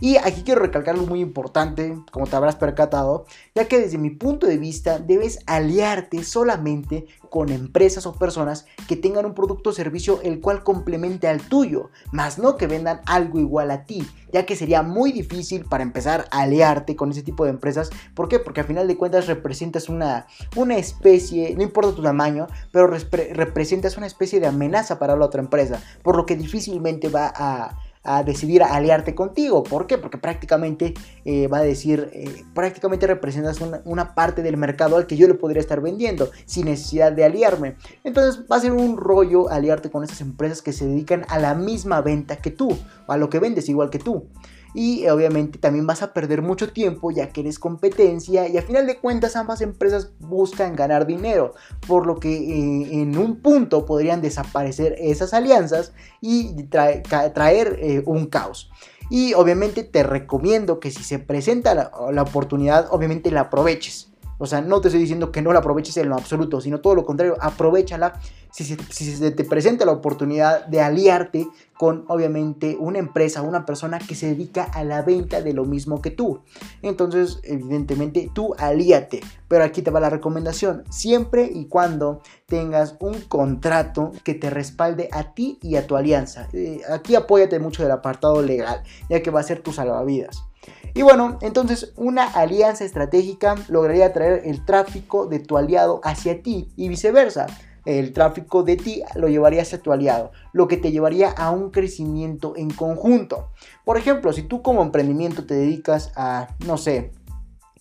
Y 0.00 0.16
aquí 0.16 0.42
quiero 0.42 0.60
recalcar 0.60 0.96
algo 0.96 1.06
muy 1.06 1.20
importante, 1.20 1.96
como 2.10 2.26
te 2.26 2.34
habrás 2.34 2.56
percatado, 2.56 3.26
ya 3.54 3.68
que 3.68 3.78
desde 3.78 3.96
mi 3.96 4.10
punto 4.10 4.48
de 4.48 4.58
vista 4.58 4.98
debes 4.98 5.38
aliarte 5.46 6.24
solamente 6.24 7.06
con 7.30 7.50
empresas 7.50 8.06
o 8.06 8.14
personas 8.14 8.55
que 8.88 8.96
tengan 8.96 9.26
un 9.26 9.34
producto 9.34 9.70
o 9.70 9.72
servicio 9.72 10.20
el 10.22 10.40
cual 10.40 10.62
complemente 10.62 11.28
al 11.28 11.40
tuyo, 11.40 11.90
más 12.12 12.38
no 12.38 12.56
que 12.56 12.66
vendan 12.66 13.00
algo 13.06 13.38
igual 13.38 13.70
a 13.70 13.84
ti, 13.84 14.06
ya 14.32 14.46
que 14.46 14.56
sería 14.56 14.82
muy 14.82 15.12
difícil 15.12 15.64
para 15.64 15.82
empezar 15.82 16.26
a 16.30 16.42
aliarte 16.42 16.96
con 16.96 17.10
ese 17.10 17.22
tipo 17.22 17.44
de 17.44 17.50
empresas. 17.50 17.90
¿Por 18.14 18.28
qué? 18.28 18.38
Porque 18.38 18.60
al 18.60 18.66
final 18.66 18.88
de 18.88 18.96
cuentas 18.96 19.26
representas 19.26 19.88
una, 19.88 20.26
una 20.54 20.76
especie, 20.76 21.54
no 21.56 21.62
importa 21.62 21.94
tu 21.94 22.02
tamaño, 22.02 22.46
pero 22.72 22.86
representas 22.86 23.96
una 23.96 24.06
especie 24.06 24.40
de 24.40 24.46
amenaza 24.46 24.98
para 24.98 25.16
la 25.16 25.24
otra 25.24 25.42
empresa, 25.42 25.80
por 26.02 26.16
lo 26.16 26.26
que 26.26 26.36
difícilmente 26.36 27.08
va 27.08 27.32
a 27.34 27.78
a 28.06 28.22
decidir 28.22 28.62
aliarte 28.62 29.14
contigo. 29.14 29.62
¿Por 29.62 29.86
qué? 29.86 29.98
Porque 29.98 30.18
prácticamente 30.18 30.94
eh, 31.24 31.48
va 31.48 31.58
a 31.58 31.62
decir, 31.62 32.10
eh, 32.12 32.44
prácticamente 32.54 33.06
representas 33.06 33.58
una, 33.84 34.14
parte 34.14 34.42
del 34.42 34.56
mercado 34.56 34.96
al 34.96 35.06
que 35.06 35.16
yo 35.16 35.26
le 35.26 35.34
podría 35.34 35.60
estar 35.60 35.80
vendiendo 35.80 36.30
sin 36.46 36.66
necesidad 36.66 37.12
de 37.12 37.24
aliarme. 37.24 37.76
Entonces 38.04 38.44
va 38.50 38.56
a 38.56 38.60
ser 38.60 38.72
un 38.72 38.96
rollo 38.96 39.50
aliarte 39.50 39.90
con 39.90 40.04
esas 40.04 40.20
empresas 40.20 40.62
que 40.62 40.72
se 40.72 40.86
dedican 40.86 41.24
a 41.28 41.38
la 41.38 41.54
misma 41.54 42.00
venta 42.00 42.36
que 42.36 42.50
tú, 42.50 42.76
a 43.08 43.16
lo 43.16 43.28
que 43.28 43.40
vendes 43.40 43.68
igual 43.68 43.90
que 43.90 43.98
tú 43.98 44.28
y 44.76 45.08
obviamente 45.08 45.58
también 45.58 45.86
vas 45.86 46.02
a 46.02 46.12
perder 46.12 46.42
mucho 46.42 46.70
tiempo 46.70 47.10
ya 47.10 47.30
que 47.30 47.40
eres 47.40 47.58
competencia 47.58 48.46
y 48.46 48.58
a 48.58 48.62
final 48.62 48.86
de 48.86 48.98
cuentas 48.98 49.34
ambas 49.34 49.62
empresas 49.62 50.12
buscan 50.20 50.76
ganar 50.76 51.06
dinero, 51.06 51.54
por 51.88 52.06
lo 52.06 52.20
que 52.20 52.34
eh, 52.36 53.00
en 53.00 53.16
un 53.16 53.36
punto 53.40 53.86
podrían 53.86 54.20
desaparecer 54.20 54.94
esas 54.98 55.32
alianzas 55.32 55.92
y 56.20 56.64
traer 56.64 57.78
eh, 57.80 58.02
un 58.04 58.26
caos. 58.26 58.70
Y 59.08 59.32
obviamente 59.32 59.82
te 59.82 60.02
recomiendo 60.02 60.78
que 60.78 60.90
si 60.90 61.02
se 61.02 61.20
presenta 61.20 61.74
la 61.74 62.22
oportunidad, 62.22 62.88
obviamente 62.90 63.30
la 63.30 63.42
aproveches. 63.42 64.10
O 64.38 64.46
sea, 64.46 64.60
no 64.60 64.80
te 64.80 64.88
estoy 64.88 65.00
diciendo 65.00 65.32
que 65.32 65.42
no 65.42 65.52
la 65.52 65.60
aproveches 65.60 65.96
en 65.96 66.08
lo 66.08 66.16
absoluto, 66.16 66.60
sino 66.60 66.80
todo 66.80 66.94
lo 66.94 67.04
contrario, 67.04 67.36
aprovechala 67.40 68.20
si 68.50 68.64
se, 68.64 69.30
te 69.32 69.44
presenta 69.44 69.84
la 69.84 69.92
oportunidad 69.92 70.64
de 70.66 70.80
aliarte 70.80 71.46
con 71.76 72.06
obviamente 72.08 72.74
una 72.80 72.98
empresa, 72.98 73.42
una 73.42 73.66
persona 73.66 73.98
que 73.98 74.14
se 74.14 74.28
dedica 74.28 74.64
a 74.64 74.82
la 74.82 75.02
venta 75.02 75.42
de 75.42 75.52
lo 75.52 75.66
mismo 75.66 76.00
que 76.00 76.10
tú. 76.10 76.40
Entonces, 76.80 77.40
evidentemente, 77.42 78.30
tú 78.32 78.54
alíate. 78.56 79.20
Pero 79.46 79.62
aquí 79.62 79.82
te 79.82 79.90
va 79.90 80.00
la 80.00 80.08
recomendación, 80.08 80.84
siempre 80.88 81.50
y 81.52 81.66
cuando 81.66 82.22
tengas 82.46 82.96
un 82.98 83.20
contrato 83.22 84.12
que 84.24 84.32
te 84.32 84.48
respalde 84.48 85.10
a 85.12 85.34
ti 85.34 85.58
y 85.60 85.76
a 85.76 85.86
tu 85.86 85.96
alianza. 85.96 86.48
Eh, 86.54 86.80
aquí 86.90 87.14
apóyate 87.14 87.58
mucho 87.58 87.82
del 87.82 87.92
apartado 87.92 88.40
legal, 88.40 88.82
ya 89.10 89.22
que 89.22 89.30
va 89.30 89.40
a 89.40 89.44
ser 89.44 89.60
tu 89.60 89.72
salvavidas. 89.72 90.45
Y 90.96 91.02
bueno, 91.02 91.36
entonces 91.42 91.92
una 91.96 92.24
alianza 92.24 92.82
estratégica 92.82 93.54
lograría 93.68 94.14
traer 94.14 94.40
el 94.46 94.64
tráfico 94.64 95.26
de 95.26 95.40
tu 95.40 95.58
aliado 95.58 96.00
hacia 96.02 96.42
ti 96.42 96.70
y 96.74 96.88
viceversa. 96.88 97.48
El 97.84 98.14
tráfico 98.14 98.62
de 98.62 98.76
ti 98.76 99.02
lo 99.14 99.28
llevaría 99.28 99.60
hacia 99.60 99.82
tu 99.82 99.92
aliado, 99.92 100.32
lo 100.54 100.68
que 100.68 100.78
te 100.78 100.92
llevaría 100.92 101.28
a 101.28 101.50
un 101.50 101.70
crecimiento 101.70 102.54
en 102.56 102.70
conjunto. 102.70 103.50
Por 103.84 103.98
ejemplo, 103.98 104.32
si 104.32 104.42
tú 104.42 104.62
como 104.62 104.80
emprendimiento 104.80 105.44
te 105.44 105.52
dedicas 105.52 106.12
a, 106.16 106.48
no 106.64 106.78
sé, 106.78 107.12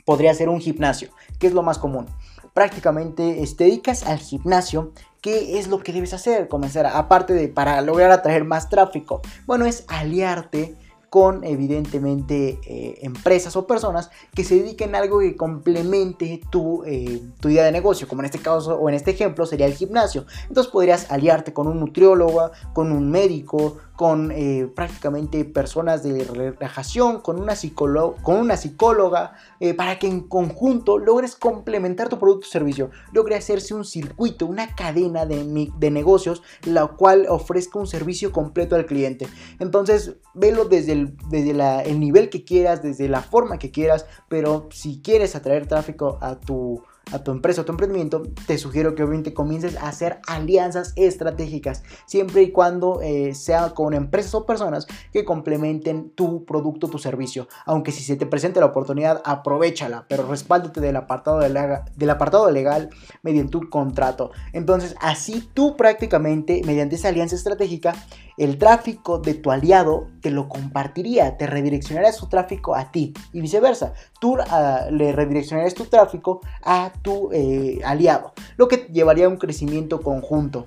podría 0.03 0.33
ser 0.33 0.49
un 0.49 0.59
gimnasio, 0.59 1.07
que 1.39 1.47
es 1.47 1.53
lo 1.53 1.63
más 1.63 1.77
común. 1.79 2.07
Prácticamente 2.53 3.41
te 3.57 3.63
dedicas 3.63 4.05
al 4.05 4.19
gimnasio, 4.19 4.91
¿qué 5.21 5.57
es 5.57 5.69
lo 5.69 5.79
que 5.79 5.93
debes 5.93 6.13
hacer? 6.13 6.49
Comenzar, 6.49 6.85
aparte 6.85 7.33
de 7.33 7.47
para 7.47 7.79
lograr 7.79 8.11
atraer 8.11 8.43
más 8.43 8.67
tráfico, 8.67 9.21
bueno, 9.45 9.65
es 9.65 9.85
aliarte 9.87 10.75
con 11.15 11.45
evidentemente 11.45 12.59
eh, 12.65 12.99
empresas 13.03 13.55
o 13.55 13.65
personas 13.65 14.11
que 14.33 14.43
se 14.43 14.55
dediquen 14.55 14.95
a 14.95 14.97
algo 14.97 15.21
que 15.21 15.37
complemente 15.37 16.41
tu, 16.49 16.83
eh, 16.85 17.21
tu, 17.39 17.47
de 17.47 17.71
negocio, 17.71 18.05
como 18.05 18.21
en 18.21 18.25
este 18.25 18.39
caso 18.39 18.75
o 18.75 18.89
en 18.89 18.95
este 18.95 19.11
ejemplo 19.11 19.45
sería 19.45 19.65
el 19.65 19.75
gimnasio. 19.75 20.25
Entonces 20.49 20.69
podrías 20.69 21.09
aliarte 21.09 21.53
con 21.53 21.67
un 21.67 21.79
nutriólogo, 21.79 22.51
con 22.73 22.91
un 22.91 23.09
médico, 23.11 23.77
con 23.95 24.31
eh, 24.31 24.69
prácticamente 24.75 25.45
personas 25.45 26.03
de 26.03 26.23
relajación, 26.25 27.21
con 27.21 27.39
una, 27.39 27.55
con 28.21 28.37
una 28.37 28.57
psicóloga, 28.57 29.33
eh, 29.59 29.73
para 29.73 29.99
que 29.99 30.07
en 30.07 30.21
conjunto 30.21 30.97
logres 30.97 31.35
complementar 31.35 32.09
tu 32.09 32.19
producto 32.19 32.47
o 32.47 32.49
servicio, 32.49 32.91
logre 33.13 33.35
hacerse 33.35 33.73
un 33.73 33.85
circuito, 33.85 34.45
una 34.45 34.75
cadena 34.75 35.25
de, 35.25 35.71
de 35.77 35.91
negocios, 35.91 36.43
la 36.65 36.87
cual 36.87 37.25
ofrezca 37.29 37.79
un 37.79 37.87
servicio 37.87 38.31
completo 38.31 38.75
al 38.75 38.85
cliente. 38.85 39.27
Entonces, 39.59 40.15
velo 40.33 40.65
desde, 40.65 40.91
el, 40.91 41.15
desde 41.29 41.51
el 41.89 41.99
nivel 41.99 42.29
que 42.29 42.43
quieras, 42.43 42.81
desde 42.81 43.07
la 43.07 43.21
forma 43.21 43.57
que 43.57 43.71
quieras, 43.71 44.05
pero 44.27 44.67
si 44.71 45.01
quieres 45.01 45.35
atraer 45.35 45.67
tráfico 45.67 46.17
a 46.21 46.39
tu 46.39 46.83
a 47.11 47.19
tu 47.19 47.31
empresa 47.31 47.61
o 47.61 47.65
tu 47.65 47.71
emprendimiento, 47.71 48.23
te 48.47 48.57
sugiero 48.57 48.95
que 48.95 49.03
obviamente 49.03 49.33
comiences 49.33 49.77
a 49.77 49.87
hacer 49.87 50.19
alianzas 50.27 50.93
estratégicas, 50.95 51.83
siempre 52.05 52.43
y 52.43 52.51
cuando 52.51 53.01
eh, 53.01 53.33
sea 53.35 53.69
con 53.71 53.93
empresas 53.93 54.33
o 54.35 54.45
personas 54.45 54.87
que 55.11 55.25
complementen 55.25 56.09
tu 56.11 56.45
producto, 56.45 56.87
tu 56.87 56.97
servicio. 56.97 57.47
Aunque 57.65 57.91
si 57.91 58.03
se 58.03 58.15
te 58.15 58.25
presente 58.25 58.59
la 58.59 58.67
oportunidad, 58.67 59.21
aprovechala, 59.25 60.05
pero 60.07 60.27
respáldate 60.27 60.81
del 60.81 60.95
apartado, 60.95 61.39
del 61.39 62.09
apartado 62.09 62.49
legal 62.51 62.89
mediante 63.23 63.51
tu 63.51 63.69
contrato. 63.69 64.31
Entonces, 64.53 64.95
así 64.99 65.47
tú 65.53 65.75
prácticamente, 65.77 66.61
mediante 66.65 66.95
esa 66.95 67.09
alianza 67.09 67.35
estratégica, 67.35 67.93
el 68.37 68.57
tráfico 68.57 69.19
de 69.19 69.33
tu 69.35 69.51
aliado 69.51 70.07
te 70.21 70.31
lo 70.31 70.49
compartiría, 70.49 71.37
te 71.37 71.47
redireccionaría 71.47 72.11
su 72.11 72.27
tráfico 72.27 72.75
a 72.75 72.91
ti 72.91 73.13
y 73.33 73.41
viceversa. 73.41 73.93
Tú 74.19 74.37
ah, 74.39 74.87
le 74.91 75.11
redireccionarías 75.11 75.73
tu 75.73 75.85
tráfico 75.85 76.41
a 76.63 76.91
tu 77.01 77.29
eh, 77.31 77.79
aliado, 77.85 78.33
lo 78.57 78.67
que 78.67 78.87
llevaría 78.91 79.25
a 79.25 79.29
un 79.29 79.37
crecimiento 79.37 80.01
conjunto. 80.01 80.65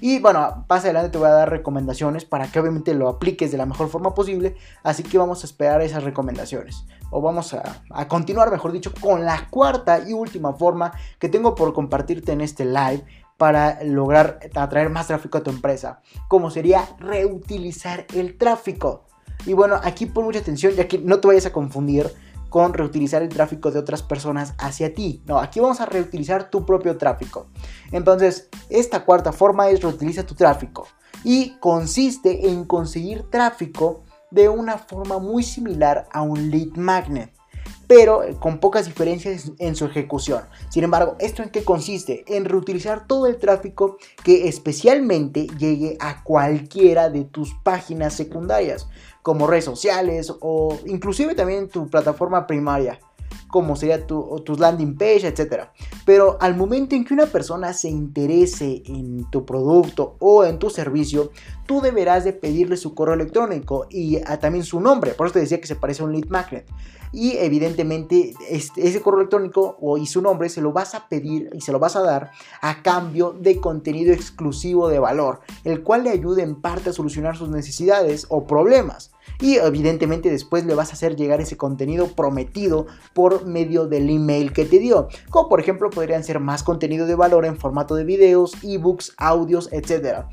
Y 0.00 0.18
bueno, 0.18 0.64
más 0.68 0.84
adelante 0.84 1.10
te 1.10 1.18
voy 1.18 1.28
a 1.28 1.32
dar 1.32 1.50
recomendaciones 1.50 2.24
para 2.24 2.50
que 2.50 2.60
obviamente 2.60 2.94
lo 2.94 3.08
apliques 3.08 3.50
de 3.50 3.58
la 3.58 3.66
mejor 3.66 3.88
forma 3.88 4.14
posible. 4.14 4.56
Así 4.82 5.02
que 5.02 5.18
vamos 5.18 5.42
a 5.42 5.46
esperar 5.46 5.82
esas 5.82 6.04
recomendaciones. 6.04 6.84
O 7.10 7.20
vamos 7.20 7.54
a, 7.54 8.08
continuar, 8.08 8.50
mejor 8.50 8.72
dicho, 8.72 8.92
con 9.00 9.24
la 9.24 9.48
cuarta 9.50 10.00
y 10.06 10.12
última 10.12 10.52
forma 10.52 10.92
que 11.18 11.28
tengo 11.28 11.54
por 11.54 11.72
compartirte 11.74 12.32
en 12.32 12.40
este 12.40 12.64
live 12.64 13.04
para 13.40 13.82
lograr 13.82 14.38
atraer 14.54 14.90
más 14.90 15.06
tráfico 15.06 15.38
a 15.38 15.42
tu 15.42 15.48
empresa, 15.48 16.02
como 16.28 16.50
sería 16.50 16.86
reutilizar 16.98 18.04
el 18.14 18.36
tráfico. 18.36 19.06
Y 19.46 19.54
bueno, 19.54 19.80
aquí 19.82 20.04
pon 20.04 20.26
mucha 20.26 20.40
atención, 20.40 20.74
ya 20.74 20.86
que 20.86 20.98
no 20.98 21.20
te 21.20 21.28
vayas 21.28 21.46
a 21.46 21.52
confundir 21.52 22.12
con 22.50 22.74
reutilizar 22.74 23.22
el 23.22 23.30
tráfico 23.30 23.70
de 23.70 23.78
otras 23.78 24.02
personas 24.02 24.52
hacia 24.58 24.92
ti. 24.92 25.22
No, 25.24 25.38
aquí 25.38 25.58
vamos 25.58 25.80
a 25.80 25.86
reutilizar 25.86 26.50
tu 26.50 26.66
propio 26.66 26.98
tráfico. 26.98 27.46
Entonces, 27.92 28.50
esta 28.68 29.06
cuarta 29.06 29.32
forma 29.32 29.70
es 29.70 29.80
reutiliza 29.80 30.26
tu 30.26 30.34
tráfico 30.34 30.86
y 31.24 31.56
consiste 31.60 32.50
en 32.50 32.66
conseguir 32.66 33.22
tráfico 33.30 34.04
de 34.30 34.50
una 34.50 34.76
forma 34.76 35.18
muy 35.18 35.44
similar 35.44 36.06
a 36.12 36.20
un 36.20 36.50
lead 36.50 36.76
magnet 36.76 37.39
pero 37.90 38.22
con 38.38 38.60
pocas 38.60 38.86
diferencias 38.86 39.50
en 39.58 39.74
su 39.74 39.84
ejecución. 39.84 40.44
Sin 40.68 40.84
embargo, 40.84 41.16
¿esto 41.18 41.42
en 41.42 41.50
qué 41.50 41.64
consiste? 41.64 42.22
En 42.28 42.44
reutilizar 42.44 43.08
todo 43.08 43.26
el 43.26 43.36
tráfico 43.38 43.96
que 44.22 44.46
especialmente 44.46 45.48
llegue 45.58 45.96
a 45.98 46.22
cualquiera 46.22 47.10
de 47.10 47.24
tus 47.24 47.52
páginas 47.64 48.14
secundarias, 48.14 48.86
como 49.22 49.48
redes 49.48 49.64
sociales 49.64 50.32
o 50.40 50.78
inclusive 50.86 51.34
también 51.34 51.68
tu 51.68 51.88
plataforma 51.88 52.46
primaria 52.46 53.00
como 53.48 53.76
sería 53.76 54.06
tu, 54.06 54.40
tus 54.44 54.58
landing 54.58 54.96
page, 54.96 55.26
etc. 55.26 55.64
Pero 56.04 56.38
al 56.40 56.56
momento 56.56 56.94
en 56.94 57.04
que 57.04 57.14
una 57.14 57.26
persona 57.26 57.72
se 57.72 57.88
interese 57.88 58.82
en 58.86 59.28
tu 59.30 59.44
producto 59.44 60.16
o 60.20 60.44
en 60.44 60.58
tu 60.58 60.70
servicio, 60.70 61.32
tú 61.66 61.80
deberás 61.80 62.24
de 62.24 62.32
pedirle 62.32 62.76
su 62.76 62.94
correo 62.94 63.14
electrónico 63.14 63.86
y 63.90 64.18
ah, 64.26 64.38
también 64.38 64.64
su 64.64 64.80
nombre. 64.80 65.12
Por 65.12 65.26
eso 65.26 65.34
te 65.34 65.40
decía 65.40 65.60
que 65.60 65.66
se 65.66 65.76
parece 65.76 66.02
a 66.02 66.06
un 66.06 66.12
lead 66.12 66.28
magnet. 66.28 66.66
Y 67.12 67.36
evidentemente 67.38 68.34
este, 68.48 68.86
ese 68.86 69.02
correo 69.02 69.20
electrónico 69.20 69.76
y 69.98 70.06
su 70.06 70.22
nombre 70.22 70.48
se 70.48 70.60
lo 70.60 70.72
vas 70.72 70.94
a 70.94 71.08
pedir 71.08 71.50
y 71.52 71.60
se 71.60 71.72
lo 71.72 71.80
vas 71.80 71.96
a 71.96 72.02
dar 72.02 72.30
a 72.60 72.82
cambio 72.82 73.32
de 73.32 73.60
contenido 73.60 74.12
exclusivo 74.12 74.88
de 74.88 75.00
valor, 75.00 75.40
el 75.64 75.82
cual 75.82 76.04
le 76.04 76.10
ayude 76.10 76.42
en 76.42 76.60
parte 76.60 76.90
a 76.90 76.92
solucionar 76.92 77.36
sus 77.36 77.48
necesidades 77.48 78.26
o 78.28 78.46
problemas 78.46 79.10
y 79.40 79.56
evidentemente 79.56 80.30
después 80.30 80.64
le 80.64 80.74
vas 80.74 80.90
a 80.90 80.92
hacer 80.94 81.16
llegar 81.16 81.40
ese 81.40 81.56
contenido 81.56 82.08
prometido 82.08 82.86
por 83.14 83.46
medio 83.46 83.86
del 83.86 84.10
email 84.10 84.52
que 84.52 84.64
te 84.64 84.78
dio. 84.78 85.08
Como 85.30 85.48
por 85.48 85.60
ejemplo 85.60 85.90
podrían 85.90 86.24
ser 86.24 86.40
más 86.40 86.62
contenido 86.62 87.06
de 87.06 87.14
valor 87.14 87.44
en 87.44 87.56
formato 87.56 87.94
de 87.94 88.04
videos, 88.04 88.52
ebooks, 88.62 89.14
audios, 89.16 89.68
etc. 89.72 90.24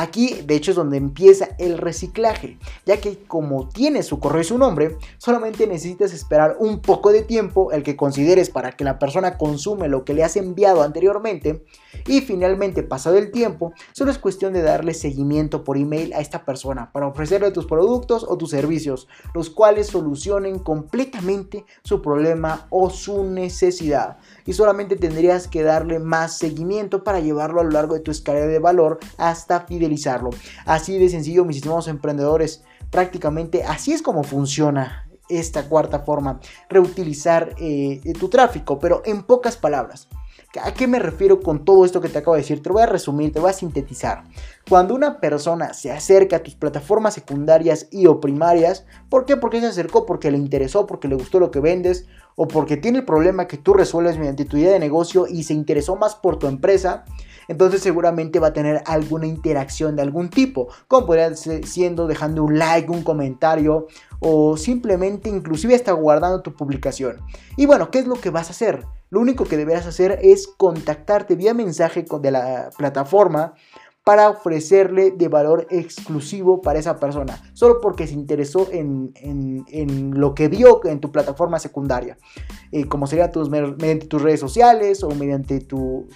Aquí, 0.00 0.42
de 0.46 0.54
hecho, 0.54 0.70
es 0.70 0.76
donde 0.76 0.96
empieza 0.96 1.48
el 1.58 1.76
reciclaje, 1.76 2.56
ya 2.86 3.00
que 3.00 3.18
como 3.26 3.68
tiene 3.68 4.04
su 4.04 4.20
correo 4.20 4.42
y 4.42 4.44
su 4.44 4.56
nombre, 4.56 4.96
solamente 5.18 5.66
necesitas 5.66 6.12
esperar 6.12 6.56
un 6.60 6.78
poco 6.78 7.10
de 7.10 7.22
tiempo, 7.22 7.72
el 7.72 7.82
que 7.82 7.96
consideres 7.96 8.48
para 8.48 8.70
que 8.70 8.84
la 8.84 9.00
persona 9.00 9.36
consume 9.36 9.88
lo 9.88 10.04
que 10.04 10.14
le 10.14 10.22
has 10.22 10.36
enviado 10.36 10.84
anteriormente, 10.84 11.64
y 12.06 12.20
finalmente, 12.20 12.84
pasado 12.84 13.18
el 13.18 13.32
tiempo, 13.32 13.72
solo 13.90 14.12
es 14.12 14.18
cuestión 14.18 14.52
de 14.52 14.62
darle 14.62 14.94
seguimiento 14.94 15.64
por 15.64 15.76
email 15.76 16.12
a 16.12 16.20
esta 16.20 16.44
persona 16.44 16.92
para 16.92 17.08
ofrecerle 17.08 17.50
tus 17.50 17.66
productos 17.66 18.24
o 18.28 18.38
tus 18.38 18.50
servicios, 18.50 19.08
los 19.34 19.50
cuales 19.50 19.88
solucionen 19.88 20.60
completamente 20.60 21.64
su 21.82 22.00
problema 22.02 22.68
o 22.70 22.88
su 22.90 23.24
necesidad. 23.24 24.18
Y 24.48 24.54
solamente 24.54 24.96
tendrías 24.96 25.46
que 25.46 25.62
darle 25.62 25.98
más 25.98 26.38
seguimiento 26.38 27.04
para 27.04 27.20
llevarlo 27.20 27.60
a 27.60 27.64
lo 27.64 27.70
largo 27.70 27.92
de 27.92 28.00
tu 28.00 28.10
escala 28.10 28.40
de 28.40 28.58
valor 28.58 28.98
hasta 29.18 29.60
fidelizar 29.66 30.22
Así 30.64 30.98
de 30.98 31.10
sencillo, 31.10 31.44
mis 31.44 31.58
estimados 31.58 31.86
emprendedores, 31.86 32.62
prácticamente 32.90 33.62
así 33.64 33.92
es 33.92 34.00
como 34.00 34.24
funciona 34.24 35.06
esta 35.28 35.68
cuarta 35.68 35.98
forma, 35.98 36.40
reutilizar 36.70 37.54
eh, 37.58 38.00
tu 38.18 38.30
tráfico, 38.30 38.78
pero 38.78 39.02
en 39.04 39.22
pocas 39.22 39.58
palabras. 39.58 40.08
¿A 40.62 40.72
qué 40.72 40.86
me 40.86 40.98
refiero 40.98 41.40
con 41.40 41.66
todo 41.66 41.84
esto 41.84 42.00
que 42.00 42.08
te 42.08 42.16
acabo 42.16 42.34
de 42.34 42.40
decir? 42.40 42.62
Te 42.62 42.70
lo 42.70 42.76
voy 42.76 42.84
a 42.84 42.86
resumir, 42.86 43.34
te 43.34 43.38
voy 43.38 43.50
a 43.50 43.52
sintetizar. 43.52 44.24
Cuando 44.66 44.94
una 44.94 45.20
persona 45.20 45.74
se 45.74 45.92
acerca 45.92 46.36
a 46.36 46.42
tus 46.42 46.54
plataformas 46.54 47.12
secundarias 47.12 47.86
y 47.90 48.06
o 48.06 48.18
primarias, 48.18 48.86
¿por 49.10 49.26
qué? 49.26 49.36
Porque 49.36 49.60
se 49.60 49.66
acercó, 49.66 50.06
porque 50.06 50.30
le 50.30 50.38
interesó, 50.38 50.86
porque 50.86 51.06
le 51.06 51.16
gustó 51.16 51.38
lo 51.38 51.50
que 51.50 51.60
vendes 51.60 52.06
o 52.40 52.46
porque 52.46 52.76
tiene 52.76 52.98
el 52.98 53.04
problema 53.04 53.48
que 53.48 53.56
tú 53.56 53.74
resuelves 53.74 54.16
mediante 54.16 54.44
tu 54.44 54.56
idea 54.56 54.70
de 54.70 54.78
negocio 54.78 55.26
y 55.26 55.42
se 55.42 55.54
interesó 55.54 55.96
más 55.96 56.14
por 56.14 56.38
tu 56.38 56.46
empresa, 56.46 57.04
entonces 57.48 57.82
seguramente 57.82 58.38
va 58.38 58.48
a 58.48 58.52
tener 58.52 58.80
alguna 58.86 59.26
interacción 59.26 59.96
de 59.96 60.02
algún 60.02 60.30
tipo, 60.30 60.68
como 60.86 61.04
podría 61.04 61.34
ser 61.34 61.66
siendo 61.66 62.06
dejando 62.06 62.44
un 62.44 62.56
like, 62.56 62.88
un 62.92 63.02
comentario 63.02 63.88
o 64.20 64.56
simplemente 64.56 65.28
inclusive 65.28 65.74
hasta 65.74 65.90
guardando 65.90 66.40
tu 66.40 66.54
publicación. 66.54 67.16
Y 67.56 67.66
bueno, 67.66 67.90
¿qué 67.90 67.98
es 67.98 68.06
lo 68.06 68.14
que 68.14 68.30
vas 68.30 68.46
a 68.46 68.50
hacer? 68.50 68.84
Lo 69.10 69.18
único 69.18 69.44
que 69.44 69.56
deberás 69.56 69.86
hacer 69.86 70.20
es 70.22 70.46
contactarte 70.46 71.34
vía 71.34 71.54
mensaje 71.54 72.04
de 72.20 72.30
la 72.30 72.70
plataforma 72.78 73.54
para 74.08 74.30
ofrecerle 74.30 75.10
de 75.10 75.28
valor 75.28 75.66
exclusivo 75.68 76.62
para 76.62 76.78
esa 76.78 76.98
persona, 76.98 77.42
solo 77.52 77.78
porque 77.82 78.06
se 78.06 78.14
interesó 78.14 78.66
en, 78.72 79.12
lo 80.14 80.34
que 80.34 80.48
vio 80.48 80.82
en 80.86 80.98
tu 80.98 81.12
plataforma 81.12 81.58
secundaria, 81.58 82.16
eh, 82.72 82.86
como 82.86 83.06
sería 83.06 83.30
tus, 83.30 83.50
mediante 83.50 84.06
tus 84.06 84.22
redes 84.22 84.40
sociales 84.40 85.04
o 85.04 85.10
mediante 85.10 85.60
tu, 85.60 86.08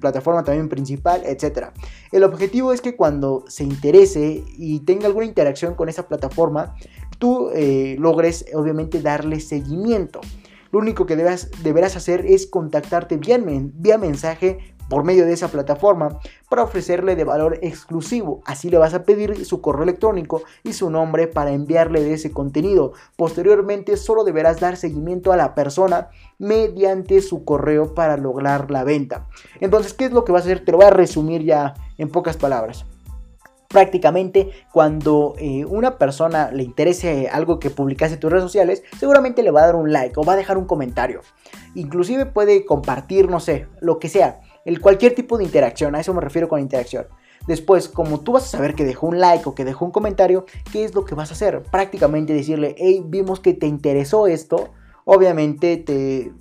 plataforma 0.00 0.42
también 0.42 0.68
principal, 0.68 1.22
etc. 1.24 1.68
El 2.10 2.24
objetivo 2.24 2.72
es 2.72 2.80
que 2.80 2.96
cuando 2.96 3.44
se 3.46 3.62
interese 3.62 4.42
y 4.58 4.80
tenga 4.80 5.06
alguna 5.06 5.26
interacción 5.26 5.76
con 5.76 5.88
esa 5.88 6.08
plataforma, 6.08 6.74
tú 7.20 7.50
eh, 7.54 7.94
logres 8.00 8.44
obviamente 8.56 9.00
darle 9.02 9.38
seguimiento. 9.38 10.20
Lo 10.72 10.80
único 10.80 11.06
que 11.06 11.14
deberás 11.14 11.96
hacer 11.96 12.26
es 12.26 12.48
contactarte 12.48 13.18
vía, 13.18 13.38
vía 13.40 13.98
mensaje 13.98 14.74
por 14.88 15.04
medio 15.04 15.26
de 15.26 15.32
esa 15.32 15.48
plataforma 15.48 16.18
para 16.48 16.62
ofrecerle 16.62 17.16
de 17.16 17.24
valor 17.24 17.58
exclusivo. 17.62 18.42
Así 18.44 18.70
le 18.70 18.78
vas 18.78 18.94
a 18.94 19.04
pedir 19.04 19.44
su 19.44 19.60
correo 19.60 19.82
electrónico 19.82 20.42
y 20.62 20.72
su 20.72 20.90
nombre 20.90 21.26
para 21.26 21.52
enviarle 21.52 22.02
de 22.02 22.14
ese 22.14 22.30
contenido. 22.30 22.92
Posteriormente 23.16 23.96
solo 23.96 24.24
deberás 24.24 24.60
dar 24.60 24.76
seguimiento 24.76 25.32
a 25.32 25.36
la 25.36 25.54
persona 25.54 26.08
mediante 26.38 27.20
su 27.20 27.44
correo 27.44 27.94
para 27.94 28.16
lograr 28.16 28.70
la 28.70 28.84
venta. 28.84 29.26
Entonces, 29.60 29.94
¿qué 29.94 30.06
es 30.06 30.12
lo 30.12 30.24
que 30.24 30.32
vas 30.32 30.42
a 30.42 30.46
hacer? 30.46 30.64
Te 30.64 30.72
lo 30.72 30.78
voy 30.78 30.86
a 30.86 30.90
resumir 30.90 31.42
ya 31.42 31.74
en 31.98 32.10
pocas 32.10 32.36
palabras 32.36 32.84
prácticamente 33.68 34.52
cuando 34.72 35.34
eh, 35.38 35.64
una 35.64 35.98
persona 35.98 36.50
le 36.50 36.62
interese 36.62 37.28
algo 37.28 37.58
que 37.58 37.70
publicase 37.70 38.14
en 38.14 38.20
tus 38.20 38.30
redes 38.30 38.44
sociales, 38.44 38.82
seguramente 38.98 39.42
le 39.42 39.50
va 39.50 39.62
a 39.62 39.66
dar 39.66 39.76
un 39.76 39.92
like 39.92 40.18
o 40.18 40.22
va 40.22 40.34
a 40.34 40.36
dejar 40.36 40.56
un 40.56 40.66
comentario. 40.66 41.20
Inclusive 41.74 42.26
puede 42.26 42.64
compartir, 42.64 43.28
no 43.28 43.40
sé, 43.40 43.66
lo 43.80 43.98
que 43.98 44.08
sea 44.08 44.40
el 44.66 44.80
cualquier 44.80 45.14
tipo 45.14 45.38
de 45.38 45.44
interacción, 45.44 45.94
a 45.94 46.00
eso 46.00 46.12
me 46.12 46.20
refiero 46.20 46.48
con 46.48 46.60
interacción. 46.60 47.06
Después, 47.46 47.88
como 47.88 48.20
tú 48.20 48.32
vas 48.32 48.44
a 48.44 48.48
saber 48.48 48.74
que 48.74 48.84
dejó 48.84 49.06
un 49.06 49.20
like 49.20 49.48
o 49.48 49.54
que 49.54 49.64
dejó 49.64 49.84
un 49.84 49.92
comentario, 49.92 50.44
¿qué 50.72 50.84
es 50.84 50.94
lo 50.94 51.04
que 51.04 51.14
vas 51.14 51.30
a 51.30 51.34
hacer? 51.34 51.62
Prácticamente 51.62 52.34
decirle, 52.34 52.74
hey, 52.76 53.02
vimos 53.06 53.38
que 53.38 53.54
te 53.54 53.68
interesó 53.68 54.26
esto, 54.26 54.70
obviamente 55.04 55.76
te, 55.76 56.32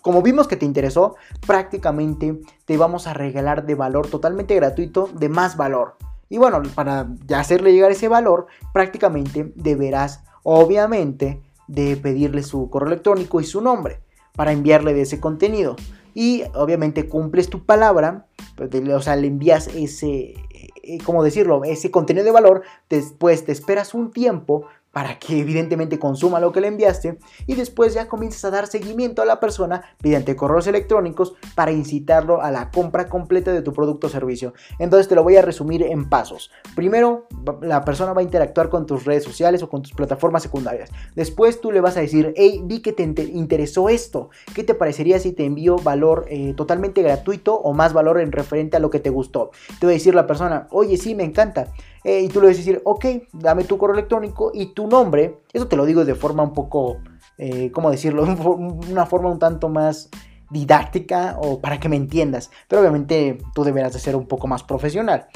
como 0.00 0.22
vimos 0.22 0.48
que 0.48 0.56
te 0.56 0.64
interesó, 0.64 1.16
prácticamente 1.46 2.40
te 2.64 2.78
vamos 2.78 3.06
a 3.06 3.12
regalar 3.12 3.66
de 3.66 3.74
valor 3.74 4.06
totalmente 4.08 4.54
gratuito, 4.54 5.10
de 5.12 5.28
más 5.28 5.58
valor. 5.58 5.96
Y 6.30 6.38
bueno, 6.38 6.62
para 6.74 7.08
hacerle 7.36 7.74
llegar 7.74 7.90
ese 7.90 8.08
valor, 8.08 8.46
prácticamente 8.72 9.52
deberás, 9.54 10.24
obviamente, 10.44 11.42
de 11.68 11.98
pedirle 11.98 12.42
su 12.42 12.70
correo 12.70 12.88
electrónico 12.88 13.38
y 13.40 13.44
su 13.44 13.60
nombre 13.60 14.00
para 14.34 14.52
enviarle 14.52 14.94
de 14.94 15.02
ese 15.02 15.20
contenido 15.20 15.76
y 16.14 16.44
obviamente 16.54 17.08
cumples 17.08 17.48
tu 17.48 17.64
palabra, 17.64 18.26
pues, 18.56 18.70
o 18.74 19.00
sea, 19.00 19.16
le 19.16 19.28
envías 19.28 19.68
ese, 19.68 20.34
eh, 20.82 20.98
¿cómo 21.04 21.22
decirlo? 21.22 21.62
Ese 21.64 21.90
contenido 21.90 22.24
de 22.24 22.32
valor, 22.32 22.62
después 22.88 23.44
te 23.44 23.52
esperas 23.52 23.94
un 23.94 24.10
tiempo 24.10 24.66
para 24.92 25.18
que 25.18 25.38
evidentemente 25.40 25.98
consuma 25.98 26.40
lo 26.40 26.52
que 26.52 26.60
le 26.60 26.68
enviaste 26.68 27.18
y 27.46 27.54
después 27.54 27.94
ya 27.94 28.08
comienzas 28.08 28.44
a 28.44 28.50
dar 28.50 28.66
seguimiento 28.66 29.22
a 29.22 29.24
la 29.24 29.40
persona 29.40 29.82
mediante 30.02 30.36
correos 30.36 30.66
electrónicos 30.66 31.34
para 31.54 31.72
incitarlo 31.72 32.42
a 32.42 32.50
la 32.50 32.70
compra 32.70 33.08
completa 33.08 33.52
de 33.52 33.62
tu 33.62 33.72
producto 33.72 34.08
o 34.08 34.10
servicio. 34.10 34.54
Entonces 34.78 35.08
te 35.08 35.14
lo 35.14 35.22
voy 35.22 35.36
a 35.36 35.42
resumir 35.42 35.82
en 35.82 36.08
pasos. 36.08 36.50
Primero, 36.74 37.26
la 37.62 37.84
persona 37.84 38.12
va 38.12 38.20
a 38.20 38.24
interactuar 38.24 38.68
con 38.68 38.86
tus 38.86 39.04
redes 39.04 39.24
sociales 39.24 39.62
o 39.62 39.68
con 39.68 39.82
tus 39.82 39.92
plataformas 39.92 40.42
secundarias. 40.42 40.90
Después 41.14 41.60
tú 41.60 41.70
le 41.70 41.80
vas 41.80 41.96
a 41.96 42.00
decir, 42.00 42.34
hey, 42.36 42.60
vi 42.64 42.80
que 42.80 42.92
te 42.92 43.02
interesó 43.02 43.88
esto. 43.88 44.30
¿Qué 44.54 44.64
te 44.64 44.74
parecería 44.74 45.18
si 45.18 45.32
te 45.32 45.44
envío 45.44 45.76
valor 45.76 46.26
eh, 46.28 46.54
totalmente 46.56 47.02
gratuito 47.02 47.54
o 47.54 47.72
más 47.72 47.92
valor 47.92 48.20
en 48.20 48.32
referente 48.32 48.76
a 48.76 48.80
lo 48.80 48.90
que 48.90 49.00
te 49.00 49.10
gustó? 49.10 49.50
Te 49.78 49.86
va 49.86 49.90
a 49.90 49.94
decir 49.94 50.14
la 50.14 50.26
persona, 50.26 50.66
oye, 50.70 50.96
sí, 50.96 51.14
me 51.14 51.24
encanta. 51.24 51.68
Eh, 52.04 52.20
y 52.22 52.28
tú 52.28 52.40
le 52.40 52.48
vas 52.48 52.56
a 52.56 52.58
decir, 52.58 52.80
ok, 52.84 53.04
dame 53.32 53.64
tu 53.64 53.76
correo 53.76 53.94
electrónico 53.94 54.50
y 54.54 54.66
tu 54.74 54.86
nombre. 54.86 55.40
Eso 55.52 55.68
te 55.68 55.76
lo 55.76 55.84
digo 55.84 56.04
de 56.04 56.14
forma 56.14 56.42
un 56.42 56.54
poco, 56.54 56.98
eh, 57.38 57.70
¿cómo 57.72 57.90
decirlo? 57.90 58.22
Una 58.90 59.06
forma 59.06 59.30
un 59.30 59.38
tanto 59.38 59.68
más 59.68 60.08
didáctica 60.50 61.36
o 61.40 61.60
para 61.60 61.78
que 61.78 61.88
me 61.88 61.96
entiendas. 61.96 62.50
Pero 62.68 62.80
obviamente 62.80 63.38
tú 63.54 63.64
deberás 63.64 63.92
de 63.92 63.98
ser 63.98 64.16
un 64.16 64.26
poco 64.26 64.46
más 64.46 64.62
profesional. 64.62 65.26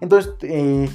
Entonces, 0.00 0.34
eh, 0.42 0.88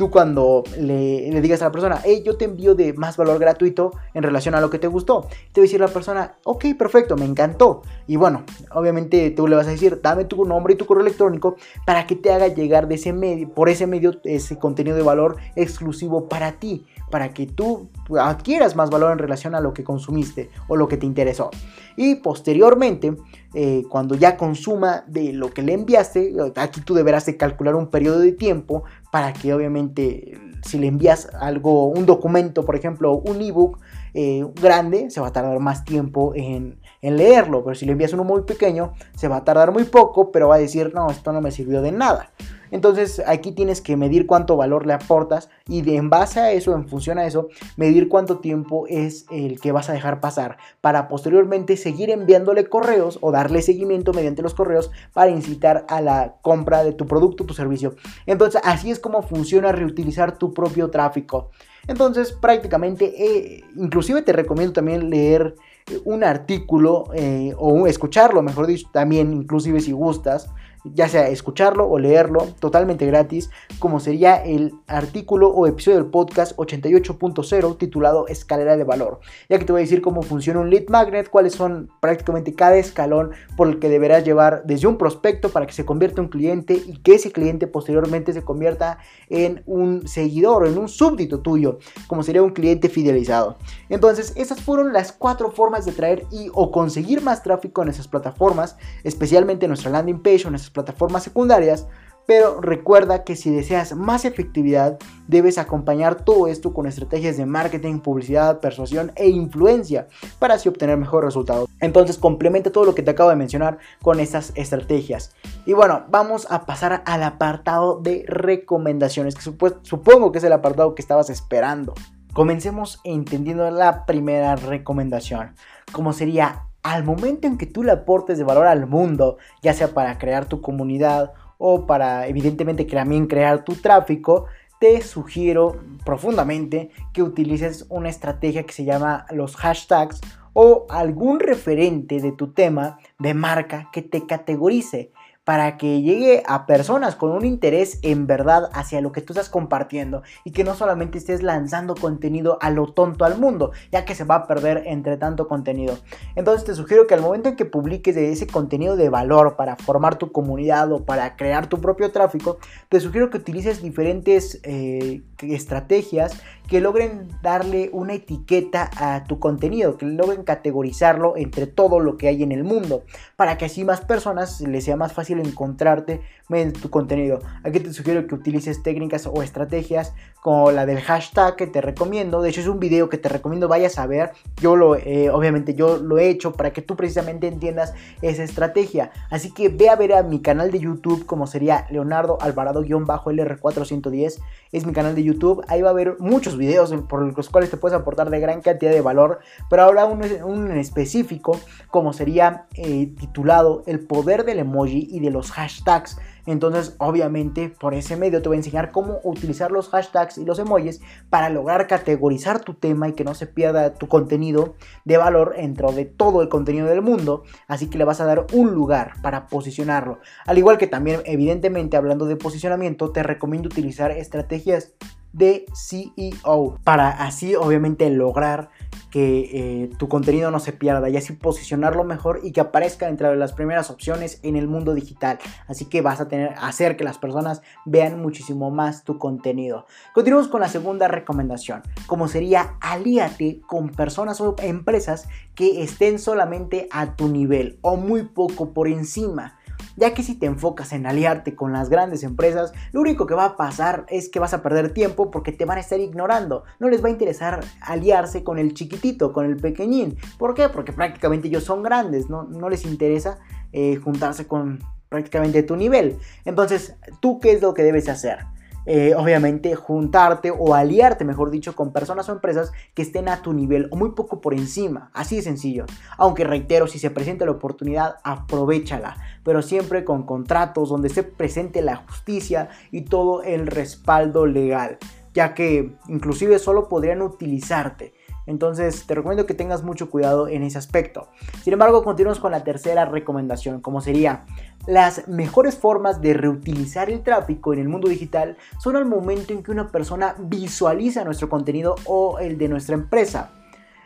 tú 0.00 0.10
cuando 0.10 0.64
le, 0.78 1.42
digas 1.42 1.60
a 1.60 1.66
la 1.66 1.72
persona, 1.72 2.00
hey, 2.02 2.22
yo 2.24 2.38
te 2.38 2.46
envío 2.46 2.74
de 2.74 2.94
más 2.94 3.18
valor 3.18 3.38
gratuito 3.38 3.92
en 4.14 4.22
relación 4.22 4.54
a 4.54 4.60
lo 4.62 4.70
que 4.70 4.78
te 4.78 4.86
gustó, 4.86 5.28
te 5.52 5.60
va 5.60 5.64
a 5.64 5.66
decir 5.66 5.78
la 5.78 5.88
persona, 5.88 6.36
ok, 6.44 6.68
perfecto, 6.78 7.18
me 7.18 7.26
encantó. 7.26 7.82
Y 8.06 8.16
bueno, 8.16 8.44
obviamente 8.72 9.30
tú 9.30 9.46
le 9.46 9.56
vas 9.56 9.66
a 9.66 9.72
decir, 9.72 10.00
dame 10.02 10.24
tu 10.24 10.42
nombre 10.46 10.72
y 10.72 10.78
tu 10.78 10.86
correo 10.86 11.02
electrónico 11.02 11.56
para 11.84 12.06
que 12.06 12.16
te 12.16 12.32
haga 12.32 12.48
llegar 12.48 12.88
de 12.88 12.94
ese 12.94 13.12
medio, 13.12 13.50
por 13.50 13.68
ese 13.68 13.86
medio, 13.86 14.18
ese 14.24 14.58
contenido 14.58 14.96
de 14.96 15.02
valor 15.02 15.36
exclusivo 15.54 16.30
para 16.30 16.52
ti, 16.52 16.86
para 17.10 17.34
que 17.34 17.46
tú 17.46 17.90
adquieras 18.18 18.76
más 18.76 18.88
valor 18.88 19.12
en 19.12 19.18
relación 19.18 19.54
a 19.54 19.60
lo 19.60 19.74
que 19.74 19.84
consumiste 19.84 20.48
o 20.68 20.76
lo 20.76 20.88
que 20.88 20.96
te 20.96 21.04
interesó. 21.04 21.50
Y 21.96 22.14
posteriormente, 22.14 23.14
eh, 23.52 23.82
cuando 23.90 24.14
ya 24.14 24.36
consuma 24.36 25.04
de 25.06 25.34
lo 25.34 25.50
que 25.50 25.60
le 25.60 25.74
enviaste, 25.74 26.32
aquí 26.56 26.80
tú 26.80 26.94
deberás 26.94 27.26
de 27.26 27.36
calcular 27.36 27.74
un 27.74 27.88
periodo 27.88 28.20
de 28.20 28.32
tiempo 28.32 28.84
para 29.10 29.32
que 29.32 29.52
obviamente 29.52 30.38
si 30.64 30.78
le 30.78 30.86
envías 30.86 31.28
algo, 31.40 31.86
un 31.86 32.06
documento, 32.06 32.64
por 32.64 32.76
ejemplo, 32.76 33.14
un 33.14 33.40
ebook 33.40 33.78
eh, 34.14 34.44
grande, 34.60 35.10
se 35.10 35.20
va 35.20 35.28
a 35.28 35.32
tardar 35.32 35.58
más 35.60 35.84
tiempo 35.84 36.32
en, 36.34 36.79
en, 37.02 37.16
leerlo, 37.16 37.62
pero 37.64 37.74
si 37.74 37.86
le 37.86 37.92
envías 37.92 38.12
uno 38.12 38.24
muy 38.24 38.42
pequeño, 38.42 38.92
se 39.16 39.28
va 39.28 39.36
a 39.36 39.44
tardar 39.44 39.72
muy 39.72 39.84
poco, 39.84 40.30
pero 40.30 40.48
va 40.48 40.56
a 40.56 40.58
decir, 40.58 40.92
no, 40.94 41.10
esto 41.10 41.32
no 41.32 41.40
me 41.40 41.50
sirvió 41.50 41.82
de 41.82 41.92
nada. 41.92 42.30
Entonces 42.70 43.22
aquí 43.26 43.52
tienes 43.52 43.80
que 43.80 43.96
medir 43.96 44.26
cuánto 44.26 44.56
valor 44.56 44.86
le 44.86 44.92
aportas 44.92 45.50
y 45.66 45.82
de, 45.82 45.96
en 45.96 46.10
base 46.10 46.40
a 46.40 46.52
eso, 46.52 46.74
en 46.74 46.88
función 46.88 47.18
a 47.18 47.26
eso, 47.26 47.48
medir 47.76 48.08
cuánto 48.08 48.38
tiempo 48.38 48.86
es 48.88 49.26
el 49.30 49.60
que 49.60 49.72
vas 49.72 49.88
a 49.90 49.92
dejar 49.92 50.20
pasar 50.20 50.56
para 50.80 51.08
posteriormente 51.08 51.76
seguir 51.76 52.10
enviándole 52.10 52.66
correos 52.66 53.18
o 53.20 53.32
darle 53.32 53.62
seguimiento 53.62 54.12
mediante 54.12 54.42
los 54.42 54.54
correos 54.54 54.90
para 55.12 55.30
incitar 55.30 55.84
a 55.88 56.00
la 56.00 56.36
compra 56.42 56.84
de 56.84 56.92
tu 56.92 57.06
producto 57.06 57.44
tu 57.44 57.54
servicio. 57.54 57.96
Entonces 58.26 58.60
así 58.64 58.90
es 58.90 58.98
como 58.98 59.22
funciona 59.22 59.72
reutilizar 59.72 60.38
tu 60.38 60.52
propio 60.54 60.90
tráfico. 60.90 61.50
Entonces 61.88 62.32
prácticamente, 62.32 63.14
eh, 63.16 63.64
inclusive 63.74 64.22
te 64.22 64.32
recomiendo 64.32 64.74
también 64.74 65.10
leer 65.10 65.56
un 66.04 66.24
artículo 66.24 67.04
eh, 67.14 67.54
o 67.58 67.86
escucharlo, 67.86 68.42
mejor 68.42 68.66
dicho, 68.66 68.88
también 68.92 69.32
inclusive 69.32 69.80
si 69.80 69.92
gustas, 69.92 70.50
ya 70.84 71.08
sea 71.08 71.28
escucharlo 71.28 71.88
o 71.88 71.98
leerlo 71.98 72.48
totalmente 72.58 73.06
gratis, 73.06 73.50
como 73.78 74.00
sería 74.00 74.36
el 74.36 74.74
artículo 74.86 75.48
o 75.48 75.66
episodio 75.66 75.98
del 75.98 76.10
podcast 76.10 76.56
88.0 76.56 77.78
titulado 77.78 78.26
Escalera 78.28 78.76
de 78.76 78.84
Valor, 78.84 79.20
ya 79.48 79.58
que 79.58 79.64
te 79.64 79.72
voy 79.72 79.80
a 79.80 79.84
decir 79.84 80.02
cómo 80.02 80.22
funciona 80.22 80.60
un 80.60 80.70
lead 80.70 80.88
magnet, 80.88 81.28
cuáles 81.28 81.54
son 81.54 81.90
prácticamente 82.00 82.54
cada 82.54 82.76
escalón 82.76 83.30
por 83.56 83.68
el 83.68 83.78
que 83.78 83.88
deberás 83.88 84.24
llevar 84.24 84.62
desde 84.64 84.86
un 84.86 84.96
prospecto 84.96 85.50
para 85.50 85.66
que 85.66 85.72
se 85.72 85.84
convierta 85.84 86.20
en 86.20 86.26
un 86.26 86.30
cliente 86.30 86.74
y 86.74 86.98
que 86.98 87.14
ese 87.14 87.32
cliente 87.32 87.66
posteriormente 87.66 88.32
se 88.32 88.42
convierta 88.42 88.98
en 89.28 89.62
un 89.66 90.06
seguidor, 90.06 90.66
en 90.66 90.78
un 90.78 90.88
súbdito 90.88 91.40
tuyo, 91.40 91.78
como 92.06 92.22
sería 92.22 92.42
un 92.42 92.50
cliente 92.50 92.88
fidelizado. 92.88 93.56
Entonces, 93.88 94.32
esas 94.36 94.60
fueron 94.60 94.92
las 94.92 95.12
cuatro 95.12 95.50
formas 95.50 95.84
de 95.84 95.92
traer 95.92 96.26
y 96.30 96.50
o 96.54 96.70
conseguir 96.70 97.22
más 97.22 97.42
tráfico 97.42 97.82
en 97.82 97.88
esas 97.88 98.08
plataformas, 98.08 98.76
especialmente 99.04 99.66
en 99.66 99.70
nuestra 99.70 99.90
landing 99.90 100.22
page 100.22 100.44
o 100.44 100.48
en 100.48 100.54
plataformas 100.72 101.22
secundarias, 101.22 101.86
pero 102.30 102.60
recuerda 102.60 103.24
que 103.24 103.34
si 103.34 103.50
deseas 103.50 103.96
más 103.96 104.24
efectividad, 104.24 104.98
debes 105.26 105.58
acompañar 105.58 106.24
todo 106.24 106.46
esto 106.46 106.72
con 106.72 106.86
estrategias 106.86 107.36
de 107.36 107.44
marketing, 107.44 107.98
publicidad, 107.98 108.60
persuasión 108.60 109.10
e 109.16 109.28
influencia 109.28 110.06
para 110.38 110.54
así 110.54 110.68
obtener 110.68 110.96
mejores 110.96 111.26
resultados. 111.26 111.68
Entonces 111.80 112.18
complementa 112.18 112.70
todo 112.70 112.84
lo 112.84 112.94
que 112.94 113.02
te 113.02 113.10
acabo 113.10 113.30
de 113.30 113.36
mencionar 113.36 113.78
con 114.00 114.20
estas 114.20 114.52
estrategias. 114.54 115.34
Y 115.66 115.72
bueno, 115.72 116.04
vamos 116.08 116.46
a 116.50 116.66
pasar 116.66 117.02
al 117.04 117.24
apartado 117.24 117.98
de 118.00 118.24
recomendaciones, 118.28 119.34
que 119.34 119.42
supongo 119.42 120.30
que 120.30 120.38
es 120.38 120.44
el 120.44 120.52
apartado 120.52 120.94
que 120.94 121.02
estabas 121.02 121.30
esperando. 121.30 121.94
Comencemos 122.32 123.00
entendiendo 123.02 123.68
la 123.72 124.06
primera 124.06 124.54
recomendación, 124.54 125.56
como 125.90 126.12
sería 126.12 126.69
al 126.82 127.04
momento 127.04 127.46
en 127.46 127.58
que 127.58 127.66
tú 127.66 127.82
le 127.82 127.92
aportes 127.92 128.38
de 128.38 128.44
valor 128.44 128.66
al 128.66 128.86
mundo, 128.86 129.38
ya 129.62 129.74
sea 129.74 129.88
para 129.88 130.18
crear 130.18 130.46
tu 130.46 130.60
comunidad 130.60 131.32
o 131.58 131.86
para 131.86 132.26
evidentemente 132.26 132.84
también 132.84 133.26
crear 133.26 133.64
tu 133.64 133.74
tráfico, 133.74 134.46
te 134.80 135.02
sugiero 135.02 135.78
profundamente 136.06 136.90
que 137.12 137.22
utilices 137.22 137.86
una 137.90 138.08
estrategia 138.08 138.64
que 138.64 138.72
se 138.72 138.84
llama 138.84 139.26
los 139.30 139.56
hashtags 139.56 140.20
o 140.54 140.86
algún 140.88 141.38
referente 141.38 142.20
de 142.20 142.32
tu 142.32 142.52
tema 142.52 142.98
de 143.18 143.34
marca 143.34 143.90
que 143.92 144.02
te 144.02 144.26
categorice 144.26 145.12
para 145.44 145.78
que 145.78 146.02
llegue 146.02 146.42
a 146.46 146.66
personas 146.66 147.16
con 147.16 147.32
un 147.32 147.44
interés 147.44 147.98
en 148.02 148.26
verdad 148.26 148.70
hacia 148.72 149.00
lo 149.00 149.10
que 149.10 149.22
tú 149.22 149.32
estás 149.32 149.48
compartiendo 149.48 150.22
y 150.44 150.52
que 150.52 150.64
no 150.64 150.74
solamente 150.74 151.18
estés 151.18 151.42
lanzando 151.42 151.94
contenido 151.94 152.58
a 152.60 152.70
lo 152.70 152.92
tonto 152.92 153.24
al 153.24 153.38
mundo, 153.38 153.72
ya 153.90 154.04
que 154.04 154.14
se 154.14 154.24
va 154.24 154.34
a 154.36 154.46
perder 154.46 154.82
entre 154.86 155.16
tanto 155.16 155.48
contenido. 155.48 155.98
Entonces 156.36 156.64
te 156.64 156.74
sugiero 156.74 157.06
que 157.06 157.14
al 157.14 157.22
momento 157.22 157.48
en 157.48 157.56
que 157.56 157.64
publiques 157.64 158.16
ese 158.16 158.46
contenido 158.46 158.96
de 158.96 159.08
valor 159.08 159.56
para 159.56 159.76
formar 159.76 160.16
tu 160.16 160.30
comunidad 160.30 160.92
o 160.92 161.04
para 161.04 161.36
crear 161.36 161.68
tu 161.68 161.80
propio 161.80 162.12
tráfico, 162.12 162.58
te 162.88 163.00
sugiero 163.00 163.30
que 163.30 163.38
utilices 163.38 163.82
diferentes 163.82 164.60
eh, 164.62 165.22
estrategias 165.40 166.40
que 166.70 166.80
logren 166.80 167.28
darle 167.42 167.90
una 167.92 168.14
etiqueta 168.14 168.88
a 168.96 169.24
tu 169.24 169.40
contenido, 169.40 169.98
que 169.98 170.06
logren 170.06 170.44
categorizarlo 170.44 171.36
entre 171.36 171.66
todo 171.66 171.98
lo 171.98 172.16
que 172.16 172.28
hay 172.28 172.44
en 172.44 172.52
el 172.52 172.62
mundo, 172.62 173.02
para 173.34 173.58
que 173.58 173.64
así 173.64 173.84
más 173.84 174.02
personas 174.02 174.60
les 174.60 174.84
sea 174.84 174.96
más 174.96 175.12
fácil 175.12 175.40
encontrarte 175.40 176.20
en 176.52 176.72
tu 176.72 176.90
contenido. 176.90 177.40
Aquí 177.64 177.80
te 177.80 177.92
sugiero 177.92 178.26
que 178.26 178.34
utilices 178.34 178.82
técnicas 178.82 179.26
o 179.26 179.42
estrategias 179.42 180.12
como 180.42 180.70
la 180.70 180.86
del 180.86 181.00
hashtag 181.00 181.56
que 181.56 181.66
te 181.66 181.80
recomiendo. 181.80 182.42
De 182.42 182.50
hecho 182.50 182.60
es 182.60 182.66
un 182.66 182.80
video 182.80 183.08
que 183.08 183.18
te 183.18 183.28
recomiendo 183.28 183.68
vayas 183.68 183.98
a 183.98 184.06
ver. 184.06 184.32
Yo 184.60 184.76
lo, 184.76 184.96
eh, 184.96 185.30
obviamente 185.30 185.74
yo 185.74 185.98
lo 185.98 186.18
he 186.18 186.28
hecho 186.28 186.52
para 186.52 186.72
que 186.72 186.82
tú 186.82 186.96
precisamente 186.96 187.46
entiendas 187.46 187.94
esa 188.22 188.42
estrategia. 188.42 189.10
Así 189.30 189.52
que 189.52 189.68
ve 189.68 189.88
a 189.88 189.96
ver 189.96 190.14
a 190.14 190.22
mi 190.22 190.40
canal 190.40 190.70
de 190.70 190.80
YouTube 190.80 191.26
como 191.26 191.46
sería 191.46 191.86
Leonardo 191.90 192.38
Alvarado-LR410. 192.40 194.40
Es 194.72 194.86
mi 194.86 194.92
canal 194.92 195.14
de 195.14 195.24
YouTube. 195.24 195.64
Ahí 195.68 195.82
va 195.82 195.88
a 195.88 195.92
haber 195.92 196.16
muchos 196.18 196.56
videos 196.56 196.92
por 197.08 197.36
los 197.36 197.48
cuales 197.48 197.70
te 197.70 197.76
puedes 197.76 197.98
aportar 197.98 198.30
de 198.30 198.40
gran 198.40 198.60
cantidad 198.60 198.92
de 198.92 199.00
valor, 199.00 199.40
pero 199.68 199.82
ahora 199.82 200.06
uno, 200.06 200.24
en 200.24 200.78
específico, 200.78 201.58
como 201.88 202.12
sería 202.12 202.66
eh, 202.74 203.12
titulado 203.18 203.82
El 203.86 204.00
poder 204.00 204.44
del 204.44 204.60
emoji 204.60 205.08
y 205.10 205.20
de 205.20 205.30
los 205.30 205.52
hashtags. 205.52 206.18
Entonces, 206.46 206.94
obviamente, 206.98 207.68
por 207.68 207.94
ese 207.94 208.16
medio 208.16 208.42
te 208.42 208.48
voy 208.48 208.56
a 208.56 208.60
enseñar 208.60 208.90
cómo 208.90 209.20
utilizar 209.24 209.70
los 209.70 209.88
hashtags 209.88 210.38
y 210.38 210.44
los 210.44 210.58
emojis 210.58 211.00
para 211.28 211.48
lograr 211.48 211.86
categorizar 211.86 212.60
tu 212.60 212.74
tema 212.74 213.08
y 213.08 213.12
que 213.12 213.24
no 213.24 213.34
se 213.34 213.46
pierda 213.46 213.94
tu 213.94 214.08
contenido 214.08 214.74
de 215.04 215.16
valor 215.16 215.54
dentro 215.56 215.92
de 215.92 216.04
todo 216.04 216.42
el 216.42 216.48
contenido 216.48 216.86
del 216.86 217.02
mundo. 217.02 217.44
Así 217.68 217.88
que 217.88 217.98
le 217.98 218.04
vas 218.04 218.20
a 218.20 218.26
dar 218.26 218.46
un 218.52 218.72
lugar 218.72 219.14
para 219.22 219.46
posicionarlo. 219.46 220.18
Al 220.46 220.58
igual 220.58 220.78
que 220.78 220.86
también, 220.86 221.20
evidentemente, 221.24 221.96
hablando 221.96 222.26
de 222.26 222.36
posicionamiento, 222.36 223.12
te 223.12 223.22
recomiendo 223.22 223.68
utilizar 223.68 224.10
estrategias 224.10 224.94
de 225.32 225.66
CEO 225.74 226.78
para 226.82 227.10
así 227.10 227.54
obviamente 227.54 228.10
lograr 228.10 228.70
que 229.10 229.50
eh, 229.52 229.90
tu 229.98 230.08
contenido 230.08 230.50
no 230.50 230.60
se 230.60 230.72
pierda 230.72 231.08
y 231.08 231.16
así 231.16 231.32
posicionarlo 231.32 232.04
mejor 232.04 232.40
y 232.42 232.52
que 232.52 232.60
aparezca 232.60 233.08
entre 233.08 233.34
las 233.36 233.52
primeras 233.52 233.90
opciones 233.90 234.40
en 234.42 234.56
el 234.56 234.68
mundo 234.68 234.94
digital. 234.94 235.38
Así 235.66 235.86
que 235.86 236.00
vas 236.00 236.20
a 236.20 236.28
tener 236.28 236.54
hacer 236.60 236.96
que 236.96 237.04
las 237.04 237.18
personas 237.18 237.62
vean 237.84 238.20
muchísimo 238.20 238.70
más 238.70 239.04
tu 239.04 239.18
contenido. 239.18 239.86
Continuamos 240.14 240.48
con 240.48 240.60
la 240.60 240.68
segunda 240.68 241.08
recomendación, 241.08 241.82
como 242.06 242.28
sería 242.28 242.76
alíate 242.80 243.60
con 243.66 243.90
personas 243.90 244.40
o 244.40 244.56
empresas 244.58 245.28
que 245.54 245.82
estén 245.82 246.18
solamente 246.18 246.88
a 246.90 247.16
tu 247.16 247.28
nivel 247.28 247.78
o 247.82 247.96
muy 247.96 248.24
poco 248.24 248.72
por 248.72 248.88
encima 248.88 249.59
ya 250.00 250.14
que 250.14 250.22
si 250.22 250.34
te 250.34 250.46
enfocas 250.46 250.94
en 250.94 251.06
aliarte 251.06 251.54
con 251.54 251.74
las 251.74 251.90
grandes 251.90 252.22
empresas, 252.22 252.72
lo 252.92 253.02
único 253.02 253.26
que 253.26 253.34
va 253.34 253.44
a 253.44 253.56
pasar 253.58 254.06
es 254.08 254.30
que 254.30 254.40
vas 254.40 254.54
a 254.54 254.62
perder 254.62 254.94
tiempo 254.94 255.30
porque 255.30 255.52
te 255.52 255.66
van 255.66 255.76
a 255.76 255.82
estar 255.82 256.00
ignorando. 256.00 256.64
No 256.78 256.88
les 256.88 257.04
va 257.04 257.08
a 257.08 257.12
interesar 257.12 257.60
aliarse 257.82 258.42
con 258.42 258.58
el 258.58 258.72
chiquitito, 258.72 259.34
con 259.34 259.44
el 259.44 259.56
pequeñín. 259.56 260.16
¿Por 260.38 260.54
qué? 260.54 260.70
Porque 260.70 260.94
prácticamente 260.94 261.48
ellos 261.48 261.64
son 261.64 261.82
grandes, 261.82 262.30
no, 262.30 262.44
no 262.44 262.70
les 262.70 262.86
interesa 262.86 263.38
eh, 263.72 263.96
juntarse 263.96 264.46
con 264.46 264.80
prácticamente 265.10 265.62
tu 265.62 265.76
nivel. 265.76 266.16
Entonces, 266.46 266.96
¿tú 267.20 267.38
qué 267.38 267.52
es 267.52 267.60
lo 267.60 267.74
que 267.74 267.82
debes 267.82 268.08
hacer? 268.08 268.38
Eh, 268.86 269.14
obviamente 269.14 269.74
juntarte 269.74 270.50
o 270.50 270.74
aliarte, 270.74 271.24
mejor 271.24 271.50
dicho, 271.50 271.74
con 271.74 271.92
personas 271.92 272.28
o 272.28 272.32
empresas 272.32 272.72
que 272.94 273.02
estén 273.02 273.28
a 273.28 273.42
tu 273.42 273.52
nivel 273.52 273.88
o 273.90 273.96
muy 273.96 274.10
poco 274.12 274.40
por 274.40 274.54
encima. 274.54 275.10
Así 275.14 275.36
de 275.36 275.42
sencillo. 275.42 275.84
Aunque 276.16 276.44
reitero, 276.44 276.86
si 276.86 276.98
se 276.98 277.10
presenta 277.10 277.44
la 277.44 277.52
oportunidad, 277.52 278.16
aprovechala. 278.24 279.16
Pero 279.44 279.62
siempre 279.62 280.04
con 280.04 280.24
contratos 280.24 280.88
donde 280.88 281.08
se 281.08 281.22
presente 281.22 281.82
la 281.82 281.96
justicia 281.96 282.70
y 282.90 283.02
todo 283.02 283.42
el 283.42 283.66
respaldo 283.66 284.46
legal. 284.46 284.98
Ya 285.34 285.54
que 285.54 285.92
inclusive 286.08 286.58
solo 286.58 286.88
podrían 286.88 287.22
utilizarte 287.22 288.12
entonces 288.50 289.06
te 289.06 289.14
recomiendo 289.14 289.46
que 289.46 289.54
tengas 289.54 289.84
mucho 289.84 290.10
cuidado 290.10 290.48
en 290.48 290.64
ese 290.64 290.76
aspecto. 290.76 291.28
Sin 291.62 291.72
embargo, 291.72 292.02
continuamos 292.02 292.40
con 292.40 292.50
la 292.50 292.64
tercera 292.64 293.04
recomendación, 293.04 293.80
como 293.80 294.00
sería 294.00 294.44
las 294.86 295.28
mejores 295.28 295.76
formas 295.76 296.20
de 296.20 296.34
reutilizar 296.34 297.10
el 297.10 297.22
tráfico 297.22 297.72
en 297.72 297.80
el 297.80 297.88
mundo 297.88 298.08
digital 298.08 298.56
son 298.78 298.96
al 298.96 299.04
momento 299.04 299.52
en 299.52 299.62
que 299.62 299.70
una 299.70 299.88
persona 299.88 300.34
visualiza 300.38 301.24
nuestro 301.24 301.48
contenido 301.48 301.96
o 302.06 302.38
el 302.38 302.58
de 302.58 302.68
nuestra 302.68 302.94
empresa. 302.94 303.50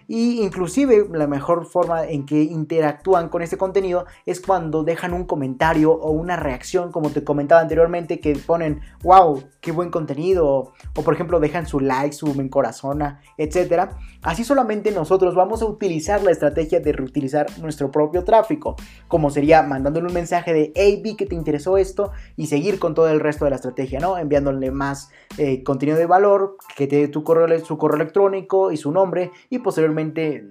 Y 0.07 0.43
inclusive 0.43 1.07
la 1.13 1.27
mejor 1.27 1.67
forma 1.67 2.05
en 2.05 2.27
que 2.27 2.43
interactúan 2.43 3.29
con 3.29 3.43
este 3.43 3.57
contenido 3.57 4.07
es 4.27 4.41
cuando 4.41 4.85
dejan 4.85 5.15
un 5.15 5.25
comentario 5.25 5.93
o 5.93 6.11
una 6.11 6.37
reacción, 6.37 6.93
como 6.93 7.11
te 7.11 7.25
comentaba 7.25 7.61
anteriormente, 7.61 8.21
que 8.21 8.35
ponen, 8.37 8.81
wow, 9.03 9.43
qué 9.61 9.73
buen 9.73 9.91
contenido, 9.91 10.73
o, 10.95 11.03
por 11.03 11.15
ejemplo 11.15 11.41
dejan 11.41 11.67
su 11.67 11.81
like, 11.81 12.15
su 12.15 12.35
me 12.35 12.51
corazona, 12.51 13.21
etc. 13.39 13.91
Así 14.23 14.45
solamente 14.45 14.91
nosotros 14.91 15.35
vamos 15.35 15.63
a 15.63 15.67
utilizar 15.67 16.23
la 16.23 16.31
estrategia 16.31 16.81
de 16.81 16.93
reutilizar 16.93 17.47
nuestro 17.61 17.91
propio 17.91 18.25
tráfico, 18.25 18.77
como 19.09 19.31
sería 19.31 19.63
mandándole 19.63 20.07
un 20.07 20.15
mensaje 20.15 20.53
de, 20.53 20.73
hey, 20.75 21.01
vi 21.03 21.17
que 21.17 21.27
te 21.27 21.35
interesó 21.35 21.79
esto, 21.79 22.13
y 22.37 22.49
seguir 22.49 22.79
con 22.79 22.95
todo 22.95 23.09
el 23.09 23.21
resto 23.21 23.45
de 23.45 23.51
la 23.51 23.57
estrategia, 23.57 24.01
¿no? 24.01 24.19
Enviándole 24.19 24.71
más 24.71 25.11
eh, 25.39 25.63
contenido 25.63 25.97
de 25.97 26.07
valor, 26.07 26.57
que 26.77 26.87
te 26.87 26.97
dé 26.97 27.09
tu 27.09 27.25
correo, 27.25 27.65
su 27.65 27.79
correo 27.79 27.97
electrónico 27.97 28.71
y 28.71 28.77
su 28.77 28.93
nombre, 28.93 29.31
y 29.49 29.61
posteriormente 29.61 29.94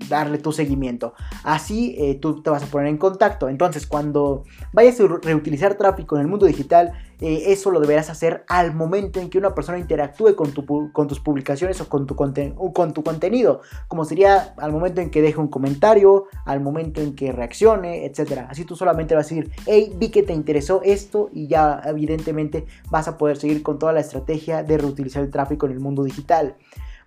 darle 0.10 0.38
tu 0.38 0.52
seguimiento. 0.52 1.14
Así 1.44 1.96
eh, 1.98 2.16
tú 2.16 2.42
te 2.42 2.50
vas 2.50 2.64
a 2.64 2.68
poner 2.68 2.88
en 2.88 2.98
contacto. 2.98 3.50
Entonces, 3.50 3.88
cuando 3.88 4.44
vayas 4.72 5.00
a 5.00 5.08
reutilizar 5.22 5.76
tráfico 5.76 6.16
en 6.16 6.22
el 6.22 6.28
mundo 6.28 6.46
digital, 6.46 6.94
eh, 7.22 7.54
eso 7.54 7.72
lo 7.72 7.80
deberás 7.80 8.10
hacer 8.10 8.44
al 8.50 8.76
momento 8.76 9.22
en 9.22 9.30
que 9.30 9.38
una 9.38 9.56
persona 9.56 9.80
interactúe 9.80 10.36
con, 10.36 10.52
tu, 10.52 10.92
con 10.92 11.08
tus 11.08 11.20
publicaciones 11.20 11.80
o 11.80 11.88
con 11.88 12.06
tu, 12.06 12.16
con 12.16 12.94
tu 12.94 13.04
contenido, 13.04 13.62
como 13.88 14.04
sería 14.04 14.54
al 14.58 14.72
momento 14.74 15.00
en 15.00 15.10
que 15.10 15.22
deje 15.22 15.40
un 15.40 15.48
comentario, 15.48 16.26
al 16.46 16.60
momento 16.60 17.00
en 17.00 17.16
que 17.16 17.32
reaccione, 17.32 18.06
etc. 18.06 18.46
Así 18.50 18.66
tú 18.66 18.76
solamente 18.76 19.16
vas 19.16 19.32
a 19.32 19.36
decir, 19.36 19.52
hey, 19.66 19.94
vi 19.96 20.10
que 20.10 20.24
te 20.24 20.34
interesó 20.34 20.82
esto 20.84 21.30
y 21.32 21.48
ya 21.48 21.82
evidentemente 21.86 22.66
vas 22.90 23.08
a 23.08 23.18
poder 23.18 23.38
seguir 23.38 23.64
con 23.64 23.80
toda 23.80 23.94
la 23.94 24.02
estrategia 24.02 24.64
de 24.64 24.78
reutilizar 24.78 25.24
el 25.24 25.30
tráfico 25.30 25.66
en 25.66 25.72
el 25.72 25.80
mundo 25.80 26.04
digital. 26.04 26.58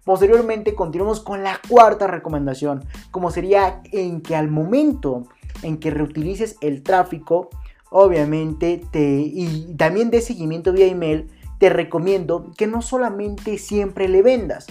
Posteriormente 0.06 0.76
continuamos 0.76 1.18
con 1.18 1.42
la 1.42 1.60
cuarta 1.68 2.06
recomendación, 2.06 2.84
como 3.10 3.32
sería 3.32 3.82
en 3.90 4.20
que 4.20 4.36
al 4.36 4.48
momento 4.48 5.24
en 5.64 5.78
que 5.78 5.90
reutilices 5.90 6.58
el 6.60 6.84
tráfico, 6.84 7.50
obviamente 7.90 8.80
te 8.92 9.00
y 9.00 9.74
también 9.76 10.10
de 10.10 10.20
seguimiento 10.20 10.72
vía 10.72 10.86
email, 10.86 11.28
te 11.58 11.70
recomiendo 11.70 12.52
que 12.56 12.68
no 12.68 12.82
solamente 12.82 13.58
siempre 13.58 14.06
le 14.06 14.22
vendas. 14.22 14.68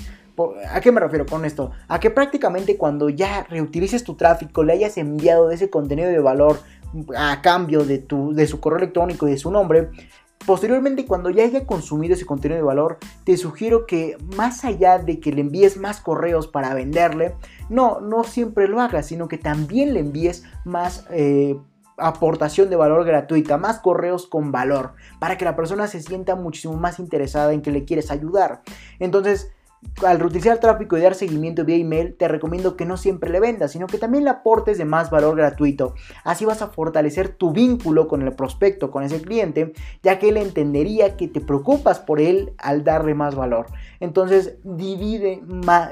¿A 0.69 0.79
qué 0.79 0.93
me 0.93 1.01
refiero 1.01 1.25
con 1.25 1.43
esto? 1.43 1.71
A 1.89 1.99
que 1.99 2.11
prácticamente 2.11 2.77
cuando 2.77 3.09
ya 3.09 3.43
reutilices 3.49 4.05
tu 4.05 4.15
tráfico, 4.15 4.63
le 4.63 4.71
hayas 4.71 4.97
enviado 4.97 5.51
ese 5.51 5.69
contenido 5.69 6.07
de 6.07 6.19
valor 6.19 6.59
a 7.17 7.41
cambio 7.41 7.83
de, 7.83 7.97
tu, 7.97 8.33
de 8.33 8.47
su 8.47 8.61
correo 8.61 8.77
electrónico 8.77 9.27
y 9.27 9.31
de 9.31 9.37
su 9.37 9.51
nombre, 9.51 9.89
Posteriormente, 10.45 11.05
cuando 11.05 11.29
ya 11.29 11.43
haya 11.43 11.65
consumido 11.65 12.13
ese 12.13 12.25
contenido 12.25 12.57
de 12.57 12.63
valor, 12.63 12.99
te 13.23 13.35
sugiero 13.37 13.85
que 13.85 14.17
más 14.35 14.63
allá 14.63 14.99
de 14.99 15.19
que 15.19 15.31
le 15.31 15.41
envíes 15.41 15.77
más 15.77 15.99
correos 15.99 16.47
para 16.47 16.73
venderle, 16.73 17.35
no, 17.69 17.99
no 17.99 18.23
siempre 18.23 18.67
lo 18.67 18.79
hagas, 18.79 19.07
sino 19.07 19.27
que 19.27 19.37
también 19.37 19.93
le 19.93 20.01
envíes 20.01 20.43
más 20.63 21.07
eh, 21.09 21.57
aportación 21.97 22.69
de 22.69 22.75
valor 22.75 23.05
gratuita, 23.05 23.57
más 23.57 23.79
correos 23.79 24.27
con 24.27 24.51
valor, 24.51 24.93
para 25.19 25.37
que 25.37 25.45
la 25.45 25.55
persona 25.55 25.87
se 25.87 26.01
sienta 26.01 26.35
muchísimo 26.35 26.75
más 26.75 26.99
interesada 26.99 27.53
en 27.53 27.61
que 27.61 27.71
le 27.71 27.85
quieres 27.85 28.11
ayudar. 28.11 28.61
Entonces, 28.99 29.54
al 30.03 30.19
reutilizar 30.19 30.59
tráfico 30.59 30.97
y 30.97 31.01
dar 31.01 31.15
seguimiento 31.15 31.63
vía 31.63 31.77
email, 31.77 32.15
te 32.15 32.27
recomiendo 32.27 32.75
que 32.75 32.85
no 32.85 32.97
siempre 32.97 33.29
le 33.29 33.39
vendas, 33.39 33.71
sino 33.71 33.87
que 33.87 33.97
también 33.97 34.23
le 34.23 34.29
aportes 34.29 34.77
de 34.77 34.85
más 34.85 35.09
valor 35.09 35.35
gratuito. 35.35 35.95
Así 36.23 36.45
vas 36.45 36.61
a 36.61 36.67
fortalecer 36.67 37.29
tu 37.29 37.51
vínculo 37.51 38.07
con 38.07 38.21
el 38.21 38.33
prospecto, 38.33 38.91
con 38.91 39.03
ese 39.03 39.21
cliente, 39.21 39.73
ya 40.03 40.19
que 40.19 40.29
él 40.29 40.37
entendería 40.37 41.17
que 41.17 41.27
te 41.27 41.41
preocupas 41.41 41.99
por 41.99 42.19
él 42.19 42.53
al 42.57 42.83
darle 42.83 43.13
más 43.13 43.35
valor. 43.35 43.67
Entonces, 43.99 44.57
divide, 44.63 45.41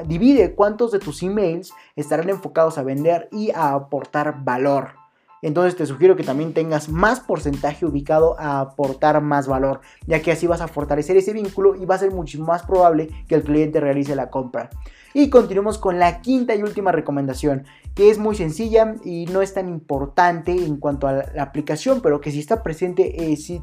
divide 0.08 0.54
cuántos 0.56 0.92
de 0.92 1.00
tus 1.00 1.24
emails 1.24 1.72
estarán 1.96 2.30
enfocados 2.30 2.78
a 2.78 2.84
vender 2.84 3.30
y 3.32 3.52
a 3.52 3.74
aportar 3.74 4.44
valor. 4.44 5.03
Entonces 5.44 5.76
te 5.76 5.86
sugiero 5.86 6.16
que 6.16 6.24
también 6.24 6.54
tengas 6.54 6.88
más 6.88 7.20
porcentaje 7.20 7.86
ubicado 7.86 8.40
a 8.40 8.62
aportar 8.62 9.22
más 9.22 9.46
valor, 9.46 9.82
ya 10.08 10.22
que 10.22 10.32
así 10.32 10.48
vas 10.48 10.62
a 10.62 10.70
fortalecer 10.70 11.18
ese 11.18 11.34
vínculo 11.34 11.76
y 11.76 11.86
va 11.86 11.96
a 11.96 12.00
ser 12.00 12.12
mucho 12.12 12.42
más 12.42 12.64
probable 12.64 13.10
que 13.28 13.36
el 13.36 13.44
cliente 13.44 13.82
realice 13.82 14.16
la 14.16 14.30
compra. 14.30 14.70
Y 15.14 15.30
continuemos 15.30 15.78
con 15.78 16.00
la 16.00 16.22
quinta 16.22 16.56
y 16.56 16.64
última 16.64 16.94
recomendación, 16.94 17.66
que 17.94 18.10
es 18.10 18.18
muy 18.18 18.36
sencilla 18.36 18.96
y 19.04 19.26
no 19.26 19.42
es 19.42 19.54
tan 19.54 19.68
importante 19.68 20.54
en 20.54 20.78
cuanto 20.78 21.08
a 21.08 21.12
la 21.12 21.44
aplicación, 21.44 22.00
pero 22.02 22.22
que 22.22 22.32
si 22.32 22.40
está 22.40 22.64
presente 22.64 23.32
eh, 23.32 23.36
sí, 23.36 23.62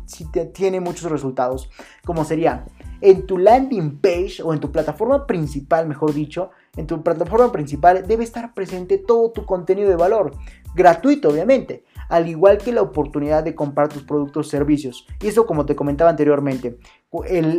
tiene 0.52 0.80
muchos 0.80 1.10
resultados, 1.10 1.70
como 2.04 2.24
sería 2.24 2.66
en 3.00 3.26
tu 3.26 3.38
landing 3.38 3.98
page 4.00 4.42
o 4.44 4.52
en 4.52 4.60
tu 4.60 4.70
plataforma 4.70 5.26
principal, 5.26 5.88
mejor 5.88 6.12
dicho, 6.12 6.50
en 6.76 6.86
tu 6.86 7.02
plataforma 7.02 7.50
principal 7.50 8.06
debe 8.06 8.24
estar 8.24 8.54
presente 8.54 8.98
todo 8.98 9.32
tu 9.32 9.44
contenido 9.44 9.88
de 9.88 9.96
valor 9.96 10.32
gratuito 10.74 11.30
obviamente, 11.30 11.84
al 12.08 12.28
igual 12.28 12.58
que 12.58 12.72
la 12.72 12.82
oportunidad 12.82 13.44
de 13.44 13.54
comprar 13.54 13.88
tus 13.88 14.02
productos 14.02 14.46
o 14.46 14.50
servicios. 14.50 15.06
Y 15.20 15.28
eso 15.28 15.46
como 15.46 15.66
te 15.66 15.76
comentaba 15.76 16.10
anteriormente, 16.10 16.78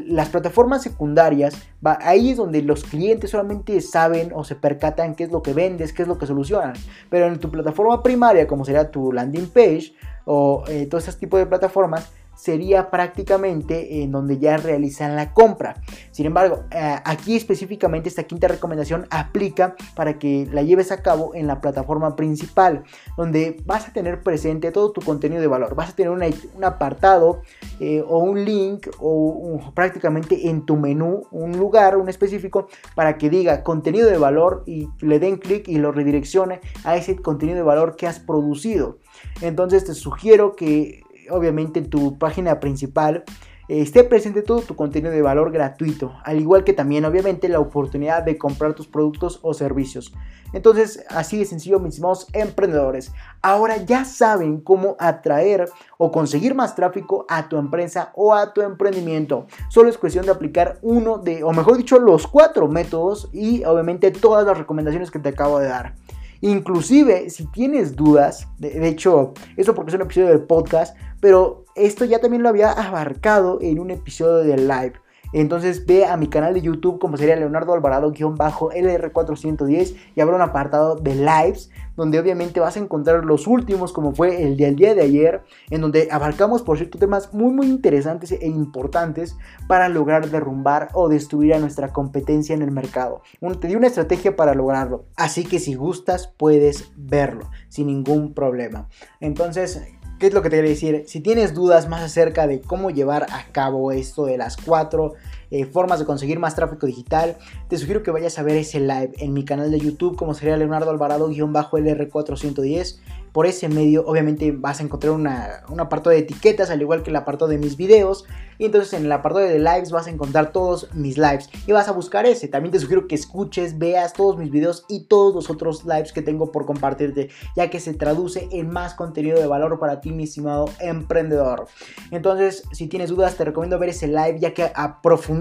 las 0.07 0.29
plataformas 0.29 0.83
secundarias, 0.83 1.55
ahí 1.83 2.31
es 2.31 2.37
donde 2.37 2.61
los 2.61 2.83
clientes 2.83 3.31
solamente 3.31 3.79
saben 3.81 4.31
o 4.33 4.43
se 4.43 4.55
percatan 4.55 5.15
qué 5.15 5.25
es 5.25 5.31
lo 5.31 5.41
que 5.41 5.53
vendes, 5.53 5.93
qué 5.93 6.03
es 6.03 6.07
lo 6.07 6.17
que 6.17 6.25
solucionan. 6.25 6.73
Pero 7.09 7.27
en 7.27 7.39
tu 7.39 7.49
plataforma 7.49 8.01
primaria, 8.01 8.47
como 8.47 8.65
sería 8.65 8.91
tu 8.91 9.11
landing 9.11 9.47
page 9.47 9.93
o 10.25 10.63
eh, 10.67 10.85
todo 10.85 10.99
ese 10.99 11.11
de 11.11 11.45
plataformas, 11.45 12.11
sería 12.35 12.89
prácticamente 12.89 14.01
en 14.01 14.11
donde 14.11 14.39
ya 14.39 14.57
realizan 14.57 15.15
la 15.15 15.33
compra. 15.33 15.81
Sin 16.11 16.25
embargo, 16.25 16.63
eh, 16.71 16.97
aquí 17.05 17.35
específicamente 17.35 18.09
esta 18.09 18.23
quinta 18.23 18.47
recomendación 18.47 19.05
aplica 19.09 19.75
para 19.95 20.17
que 20.17 20.47
la 20.51 20.63
lleves 20.63 20.91
a 20.91 21.01
cabo 21.01 21.35
en 21.35 21.47
la 21.47 21.61
plataforma 21.61 22.15
principal, 22.15 22.83
donde 23.15 23.57
vas 23.65 23.87
a 23.87 23.93
tener 23.93 24.21
presente 24.21 24.71
todo 24.71 24.91
tu 24.91 25.01
contenido 25.01 25.41
de 25.41 25.47
valor. 25.47 25.75
Vas 25.75 25.91
a 25.91 25.95
tener 25.95 26.11
un 26.11 26.63
apartado 26.63 27.41
eh, 27.79 28.03
o 28.07 28.19
un 28.19 28.43
link 28.43 28.87
o 28.99 29.59
prácticamente 29.73 30.49
en 30.49 30.65
tu 30.65 30.77
menú 30.77 31.23
un 31.31 31.57
lugar, 31.57 31.97
un 31.97 32.09
específico, 32.09 32.67
para 32.95 33.17
que 33.17 33.29
diga 33.29 33.63
contenido 33.63 34.09
de 34.09 34.17
valor 34.17 34.63
y 34.65 34.89
le 34.99 35.19
den 35.19 35.37
clic 35.37 35.67
y 35.67 35.77
lo 35.77 35.91
redireccione 35.91 36.59
a 36.83 36.95
ese 36.95 37.15
contenido 37.17 37.57
de 37.57 37.63
valor 37.63 37.95
que 37.95 38.07
has 38.07 38.19
producido. 38.19 38.97
Entonces 39.41 39.85
te 39.85 39.93
sugiero 39.93 40.55
que 40.55 41.03
obviamente 41.31 41.79
en 41.79 41.89
tu 41.89 42.17
página 42.17 42.59
principal 42.59 43.23
esté 43.67 44.03
presente 44.03 44.41
todo 44.41 44.61
tu 44.61 44.75
contenido 44.75 45.13
de 45.13 45.21
valor 45.21 45.51
gratuito, 45.51 46.13
al 46.25 46.39
igual 46.39 46.65
que 46.65 46.73
también 46.73 47.05
obviamente 47.05 47.47
la 47.47 47.59
oportunidad 47.59 48.23
de 48.23 48.37
comprar 48.37 48.73
tus 48.73 48.87
productos 48.87 49.39
o 49.43 49.53
servicios. 49.53 50.13
Entonces, 50.53 51.05
así 51.09 51.37
de 51.37 51.45
sencillo, 51.45 51.79
mis 51.79 51.93
estimados 51.93 52.27
emprendedores. 52.33 53.13
Ahora 53.41 53.77
ya 53.77 54.03
saben 54.03 54.59
cómo 54.59 54.97
atraer 54.99 55.69
o 55.97 56.11
conseguir 56.11 56.55
más 56.55 56.75
tráfico 56.75 57.25
a 57.29 57.47
tu 57.47 57.57
empresa 57.57 58.11
o 58.15 58.33
a 58.33 58.53
tu 58.53 58.61
emprendimiento. 58.61 59.47
Solo 59.69 59.89
es 59.89 59.97
cuestión 59.97 60.25
de 60.25 60.31
aplicar 60.31 60.77
uno 60.81 61.17
de, 61.17 61.43
o 61.43 61.53
mejor 61.53 61.77
dicho, 61.77 61.99
los 61.99 62.27
cuatro 62.27 62.67
métodos 62.67 63.29
y 63.31 63.63
obviamente 63.63 64.11
todas 64.11 64.45
las 64.45 64.57
recomendaciones 64.57 65.11
que 65.11 65.19
te 65.19 65.29
acabo 65.29 65.59
de 65.59 65.69
dar. 65.69 65.95
Inclusive, 66.41 67.29
si 67.29 67.45
tienes 67.47 67.95
dudas, 67.95 68.47
de, 68.57 68.87
hecho, 68.87 69.33
eso 69.57 69.75
porque 69.75 69.91
es 69.91 69.95
un 69.95 70.01
episodio 70.01 70.29
del 70.29 70.41
podcast, 70.41 70.97
pero 71.19 71.65
esto 71.75 72.03
ya 72.03 72.19
también 72.19 72.41
lo 72.41 72.49
había 72.49 72.71
abarcado 72.71 73.59
en 73.61 73.79
un 73.79 73.91
episodio 73.91 74.37
del 74.37 74.67
live. 74.67 74.93
Entonces 75.33 75.85
ve 75.85 76.05
a 76.05 76.15
mi 76.17 76.27
canal 76.27 76.53
de 76.53 76.61
YouTube 76.61 76.99
como 76.99 77.17
sería 77.17 77.35
Leonardo 77.35 77.73
Alvarado-LR410 77.73 79.95
y 80.15 80.21
habrá 80.21 80.35
un 80.35 80.41
apartado 80.41 80.95
de 80.95 81.15
lives 81.15 81.69
donde 81.95 82.19
obviamente 82.19 82.59
vas 82.59 82.77
a 82.77 82.79
encontrar 82.79 83.25
los 83.25 83.47
últimos 83.47 83.91
como 83.93 84.13
fue 84.13 84.43
el 84.43 84.57
del 84.57 84.75
día 84.75 84.93
de 84.95 85.01
ayer 85.01 85.43
en 85.69 85.81
donde 85.81 86.07
abarcamos 86.11 86.63
por 86.63 86.77
cierto 86.77 86.97
temas 86.97 87.31
muy 87.33 87.51
muy 87.51 87.67
interesantes 87.67 88.31
e 88.31 88.47
importantes 88.47 89.37
para 89.67 89.89
lograr 89.89 90.29
derrumbar 90.29 90.87
o 90.93 91.09
destruir 91.09 91.53
a 91.53 91.59
nuestra 91.59 91.93
competencia 91.93 92.55
en 92.55 92.61
el 92.61 92.71
mercado. 92.71 93.21
Te 93.59 93.67
di 93.67 93.75
una 93.75 93.87
estrategia 93.87 94.35
para 94.35 94.55
lograrlo, 94.55 95.05
así 95.15 95.45
que 95.45 95.59
si 95.59 95.75
gustas 95.75 96.27
puedes 96.27 96.91
verlo 96.95 97.49
sin 97.67 97.87
ningún 97.87 98.33
problema. 98.33 98.87
Entonces 99.19 99.81
¿Qué 100.21 100.27
es 100.27 100.35
lo 100.35 100.43
que 100.43 100.51
te 100.51 100.57
quería 100.57 100.69
decir? 100.69 101.03
Si 101.07 101.19
tienes 101.19 101.55
dudas 101.55 101.89
más 101.89 102.03
acerca 102.03 102.45
de 102.45 102.61
cómo 102.61 102.91
llevar 102.91 103.25
a 103.31 103.51
cabo 103.51 103.91
esto 103.91 104.27
de 104.27 104.37
las 104.37 104.55
cuatro 104.55 105.15
eh, 105.51 105.65
formas 105.65 105.99
de 105.99 106.05
conseguir 106.05 106.39
más 106.39 106.55
tráfico 106.55 106.87
digital, 106.87 107.37
te 107.67 107.77
sugiero 107.77 108.01
que 108.03 108.11
vayas 108.11 108.39
a 108.39 108.43
ver 108.43 108.55
ese 108.55 108.79
live 108.79 109.11
en 109.19 109.33
mi 109.33 109.43
canal 109.45 109.69
de 109.69 109.79
YouTube, 109.79 110.15
como 110.15 110.33
sería 110.33 110.57
Leonardo 110.57 110.89
Alvarado-LR410. 110.89 112.99
Por 113.31 113.45
ese 113.45 113.69
medio, 113.69 114.03
obviamente, 114.05 114.51
vas 114.51 114.81
a 114.81 114.83
encontrar 114.83 115.13
una, 115.13 115.63
un 115.69 115.79
apartado 115.79 116.09
de 116.09 116.17
etiquetas, 116.19 116.69
al 116.69 116.81
igual 116.81 117.03
que 117.03 117.11
el 117.11 117.15
apartado 117.15 117.49
de 117.49 117.57
mis 117.57 117.77
videos. 117.77 118.25
Y 118.61 118.65
entonces 118.65 118.93
en 118.93 119.05
el 119.05 119.11
apartado 119.11 119.43
de 119.43 119.57
lives 119.57 119.89
vas 119.89 120.05
a 120.05 120.11
encontrar 120.11 120.51
todos 120.51 120.87
mis 120.93 121.17
lives 121.17 121.49
y 121.65 121.71
vas 121.71 121.87
a 121.87 121.93
buscar 121.93 122.27
ese. 122.27 122.47
También 122.47 122.71
te 122.71 122.79
sugiero 122.79 123.07
que 123.07 123.15
escuches, 123.15 123.79
veas 123.79 124.13
todos 124.13 124.37
mis 124.37 124.51
videos 124.51 124.85
y 124.87 125.05
todos 125.05 125.33
los 125.33 125.49
otros 125.49 125.83
lives 125.83 126.13
que 126.13 126.21
tengo 126.21 126.51
por 126.51 126.67
compartirte, 126.67 127.29
ya 127.55 127.71
que 127.71 127.79
se 127.79 127.95
traduce 127.95 128.49
en 128.51 128.69
más 128.69 128.93
contenido 128.93 129.39
de 129.39 129.47
valor 129.47 129.79
para 129.79 129.99
ti, 129.99 130.11
mi 130.11 130.25
estimado 130.25 130.65
emprendedor. 130.79 131.65
Entonces, 132.11 132.61
si 132.71 132.85
tienes 132.85 133.09
dudas, 133.09 133.35
te 133.35 133.45
recomiendo 133.45 133.79
ver 133.79 133.89
ese 133.89 134.05
live, 134.05 134.37
ya 134.39 134.53
que 134.53 134.71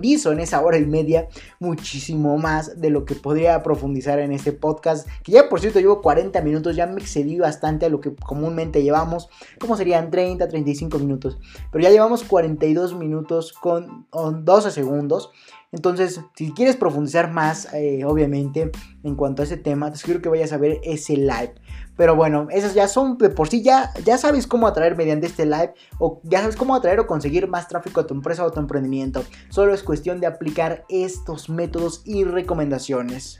profundizo 0.00 0.32
en 0.32 0.40
esa 0.40 0.62
hora 0.62 0.78
y 0.78 0.86
media 0.86 1.28
muchísimo 1.58 2.38
más 2.38 2.80
de 2.80 2.90
lo 2.90 3.04
que 3.04 3.14
podría 3.14 3.62
profundizar 3.62 4.18
en 4.18 4.32
este 4.32 4.52
podcast, 4.52 5.06
que 5.22 5.32
ya 5.32 5.48
por 5.48 5.60
cierto 5.60 5.78
llevo 5.78 6.00
40 6.00 6.40
minutos, 6.40 6.74
ya 6.74 6.86
me 6.86 7.00
excedí 7.00 7.38
bastante 7.38 7.86
a 7.86 7.88
lo 7.90 8.00
que 8.00 8.14
comúnmente 8.14 8.82
llevamos, 8.82 9.28
como 9.58 9.76
serían 9.76 10.10
30, 10.10 10.48
35 10.48 10.98
minutos. 10.98 11.38
Pero 11.70 11.84
ya 11.84 11.90
llevamos 11.90 12.24
42 12.24 12.94
minutos 12.94 13.52
con, 13.52 14.06
12 14.10 14.70
segundos. 14.70 15.30
Entonces, 15.72 16.20
si 16.34 16.52
quieres 16.52 16.76
profundizar 16.76 17.30
más, 17.30 17.72
eh, 17.74 18.04
obviamente, 18.04 18.72
en 19.04 19.14
cuanto 19.14 19.42
a 19.42 19.44
ese 19.44 19.56
tema, 19.56 19.92
te 19.92 19.98
sugiero 19.98 20.20
que 20.20 20.28
vayas 20.28 20.52
a 20.52 20.58
ver 20.58 20.80
ese 20.82 21.16
live. 21.16 21.54
Pero 22.00 22.16
bueno, 22.16 22.46
esas 22.50 22.72
ya 22.72 22.88
son 22.88 23.18
de 23.18 23.28
por 23.28 23.50
sí, 23.50 23.62
ya, 23.62 23.92
ya 24.06 24.16
sabes 24.16 24.46
cómo 24.46 24.66
atraer 24.66 24.96
mediante 24.96 25.26
este 25.26 25.44
live, 25.44 25.74
o 25.98 26.22
ya 26.24 26.40
sabes 26.40 26.56
cómo 26.56 26.74
atraer 26.74 26.98
o 26.98 27.06
conseguir 27.06 27.46
más 27.46 27.68
tráfico 27.68 28.00
a 28.00 28.06
tu 28.06 28.14
empresa 28.14 28.42
o 28.42 28.48
a 28.48 28.50
tu 28.50 28.58
emprendimiento. 28.58 29.22
Solo 29.50 29.74
es 29.74 29.82
cuestión 29.82 30.18
de 30.18 30.26
aplicar 30.26 30.86
estos 30.88 31.50
métodos 31.50 32.00
y 32.06 32.24
recomendaciones. 32.24 33.39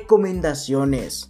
recomendaciones. 0.01 1.29